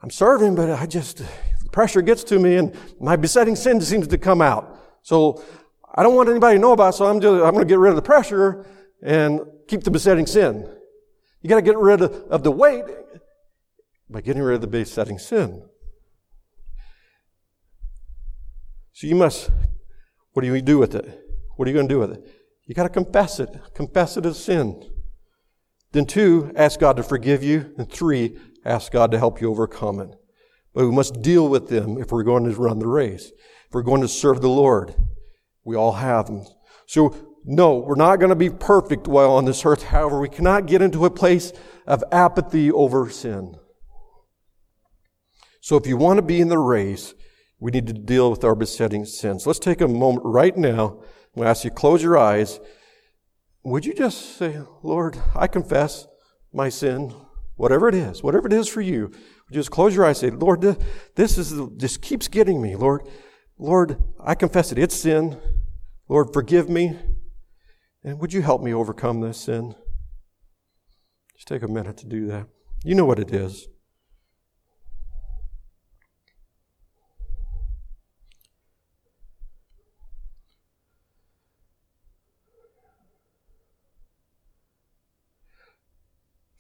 I'm 0.02 0.10
serving, 0.10 0.54
but 0.54 0.70
I 0.70 0.86
just, 0.86 1.18
the 1.18 1.68
pressure 1.70 2.02
gets 2.02 2.24
to 2.24 2.38
me 2.38 2.56
and 2.56 2.76
my 3.00 3.16
besetting 3.16 3.56
sin 3.56 3.80
seems 3.80 4.08
to 4.08 4.18
come 4.18 4.40
out. 4.40 4.78
So 5.02 5.42
I 5.94 6.02
don't 6.02 6.14
want 6.14 6.28
anybody 6.28 6.56
to 6.56 6.60
know 6.60 6.72
about 6.72 6.94
it, 6.94 6.96
so 6.96 7.06
I'm 7.06 7.20
just, 7.20 7.34
I'm 7.34 7.52
going 7.52 7.66
to 7.66 7.66
get 7.66 7.78
rid 7.78 7.90
of 7.90 7.96
the 7.96 8.02
pressure 8.02 8.66
and 9.02 9.40
keep 9.68 9.84
the 9.84 9.90
besetting 9.90 10.26
sin. 10.26 10.68
You 11.40 11.48
got 11.48 11.56
to 11.56 11.62
get 11.62 11.76
rid 11.76 12.00
of, 12.00 12.12
of 12.30 12.42
the 12.42 12.50
weight 12.50 12.84
by 14.08 14.20
getting 14.20 14.42
rid 14.42 14.54
of 14.54 14.60
the 14.60 14.66
besetting 14.66 15.18
sin. 15.18 15.62
So 18.92 19.06
you 19.06 19.14
must, 19.14 19.50
what 20.32 20.42
do 20.42 20.54
you 20.54 20.62
do 20.62 20.78
with 20.78 20.94
it? 20.94 21.20
What 21.56 21.66
are 21.66 21.70
you 21.70 21.76
going 21.76 21.88
to 21.88 21.94
do 21.94 21.98
with 21.98 22.12
it? 22.12 22.24
You 22.66 22.74
got 22.74 22.84
to 22.84 22.88
confess 22.88 23.40
it. 23.40 23.50
Confess 23.74 24.16
it 24.16 24.24
as 24.24 24.42
sin. 24.42 24.91
Then 25.93 26.07
two, 26.07 26.53
ask 26.57 26.80
God 26.80 26.97
to 26.97 27.03
forgive 27.03 27.43
you. 27.43 27.72
And 27.78 27.90
three, 27.90 28.38
ask 28.64 28.93
God 28.93 29.11
to 29.12 29.18
help 29.18 29.40
you 29.40 29.51
overcome 29.51 30.01
it. 30.01 30.14
But 30.74 30.86
we 30.86 30.93
must 30.93 31.22
deal 31.22 31.49
with 31.49 31.68
them 31.68 31.99
if 31.99 32.11
we're 32.11 32.22
going 32.22 32.45
to 32.45 32.61
run 32.61 32.78
the 32.78 32.88
race. 32.88 33.26
If 33.26 33.74
we're 33.74 33.82
going 33.82 34.01
to 34.01 34.09
serve 34.09 34.40
the 34.40 34.49
Lord. 34.49 34.95
We 35.64 35.76
all 35.76 35.93
have 35.93 36.26
them. 36.26 36.45
So, 36.86 37.14
no, 37.45 37.78
we're 37.78 37.95
not 37.95 38.16
going 38.16 38.30
to 38.30 38.36
be 38.36 38.51
perfect 38.51 39.07
while 39.07 39.32
on 39.32 39.45
this 39.45 39.64
earth. 39.64 39.82
However, 39.84 40.20
we 40.20 40.28
cannot 40.28 40.66
get 40.66 40.80
into 40.80 41.05
a 41.05 41.11
place 41.11 41.53
of 41.86 42.03
apathy 42.11 42.70
over 42.70 43.11
sin. 43.11 43.57
So 45.61 45.76
if 45.76 45.86
you 45.86 45.97
want 45.97 46.18
to 46.18 46.22
be 46.22 46.40
in 46.40 46.49
the 46.49 46.59
race, 46.59 47.14
we 47.61 47.70
need 47.70 47.86
to 47.86 47.93
deal 47.93 48.30
with 48.30 48.45
our 48.45 48.55
besetting 48.55 49.05
sins. 49.05 49.47
Let's 49.47 49.61
take 49.61 49.80
a 49.80 49.88
moment 49.88 50.24
right 50.24 50.57
now. 50.57 50.99
I'm 51.34 51.43
going 51.43 51.45
to 51.45 51.51
ask 51.51 51.64
you 51.64 51.70
to 51.70 51.76
close 51.76 52.03
your 52.03 52.18
eyes 52.18 52.59
would 53.64 53.86
you 53.86 53.94
just 53.94 54.36
say, 54.36 54.60
Lord, 54.82 55.18
I 55.34 55.46
confess 55.46 56.06
my 56.52 56.68
sin, 56.68 57.14
whatever 57.56 57.88
it 57.88 57.94
is, 57.94 58.22
whatever 58.22 58.46
it 58.46 58.52
is 58.52 58.68
for 58.68 58.80
you. 58.80 59.10
Just 59.50 59.70
close 59.70 59.94
your 59.94 60.04
eyes 60.04 60.22
and 60.22 60.32
say, 60.32 60.36
Lord, 60.36 60.62
this 61.14 61.38
is, 61.38 61.52
this 61.76 61.96
keeps 61.96 62.26
getting 62.28 62.60
me. 62.60 62.74
Lord, 62.74 63.02
Lord, 63.58 64.02
I 64.18 64.34
confess 64.34 64.72
it. 64.72 64.78
It's 64.78 64.96
sin. 64.96 65.38
Lord, 66.08 66.32
forgive 66.32 66.68
me. 66.68 66.98
And 68.02 68.18
would 68.18 68.32
you 68.32 68.42
help 68.42 68.62
me 68.62 68.74
overcome 68.74 69.20
this 69.20 69.38
sin? 69.38 69.74
Just 71.36 71.48
take 71.48 71.62
a 71.62 71.68
minute 71.68 71.96
to 71.98 72.06
do 72.06 72.26
that. 72.26 72.46
You 72.84 72.94
know 72.94 73.04
what 73.04 73.20
it 73.20 73.32
is. 73.32 73.68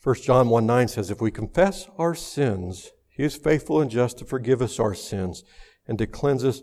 1 0.02 0.16
John 0.16 0.48
1 0.48 0.66
9 0.66 0.88
says, 0.88 1.10
If 1.10 1.20
we 1.20 1.30
confess 1.30 1.88
our 1.96 2.14
sins, 2.14 2.90
he 3.08 3.22
is 3.22 3.36
faithful 3.36 3.80
and 3.80 3.90
just 3.90 4.18
to 4.18 4.24
forgive 4.24 4.60
us 4.60 4.80
our 4.80 4.94
sins 4.94 5.44
and 5.86 5.96
to 5.98 6.06
cleanse 6.06 6.44
us 6.44 6.62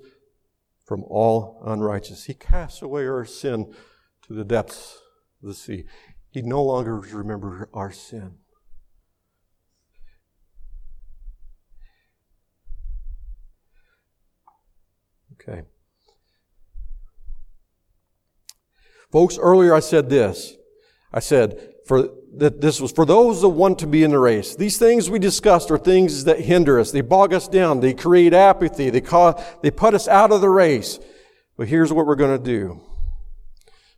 from 0.85 1.03
all 1.03 1.61
unrighteousness. 1.65 2.25
He 2.25 2.33
casts 2.33 2.81
away 2.81 3.05
our 3.07 3.23
sin 3.23 3.73
to 4.23 4.33
the 4.33 4.43
depths 4.43 4.97
of 5.41 5.47
the 5.47 5.55
sea. 5.55 5.85
He 6.31 6.41
no 6.41 6.61
longer 6.61 6.99
remembers 6.99 7.67
our 7.73 7.91
sin. 7.91 8.35
Okay. 15.33 15.61
Folks, 19.11 19.37
earlier 19.37 19.73
I 19.73 19.79
said 19.79 20.09
this. 20.09 20.55
I 21.13 21.19
said, 21.19 21.73
for 21.85 22.09
that 22.37 22.61
this 22.61 22.79
was 22.79 22.91
for 22.91 23.05
those 23.05 23.41
that 23.41 23.49
want 23.49 23.79
to 23.79 23.87
be 23.87 24.03
in 24.03 24.11
the 24.11 24.19
race. 24.19 24.55
These 24.55 24.77
things 24.77 25.09
we 25.09 25.19
discussed 25.19 25.71
are 25.71 25.77
things 25.77 26.25
that 26.25 26.39
hinder 26.39 26.79
us. 26.79 26.91
They 26.91 27.01
bog 27.01 27.33
us 27.33 27.47
down. 27.47 27.79
They 27.79 27.93
create 27.93 28.33
apathy. 28.33 28.89
They 28.89 29.01
cause, 29.01 29.41
they 29.61 29.71
put 29.71 29.93
us 29.93 30.07
out 30.07 30.31
of 30.31 30.41
the 30.41 30.49
race. 30.49 30.99
But 31.57 31.67
here's 31.67 31.91
what 31.91 32.05
we're 32.05 32.15
going 32.15 32.37
to 32.37 32.43
do. 32.43 32.81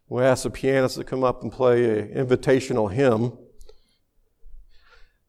We'll 0.08 0.26
ask 0.26 0.44
the 0.44 0.50
pianist 0.50 0.96
to 0.96 1.04
come 1.04 1.24
up 1.24 1.42
and 1.44 1.52
play 1.52 2.00
an 2.00 2.28
invitational 2.28 2.92
hymn. 2.92 3.38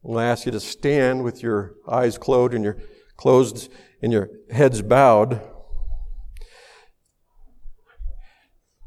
We'll 0.03 0.21
ask 0.21 0.47
you 0.47 0.53
to 0.53 0.61
stand 0.61 1.23
with 1.23 1.43
your 1.43 1.75
eyes 1.89 2.19
closed 2.19 2.55
and 2.55 2.65
your 2.65 2.79
closed 3.17 3.71
and 4.01 4.13
your 4.13 4.31
heads 4.51 4.83
bowed. 4.83 5.41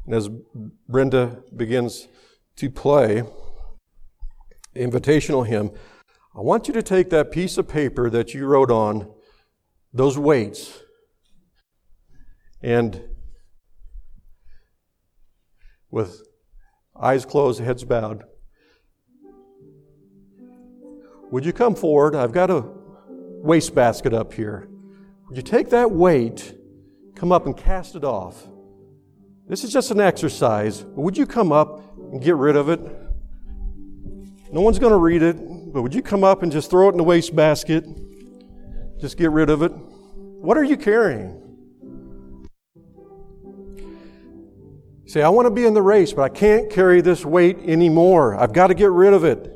And 0.04 0.14
as 0.14 0.28
Brenda 0.88 1.42
begins 1.54 2.08
to 2.56 2.70
play, 2.70 3.22
invitational 4.76 5.46
hymn, 5.46 5.70
I 6.34 6.40
want 6.40 6.68
you 6.68 6.74
to 6.74 6.82
take 6.82 7.10
that 7.10 7.30
piece 7.30 7.56
of 7.56 7.66
paper 7.66 8.10
that 8.10 8.34
you 8.34 8.46
wrote 8.46 8.70
on, 8.70 9.10
those 9.92 10.18
weights, 10.18 10.82
and 12.62 13.02
with 15.90 16.22
eyes 17.00 17.24
closed, 17.24 17.60
heads 17.60 17.84
bowed, 17.84 18.24
would 21.30 21.44
you 21.44 21.52
come 21.52 21.74
forward? 21.74 22.14
I've 22.14 22.32
got 22.32 22.50
a 22.50 22.64
wastebasket 23.08 24.12
up 24.12 24.32
here. 24.32 24.68
Would 25.28 25.36
you 25.36 25.42
take 25.42 25.70
that 25.70 25.90
weight, 25.90 26.54
come 27.14 27.32
up 27.32 27.46
and 27.46 27.56
cast 27.56 27.96
it 27.96 28.04
off? 28.04 28.46
This 29.48 29.64
is 29.64 29.72
just 29.72 29.90
an 29.90 30.00
exercise. 30.00 30.84
Would 30.84 31.16
you 31.16 31.26
come 31.26 31.52
up 31.52 31.82
and 32.12 32.22
get 32.22 32.36
rid 32.36 32.56
of 32.56 32.68
it? 32.68 32.80
No 34.56 34.62
one's 34.62 34.78
going 34.78 34.92
to 34.92 34.96
read 34.96 35.20
it, 35.20 35.36
but 35.70 35.82
would 35.82 35.94
you 35.94 36.00
come 36.00 36.24
up 36.24 36.42
and 36.42 36.50
just 36.50 36.70
throw 36.70 36.88
it 36.88 36.92
in 36.92 36.96
the 36.96 37.04
wastebasket? 37.04 37.84
Just 38.98 39.18
get 39.18 39.30
rid 39.30 39.50
of 39.50 39.60
it? 39.60 39.68
What 39.68 40.56
are 40.56 40.64
you 40.64 40.78
carrying? 40.78 41.42
say, 45.04 45.20
I 45.20 45.28
want 45.28 45.44
to 45.44 45.50
be 45.50 45.66
in 45.66 45.74
the 45.74 45.82
race, 45.82 46.14
but 46.14 46.22
I 46.22 46.30
can't 46.30 46.70
carry 46.70 47.02
this 47.02 47.22
weight 47.22 47.58
anymore. 47.66 48.34
I've 48.34 48.54
got 48.54 48.68
to 48.68 48.74
get 48.74 48.90
rid 48.90 49.12
of 49.12 49.24
it. 49.24 49.52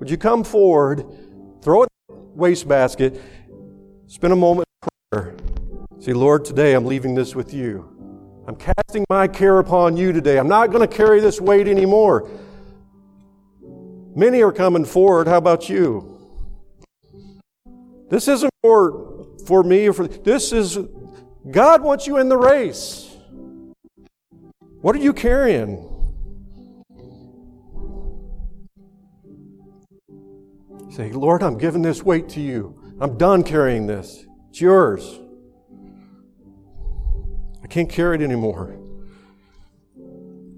Would 0.00 0.10
you 0.10 0.16
come 0.16 0.42
forward, 0.42 1.04
throw 1.62 1.84
it 1.84 1.88
in 2.08 2.16
the 2.16 2.22
wastebasket, 2.34 3.22
spend 4.08 4.32
a 4.32 4.36
moment 4.36 4.66
in 4.82 4.88
prayer. 5.12 5.36
Say, 6.00 6.14
Lord, 6.14 6.44
today 6.44 6.74
I'm 6.74 6.84
leaving 6.84 7.14
this 7.14 7.36
with 7.36 7.54
you. 7.54 7.99
I'm 8.46 8.56
casting 8.56 9.04
my 9.08 9.28
care 9.28 9.58
upon 9.58 9.96
you 9.96 10.12
today. 10.12 10.38
I'm 10.38 10.48
not 10.48 10.70
going 10.70 10.86
to 10.86 10.96
carry 10.96 11.20
this 11.20 11.40
weight 11.40 11.68
anymore. 11.68 12.28
Many 14.14 14.42
are 14.42 14.52
coming 14.52 14.84
forward. 14.84 15.28
How 15.28 15.38
about 15.38 15.68
you? 15.68 16.18
This 18.08 18.26
isn't 18.26 18.52
for, 18.62 19.26
for 19.46 19.62
me 19.62 19.88
or 19.88 19.92
for 19.92 20.08
this 20.08 20.52
is 20.52 20.78
God 21.50 21.82
wants 21.82 22.06
you 22.06 22.18
in 22.18 22.28
the 22.28 22.36
race. 22.36 23.16
What 24.80 24.96
are 24.96 24.98
you 24.98 25.12
carrying? 25.12 25.86
Say, 30.90 31.12
Lord, 31.12 31.42
I'm 31.42 31.56
giving 31.56 31.82
this 31.82 32.02
weight 32.02 32.28
to 32.30 32.40
you. 32.40 32.76
I'm 33.00 33.16
done 33.16 33.44
carrying 33.44 33.86
this. 33.86 34.26
It's 34.48 34.60
yours. 34.60 35.20
Can't 37.70 37.88
carry 37.88 38.16
it 38.16 38.22
anymore. 38.22 38.76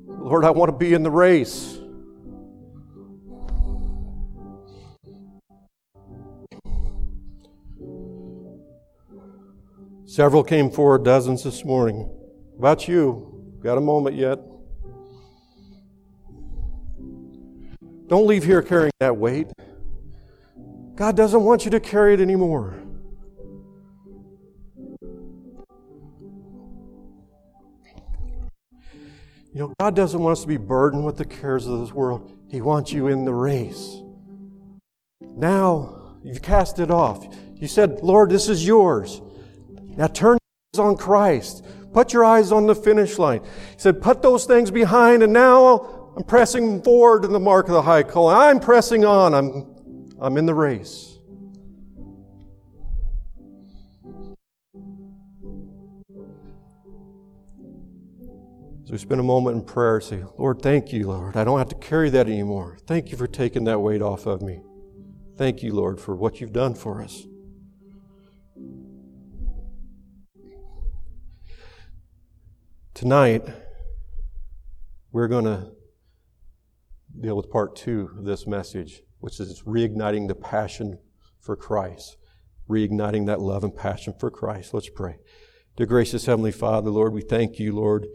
Lord, 0.07 0.47
I 0.47 0.51
want 0.51 0.71
to 0.71 0.77
be 0.77 0.95
in 0.95 1.03
the 1.03 1.11
race. 1.11 1.79
Several 10.07 10.43
came 10.43 10.71
forward, 10.71 11.05
dozens 11.05 11.45
this 11.45 11.65
morning. 11.67 12.11
About 12.59 12.89
you? 12.89 13.57
Got 13.61 13.77
a 13.77 13.81
moment 13.83 14.17
yet? 14.17 14.39
Don't 18.07 18.27
leave 18.27 18.45
here 18.45 18.63
carrying 18.63 18.93
that 19.01 19.17
weight. 19.17 19.49
God 20.95 21.17
doesn't 21.17 21.43
want 21.43 21.65
you 21.65 21.71
to 21.73 21.81
carry 21.81 22.15
it 22.15 22.21
anymore. 22.21 22.75
You 29.53 29.61
know, 29.61 29.75
God 29.79 29.95
doesn't 29.95 30.21
want 30.21 30.33
us 30.33 30.43
to 30.43 30.49
be 30.49 30.57
burdened 30.57 31.05
with 31.05 31.19
the 31.19 31.25
cares 31.25 31.67
of 31.67 31.81
this 31.81 31.93
world. 31.93 32.33
He 32.49 32.61
wants 32.61 32.93
you 32.93 33.09
in 33.09 33.25
the 33.25 33.35
race. 33.35 34.01
Now, 35.21 36.17
you've 36.23 36.43
cast 36.43 36.79
it 36.79 36.91
off. 36.91 37.27
You 37.57 37.69
said, 37.69 38.01
Lord, 38.03 38.31
this 38.31 38.49
is 38.49 38.67
yours. 38.67 39.21
Now 39.97 40.07
turn 40.07 40.39
your 40.75 40.85
eyes 40.85 40.89
on 40.89 40.97
Christ. 40.97 41.65
Put 41.93 42.13
your 42.15 42.25
eyes 42.25 42.51
on 42.51 42.67
the 42.67 42.75
finish 42.75 43.19
line. 43.19 43.43
He 43.43 43.79
said, 43.79 44.01
put 44.01 44.23
those 44.23 44.47
things 44.47 44.71
behind, 44.71 45.23
and 45.23 45.33
now 45.33 46.13
I'm 46.17 46.25
pressing 46.25 46.83
forward 46.83 47.23
to 47.23 47.29
the 47.29 47.41
mark 47.41 47.67
of 47.69 47.75
the 47.75 47.83
high 47.83 48.03
call. 48.03 48.29
I'm 48.29 48.59
pressing 48.59 49.05
on. 49.05 49.35
I'm 49.35 49.73
I'm 50.23 50.37
in 50.37 50.47
the 50.47 50.55
race. 50.55 51.12
So 58.93 58.97
we 58.97 58.99
spend 58.99 59.21
a 59.23 59.25
moment 59.25 59.57
in 59.57 59.65
prayer 59.65 59.95
and 59.95 60.05
say, 60.05 60.23
Lord, 60.37 60.61
thank 60.61 60.93
you, 60.93 61.09
Lord. 61.09 61.35
I 61.35 61.45
don't 61.45 61.57
have 61.57 61.71
to 61.71 61.75
carry 61.77 62.11
that 62.11 62.27
anymore. 62.27 62.77
Thank 62.87 63.11
you 63.11 63.17
for 63.17 63.27
taking 63.27 63.65
that 63.65 63.79
weight 63.79 64.03
off 64.03 64.27
of 64.27 64.43
me. 64.43 64.61
Thank 65.39 65.63
you, 65.63 65.73
Lord, 65.73 65.99
for 65.99 66.15
what 66.15 66.43
you've 66.43 66.53
done 66.53 66.75
for 66.75 67.01
us. 67.01 67.27
Tonight, 72.93 73.49
we're 75.11 75.29
going 75.29 75.47
to 75.47 75.73
deal 77.19 77.35
with 77.35 77.49
part 77.49 77.75
two 77.75 78.11
of 78.19 78.27
this 78.27 78.47
message 78.47 79.01
which 79.21 79.41
is 79.41 79.63
reigniting 79.63 80.29
the 80.29 80.35
passion 80.35 80.99
for 81.41 81.57
Christ, 81.57 82.19
reigniting 82.69 83.25
that 83.25 83.41
love 83.41 83.65
and 83.65 83.75
passion 83.75 84.13
for 84.21 84.31
Christ. 84.31 84.75
Let's 84.75 84.91
pray. 84.91 85.17
Dear 85.79 85.87
gracious 85.87 86.27
Heavenly 86.27 86.53
Father, 86.53 86.91
Lord, 86.91 87.15
we 87.15 87.23
thank 87.23 87.59
you, 87.59 87.75
Lord, 87.75 88.07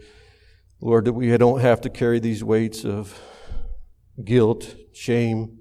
Lord, 0.80 1.05
that 1.05 1.13
we 1.13 1.36
don't 1.38 1.61
have 1.61 1.82
to 1.82 1.89
carry 1.89 2.19
these 2.19 2.43
weights 2.43 2.86
of 2.86 3.19
guilt, 4.23 4.75
shame, 4.93 5.59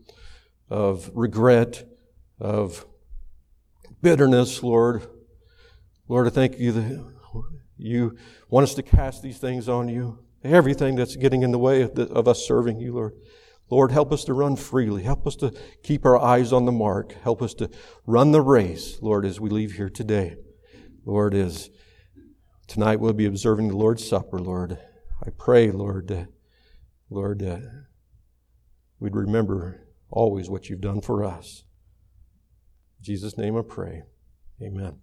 of 0.68 1.10
regret, 1.14 1.84
of 2.38 2.84
bitterness, 4.02 4.62
Lord. 4.62 5.06
Lord, 6.06 6.26
I 6.26 6.30
thank 6.30 6.58
you 6.58 6.72
that 6.72 7.12
you 7.78 8.16
want 8.50 8.64
us 8.64 8.74
to 8.74 8.82
cast 8.82 9.22
these 9.22 9.38
things 9.38 9.68
on 9.68 9.88
you. 9.88 10.18
Everything 10.44 10.96
that's 10.96 11.16
getting 11.16 11.42
in 11.42 11.50
the 11.50 11.58
way 11.58 11.82
of, 11.82 11.94
the, 11.94 12.04
of 12.08 12.28
us 12.28 12.46
serving 12.46 12.78
you, 12.78 12.94
Lord. 12.94 13.14
Lord, 13.68 13.90
help 13.90 14.12
us 14.12 14.22
to 14.24 14.34
run 14.34 14.54
freely. 14.54 15.02
Help 15.02 15.26
us 15.26 15.34
to 15.36 15.52
keep 15.82 16.04
our 16.04 16.16
eyes 16.16 16.52
on 16.52 16.66
the 16.66 16.72
mark. 16.72 17.14
Help 17.22 17.42
us 17.42 17.54
to 17.54 17.70
run 18.06 18.32
the 18.32 18.42
race, 18.42 18.98
Lord, 19.00 19.24
as 19.24 19.40
we 19.40 19.50
leave 19.50 19.72
here 19.72 19.88
today. 19.88 20.36
Lord, 21.04 21.34
as 21.34 21.70
tonight 22.68 23.00
we'll 23.00 23.12
be 23.12 23.26
observing 23.26 23.68
the 23.68 23.76
Lord's 23.76 24.06
Supper, 24.06 24.38
Lord. 24.38 24.78
I 25.26 25.30
pray, 25.30 25.72
Lord, 25.72 26.12
uh, 26.12 26.26
Lord, 27.10 27.42
uh, 27.42 27.58
we'd 29.00 29.16
remember 29.16 29.88
always 30.08 30.48
what 30.48 30.68
you've 30.68 30.80
done 30.80 31.00
for 31.00 31.24
us. 31.24 31.64
In 32.98 33.04
Jesus' 33.04 33.36
name 33.36 33.56
I 33.56 33.62
pray. 33.62 34.04
Amen. 34.62 35.00